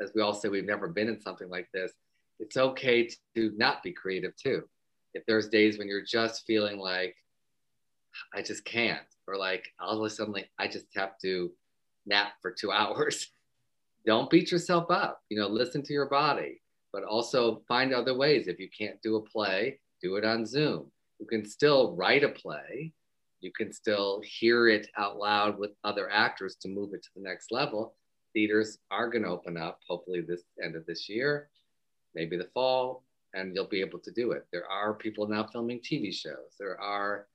as 0.02 0.12
we 0.16 0.22
all 0.22 0.34
say, 0.34 0.50
we've 0.50 0.66
never 0.66 0.88
been 0.88 1.10
in 1.10 1.22
something 1.22 1.50
like 1.50 1.70
this. 1.74 1.92
It's 2.40 2.58
okay 2.58 3.10
to 3.36 3.52
not 3.58 3.84
be 3.84 3.92
creative 3.92 4.36
too. 4.36 4.64
If 5.14 5.26
there's 5.26 5.50
days 5.50 5.78
when 5.78 5.88
you're 5.88 6.06
just 6.06 6.46
feeling 6.46 6.80
like 6.80 7.16
I 8.34 8.42
just 8.42 8.66
can't, 8.66 9.06
or 9.28 9.38
like 9.38 9.74
all 9.80 9.98
of 9.98 10.04
a 10.04 10.10
sudden 10.10 10.34
like, 10.34 10.50
I 10.58 10.68
just 10.68 10.86
have 10.96 11.18
to 11.20 11.52
nap 12.06 12.34
for 12.42 12.52
two 12.52 12.72
hours. 12.72 13.28
Don't 14.06 14.30
beat 14.30 14.52
yourself 14.52 14.90
up. 14.90 15.22
You 15.30 15.40
know, 15.40 15.48
listen 15.48 15.84
to 15.84 15.94
your 15.94 16.08
body, 16.08 16.62
but 16.94 17.04
also 17.04 17.62
find 17.68 17.94
other 17.94 18.18
ways. 18.18 18.48
If 18.48 18.60
you 18.60 18.70
can't 18.70 19.02
do 19.02 19.18
a 19.18 19.22
play, 19.22 19.80
do 20.02 20.16
it 20.16 20.26
on 20.26 20.46
Zoom. 20.46 20.92
You 21.20 21.26
can 21.28 21.46
still 21.46 21.96
write 21.96 22.24
a 22.24 22.30
play. 22.30 22.94
You 23.42 23.52
can 23.52 23.72
still 23.72 24.22
hear 24.24 24.68
it 24.68 24.88
out 24.98 25.18
loud 25.18 25.58
with 25.58 25.72
other 25.84 26.10
actors 26.10 26.56
to 26.62 26.68
move 26.68 26.94
it 26.94 27.04
to 27.04 27.10
the 27.16 27.22
next 27.22 27.52
level. 27.52 27.96
Theaters 28.34 28.78
are 28.92 29.10
going 29.10 29.24
to 29.24 29.30
open 29.30 29.58
up, 29.58 29.80
hopefully, 29.88 30.22
this 30.22 30.44
end 30.64 30.76
of 30.76 30.86
this 30.86 31.10
year, 31.10 31.50
maybe 32.16 32.38
the 32.38 32.50
fall, 32.54 33.04
and 33.34 33.56
you'll 33.56 33.68
be 33.68 33.82
able 33.82 34.00
to 34.00 34.12
do 34.12 34.32
it. 34.32 34.46
There 34.52 34.70
are 34.70 34.94
people 34.94 35.28
now 35.28 35.48
filming 35.52 35.80
TV 35.80 36.14
shows. 36.14 36.56
There 36.60 36.80
are, 36.80 37.28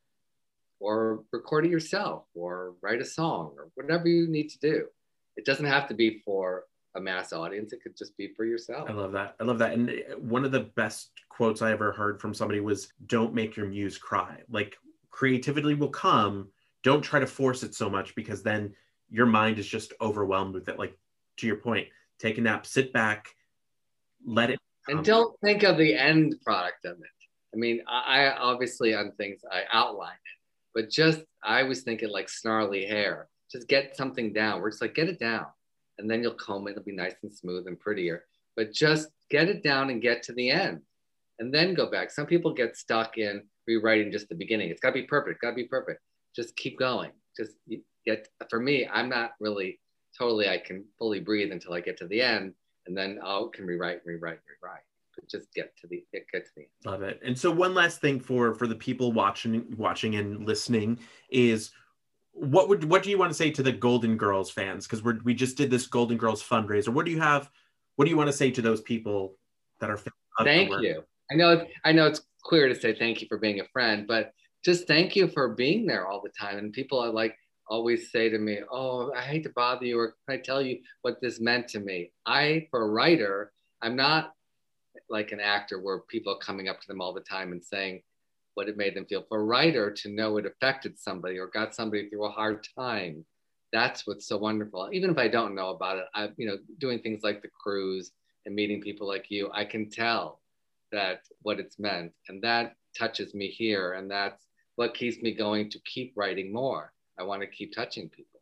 or 0.80 1.24
record 1.32 1.66
it 1.66 1.70
yourself, 1.70 2.24
or 2.34 2.74
write 2.80 3.00
a 3.00 3.04
song, 3.04 3.54
or 3.56 3.70
whatever 3.74 4.08
you 4.08 4.28
need 4.28 4.50
to 4.50 4.58
do. 4.58 4.86
It 5.36 5.44
doesn't 5.44 5.66
have 5.66 5.88
to 5.88 5.94
be 5.94 6.22
for 6.24 6.64
a 6.96 7.00
mass 7.00 7.32
audience. 7.32 7.72
It 7.72 7.82
could 7.82 7.96
just 7.96 8.16
be 8.16 8.28
for 8.36 8.44
yourself. 8.44 8.88
I 8.88 8.92
love 8.92 9.12
that. 9.12 9.34
I 9.40 9.44
love 9.44 9.58
that. 9.58 9.72
And 9.72 10.02
one 10.18 10.44
of 10.44 10.52
the 10.52 10.60
best 10.60 11.10
quotes 11.28 11.60
I 11.60 11.72
ever 11.72 11.92
heard 11.92 12.20
from 12.20 12.32
somebody 12.34 12.60
was, 12.60 12.92
"Don't 13.06 13.34
make 13.34 13.56
your 13.56 13.66
muse 13.66 13.98
cry." 13.98 14.42
Like 14.48 14.76
creativity 15.10 15.74
will 15.74 15.88
come. 15.88 16.50
Don't 16.82 17.02
try 17.02 17.18
to 17.20 17.26
force 17.26 17.62
it 17.62 17.74
so 17.74 17.88
much 17.90 18.14
because 18.14 18.42
then 18.42 18.74
your 19.10 19.26
mind 19.26 19.58
is 19.58 19.66
just 19.66 19.92
overwhelmed 20.00 20.54
with 20.54 20.68
it. 20.68 20.78
Like 20.78 20.96
to 21.38 21.46
your 21.46 21.56
point, 21.56 21.88
take 22.18 22.38
a 22.38 22.40
nap, 22.40 22.66
sit 22.66 22.92
back, 22.92 23.28
let 24.24 24.50
it. 24.50 24.58
and 24.88 25.04
don't 25.04 25.38
think 25.40 25.62
of 25.62 25.78
the 25.78 25.94
end 25.94 26.36
product 26.44 26.84
of 26.84 26.98
it. 26.98 27.06
I 27.54 27.56
mean, 27.56 27.82
I, 27.88 28.26
I 28.26 28.36
obviously 28.36 28.94
on 28.94 29.12
things 29.12 29.40
I 29.50 29.62
outline 29.72 30.12
it, 30.12 30.40
but 30.74 30.90
just 30.90 31.20
I 31.42 31.62
was 31.62 31.82
thinking 31.82 32.10
like 32.10 32.28
snarly 32.28 32.84
hair. 32.84 33.28
Just 33.54 33.68
get 33.68 33.96
something 33.96 34.32
down. 34.32 34.60
We're 34.60 34.70
just 34.70 34.82
like 34.82 34.96
get 34.96 35.08
it 35.08 35.20
down, 35.20 35.46
and 35.98 36.10
then 36.10 36.24
you'll 36.24 36.34
comb 36.34 36.66
it. 36.66 36.72
It'll 36.72 36.82
be 36.82 36.90
nice 36.90 37.14
and 37.22 37.32
smooth 37.32 37.68
and 37.68 37.78
prettier. 37.78 38.24
But 38.56 38.72
just 38.72 39.10
get 39.30 39.48
it 39.48 39.62
down 39.62 39.90
and 39.90 40.02
get 40.02 40.24
to 40.24 40.32
the 40.32 40.50
end, 40.50 40.80
and 41.38 41.54
then 41.54 41.72
go 41.74 41.88
back. 41.88 42.10
Some 42.10 42.26
people 42.26 42.52
get 42.52 42.76
stuck 42.76 43.16
in 43.16 43.44
rewriting 43.68 44.10
just 44.10 44.28
the 44.28 44.34
beginning. 44.34 44.70
It's 44.70 44.80
got 44.80 44.88
to 44.88 44.94
be 44.94 45.04
perfect. 45.04 45.40
Got 45.40 45.50
to 45.50 45.54
be 45.54 45.68
perfect. 45.68 46.00
Just 46.34 46.56
keep 46.56 46.80
going. 46.80 47.12
Just 47.36 47.52
get. 48.04 48.26
For 48.50 48.58
me, 48.58 48.88
I'm 48.92 49.08
not 49.08 49.34
really 49.38 49.78
totally. 50.18 50.48
I 50.48 50.58
can 50.58 50.84
fully 50.98 51.20
breathe 51.20 51.52
until 51.52 51.74
I 51.74 51.80
get 51.80 51.96
to 51.98 52.08
the 52.08 52.22
end, 52.22 52.54
and 52.88 52.98
then 52.98 53.20
I 53.24 53.40
can 53.52 53.66
rewrite, 53.66 53.98
and 53.98 54.06
rewrite, 54.06 54.32
and 54.32 54.56
rewrite. 54.60 54.82
Just 55.30 55.54
get 55.54 55.76
to 55.76 55.86
the 55.86 56.04
get, 56.12 56.26
get 56.32 56.44
to 56.46 56.50
the 56.56 56.62
end. 56.62 56.70
Love 56.84 57.02
it. 57.02 57.20
And 57.24 57.38
so 57.38 57.52
one 57.52 57.72
last 57.72 58.00
thing 58.00 58.18
for 58.18 58.52
for 58.52 58.66
the 58.66 58.74
people 58.74 59.12
watching 59.12 59.64
watching 59.78 60.16
and 60.16 60.44
listening 60.44 60.98
is 61.30 61.70
what 62.34 62.68
would 62.68 62.84
what 62.84 63.02
do 63.02 63.10
you 63.10 63.18
want 63.18 63.30
to 63.30 63.34
say 63.34 63.50
to 63.50 63.62
the 63.62 63.72
Golden 63.72 64.16
Girls 64.16 64.50
fans? 64.50 64.86
Because 64.86 65.02
we're 65.02 65.20
we 65.24 65.34
just 65.34 65.56
did 65.56 65.70
this 65.70 65.86
Golden 65.86 66.18
Girls 66.18 66.42
fundraiser. 66.42 66.88
What 66.88 67.06
do 67.06 67.12
you 67.12 67.20
have? 67.20 67.50
What 67.96 68.04
do 68.04 68.10
you 68.10 68.16
want 68.16 68.28
to 68.28 68.32
say 68.32 68.50
to 68.50 68.60
those 68.60 68.80
people 68.80 69.36
that 69.80 69.88
are 69.88 69.96
fans 69.96 70.14
of 70.38 70.44
the 70.44 70.50
Thank 70.50 70.70
you. 70.82 71.04
I 71.30 71.34
know 71.36 71.66
I 71.84 71.92
know 71.92 72.06
it's 72.06 72.22
clear 72.42 72.68
to 72.68 72.74
say 72.78 72.94
thank 72.94 73.22
you 73.22 73.28
for 73.28 73.38
being 73.38 73.60
a 73.60 73.68
friend, 73.72 74.06
but 74.06 74.32
just 74.64 74.86
thank 74.86 75.14
you 75.14 75.28
for 75.28 75.54
being 75.54 75.86
there 75.86 76.06
all 76.06 76.20
the 76.20 76.30
time. 76.38 76.58
And 76.58 76.72
people 76.72 76.98
are 76.98 77.10
like 77.10 77.36
always 77.68 78.10
say 78.10 78.28
to 78.28 78.38
me, 78.38 78.58
"Oh, 78.70 79.12
I 79.12 79.22
hate 79.22 79.44
to 79.44 79.50
bother 79.50 79.86
you, 79.86 79.98
or 79.98 80.16
can 80.28 80.38
I 80.38 80.42
tell 80.42 80.60
you 80.60 80.80
what 81.02 81.20
this 81.20 81.40
meant 81.40 81.68
to 81.68 81.80
me?" 81.80 82.10
I, 82.26 82.66
for 82.70 82.82
a 82.82 82.88
writer, 82.88 83.52
I'm 83.80 83.94
not 83.96 84.34
like 85.08 85.32
an 85.32 85.40
actor 85.40 85.80
where 85.80 86.00
people 86.00 86.32
are 86.32 86.38
coming 86.38 86.68
up 86.68 86.80
to 86.80 86.86
them 86.88 87.00
all 87.00 87.12
the 87.12 87.20
time 87.20 87.52
and 87.52 87.62
saying 87.62 88.02
what 88.54 88.68
it 88.68 88.76
made 88.76 88.94
them 88.94 89.06
feel. 89.06 89.24
For 89.28 89.40
a 89.40 89.44
writer 89.44 89.90
to 89.90 90.08
know 90.08 90.36
it 90.38 90.46
affected 90.46 90.98
somebody 90.98 91.38
or 91.38 91.48
got 91.48 91.74
somebody 91.74 92.08
through 92.08 92.26
a 92.26 92.30
hard 92.30 92.66
time, 92.78 93.24
that's 93.72 94.06
what's 94.06 94.26
so 94.26 94.38
wonderful. 94.38 94.88
Even 94.92 95.10
if 95.10 95.18
I 95.18 95.28
don't 95.28 95.54
know 95.54 95.70
about 95.70 95.98
it, 95.98 96.04
I, 96.14 96.30
you 96.36 96.46
know, 96.46 96.58
doing 96.78 97.00
things 97.00 97.22
like 97.22 97.42
the 97.42 97.48
cruise 97.48 98.12
and 98.46 98.54
meeting 98.54 98.80
people 98.80 99.06
like 99.06 99.26
you, 99.30 99.50
I 99.52 99.64
can 99.64 99.90
tell 99.90 100.40
that 100.92 101.22
what 101.42 101.58
it's 101.58 101.78
meant, 101.78 102.12
and 102.28 102.40
that 102.42 102.74
touches 102.96 103.34
me 103.34 103.48
here, 103.48 103.94
and 103.94 104.08
that's 104.10 104.46
what 104.76 104.94
keeps 104.94 105.20
me 105.22 105.34
going 105.34 105.70
to 105.70 105.80
keep 105.80 106.12
writing 106.16 106.52
more. 106.52 106.92
I 107.18 107.24
want 107.24 107.42
to 107.42 107.48
keep 107.48 107.74
touching 107.74 108.08
people. 108.08 108.40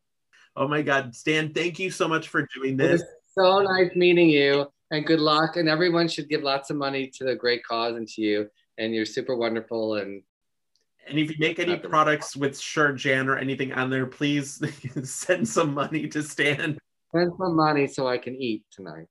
Oh 0.54 0.68
my 0.68 0.82
God, 0.82 1.14
Stan! 1.14 1.54
Thank 1.54 1.78
you 1.78 1.90
so 1.90 2.06
much 2.06 2.28
for 2.28 2.46
doing 2.54 2.76
this. 2.76 3.02
so 3.34 3.62
nice 3.62 3.94
meeting 3.96 4.28
you, 4.28 4.66
and 4.90 5.06
good 5.06 5.20
luck. 5.20 5.56
And 5.56 5.68
everyone 5.68 6.08
should 6.08 6.28
give 6.28 6.42
lots 6.42 6.68
of 6.68 6.76
money 6.76 7.10
to 7.16 7.24
the 7.24 7.34
great 7.34 7.64
cause 7.64 7.96
and 7.96 8.06
to 8.08 8.20
you. 8.20 8.50
And 8.78 8.94
you're 8.94 9.04
super 9.06 9.36
wonderful. 9.36 9.96
And 9.96 10.22
And 11.08 11.18
if 11.18 11.30
you 11.30 11.36
make 11.38 11.58
any 11.58 11.74
Nothing. 11.74 11.90
products 11.90 12.36
with 12.36 12.58
Sure 12.58 12.92
Jan 12.92 13.28
or 13.28 13.36
anything 13.36 13.72
on 13.72 13.90
there, 13.90 14.06
please 14.06 14.62
send 15.02 15.48
some 15.48 15.74
money 15.74 16.08
to 16.08 16.22
Stan. 16.22 16.78
Send 17.14 17.32
some 17.38 17.56
money 17.56 17.86
so 17.86 18.08
I 18.08 18.18
can 18.18 18.34
eat 18.34 18.64
tonight. 18.70 19.06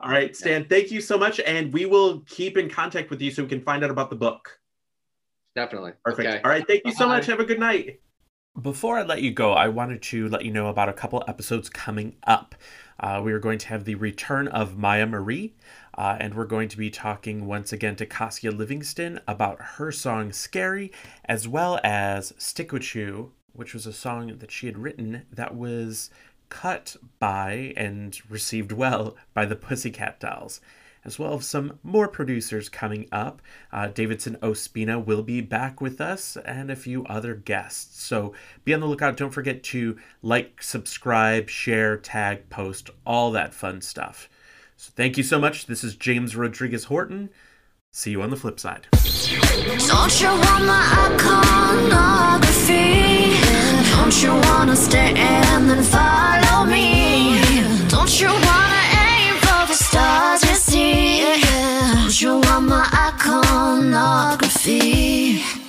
All 0.00 0.10
right, 0.10 0.34
Stan. 0.34 0.64
Thank 0.64 0.90
you 0.90 1.00
so 1.00 1.16
much, 1.16 1.38
and 1.38 1.72
we 1.72 1.86
will 1.86 2.20
keep 2.26 2.56
in 2.58 2.68
contact 2.68 3.10
with 3.10 3.20
you 3.22 3.30
so 3.30 3.42
we 3.44 3.48
can 3.48 3.60
find 3.60 3.84
out 3.84 3.90
about 3.90 4.10
the 4.10 4.16
book. 4.16 4.58
Definitely. 5.54 5.92
Perfect. 6.04 6.28
Okay. 6.28 6.40
All 6.42 6.50
right. 6.50 6.66
Thank 6.66 6.82
you 6.84 6.92
so 6.92 7.06
Bye. 7.06 7.16
much. 7.18 7.26
Have 7.26 7.38
a 7.38 7.44
good 7.44 7.60
night. 7.60 8.00
Before 8.60 8.98
I 8.98 9.02
let 9.02 9.22
you 9.22 9.30
go, 9.30 9.52
I 9.52 9.68
wanted 9.68 10.02
to 10.02 10.28
let 10.28 10.44
you 10.44 10.50
know 10.50 10.66
about 10.66 10.88
a 10.88 10.92
couple 10.92 11.22
episodes 11.28 11.70
coming 11.70 12.16
up. 12.26 12.54
Uh, 12.98 13.20
we 13.24 13.32
are 13.32 13.38
going 13.38 13.58
to 13.58 13.68
have 13.68 13.84
the 13.84 13.94
return 13.94 14.48
of 14.48 14.76
Maya 14.76 15.06
Marie, 15.06 15.54
uh, 15.96 16.16
and 16.18 16.34
we're 16.34 16.44
going 16.44 16.68
to 16.68 16.76
be 16.76 16.90
talking 16.90 17.46
once 17.46 17.72
again 17.72 17.96
to 17.96 18.06
Cassia 18.06 18.50
Livingston 18.50 19.20
about 19.26 19.60
her 19.60 19.92
song 19.92 20.32
Scary, 20.32 20.92
as 21.24 21.46
well 21.46 21.80
as 21.84 22.32
Stick 22.38 22.72
With 22.72 22.94
You, 22.94 23.32
which 23.52 23.74
was 23.74 23.86
a 23.86 23.92
song 23.92 24.38
that 24.38 24.50
she 24.50 24.66
had 24.66 24.78
written 24.78 25.26
that 25.32 25.54
was 25.54 26.10
cut 26.48 26.96
by 27.18 27.72
and 27.76 28.18
received 28.28 28.72
well 28.72 29.16
by 29.34 29.44
the 29.44 29.56
Pussycat 29.56 30.20
Dolls 30.20 30.60
as 31.04 31.18
well 31.18 31.34
as 31.34 31.46
some 31.46 31.78
more 31.82 32.08
producers 32.08 32.68
coming 32.68 33.08
up. 33.10 33.42
Uh, 33.72 33.88
Davidson 33.88 34.36
Ospina 34.36 35.04
will 35.04 35.22
be 35.22 35.40
back 35.40 35.80
with 35.80 36.00
us 36.00 36.36
and 36.44 36.70
a 36.70 36.76
few 36.76 37.04
other 37.06 37.34
guests. 37.34 38.02
So 38.02 38.34
be 38.64 38.72
on 38.74 38.80
the 38.80 38.86
lookout. 38.86 39.16
Don't 39.16 39.32
forget 39.32 39.62
to 39.64 39.96
like, 40.22 40.62
subscribe, 40.62 41.48
share, 41.48 41.96
tag, 41.96 42.48
post, 42.50 42.90
all 43.04 43.32
that 43.32 43.54
fun 43.54 43.80
stuff. 43.80 44.28
So 44.82 44.90
thank 44.96 45.16
you 45.16 45.22
so 45.22 45.38
much. 45.38 45.66
This 45.66 45.84
is 45.84 45.94
James 45.94 46.34
Rodriguez 46.34 46.86
Horton. 46.86 47.30
See 47.92 48.10
you 48.10 48.20
on 48.20 48.30
the 48.30 48.36
flip 48.36 48.58
side. 48.58 48.88
Don't 48.90 50.20
you 50.20 50.26
want 50.26 50.64
my 50.66 51.06
iconography? 51.06 53.38
Don't 53.94 54.20
you 54.20 54.30
wanna 54.50 54.74
and 54.74 55.86
follow 55.86 56.64
me? 56.64 57.38
Don't 57.90 58.20
you 58.20 58.26
wanna 58.26 58.82
aim 59.06 59.36
for 59.36 59.66
the 59.68 59.74
stars 59.74 60.42
you 60.42 60.56
see? 60.56 61.40
Don't 61.94 62.20
you 62.20 62.40
want 62.40 62.66
my 62.66 62.84
iconography? 62.92 65.61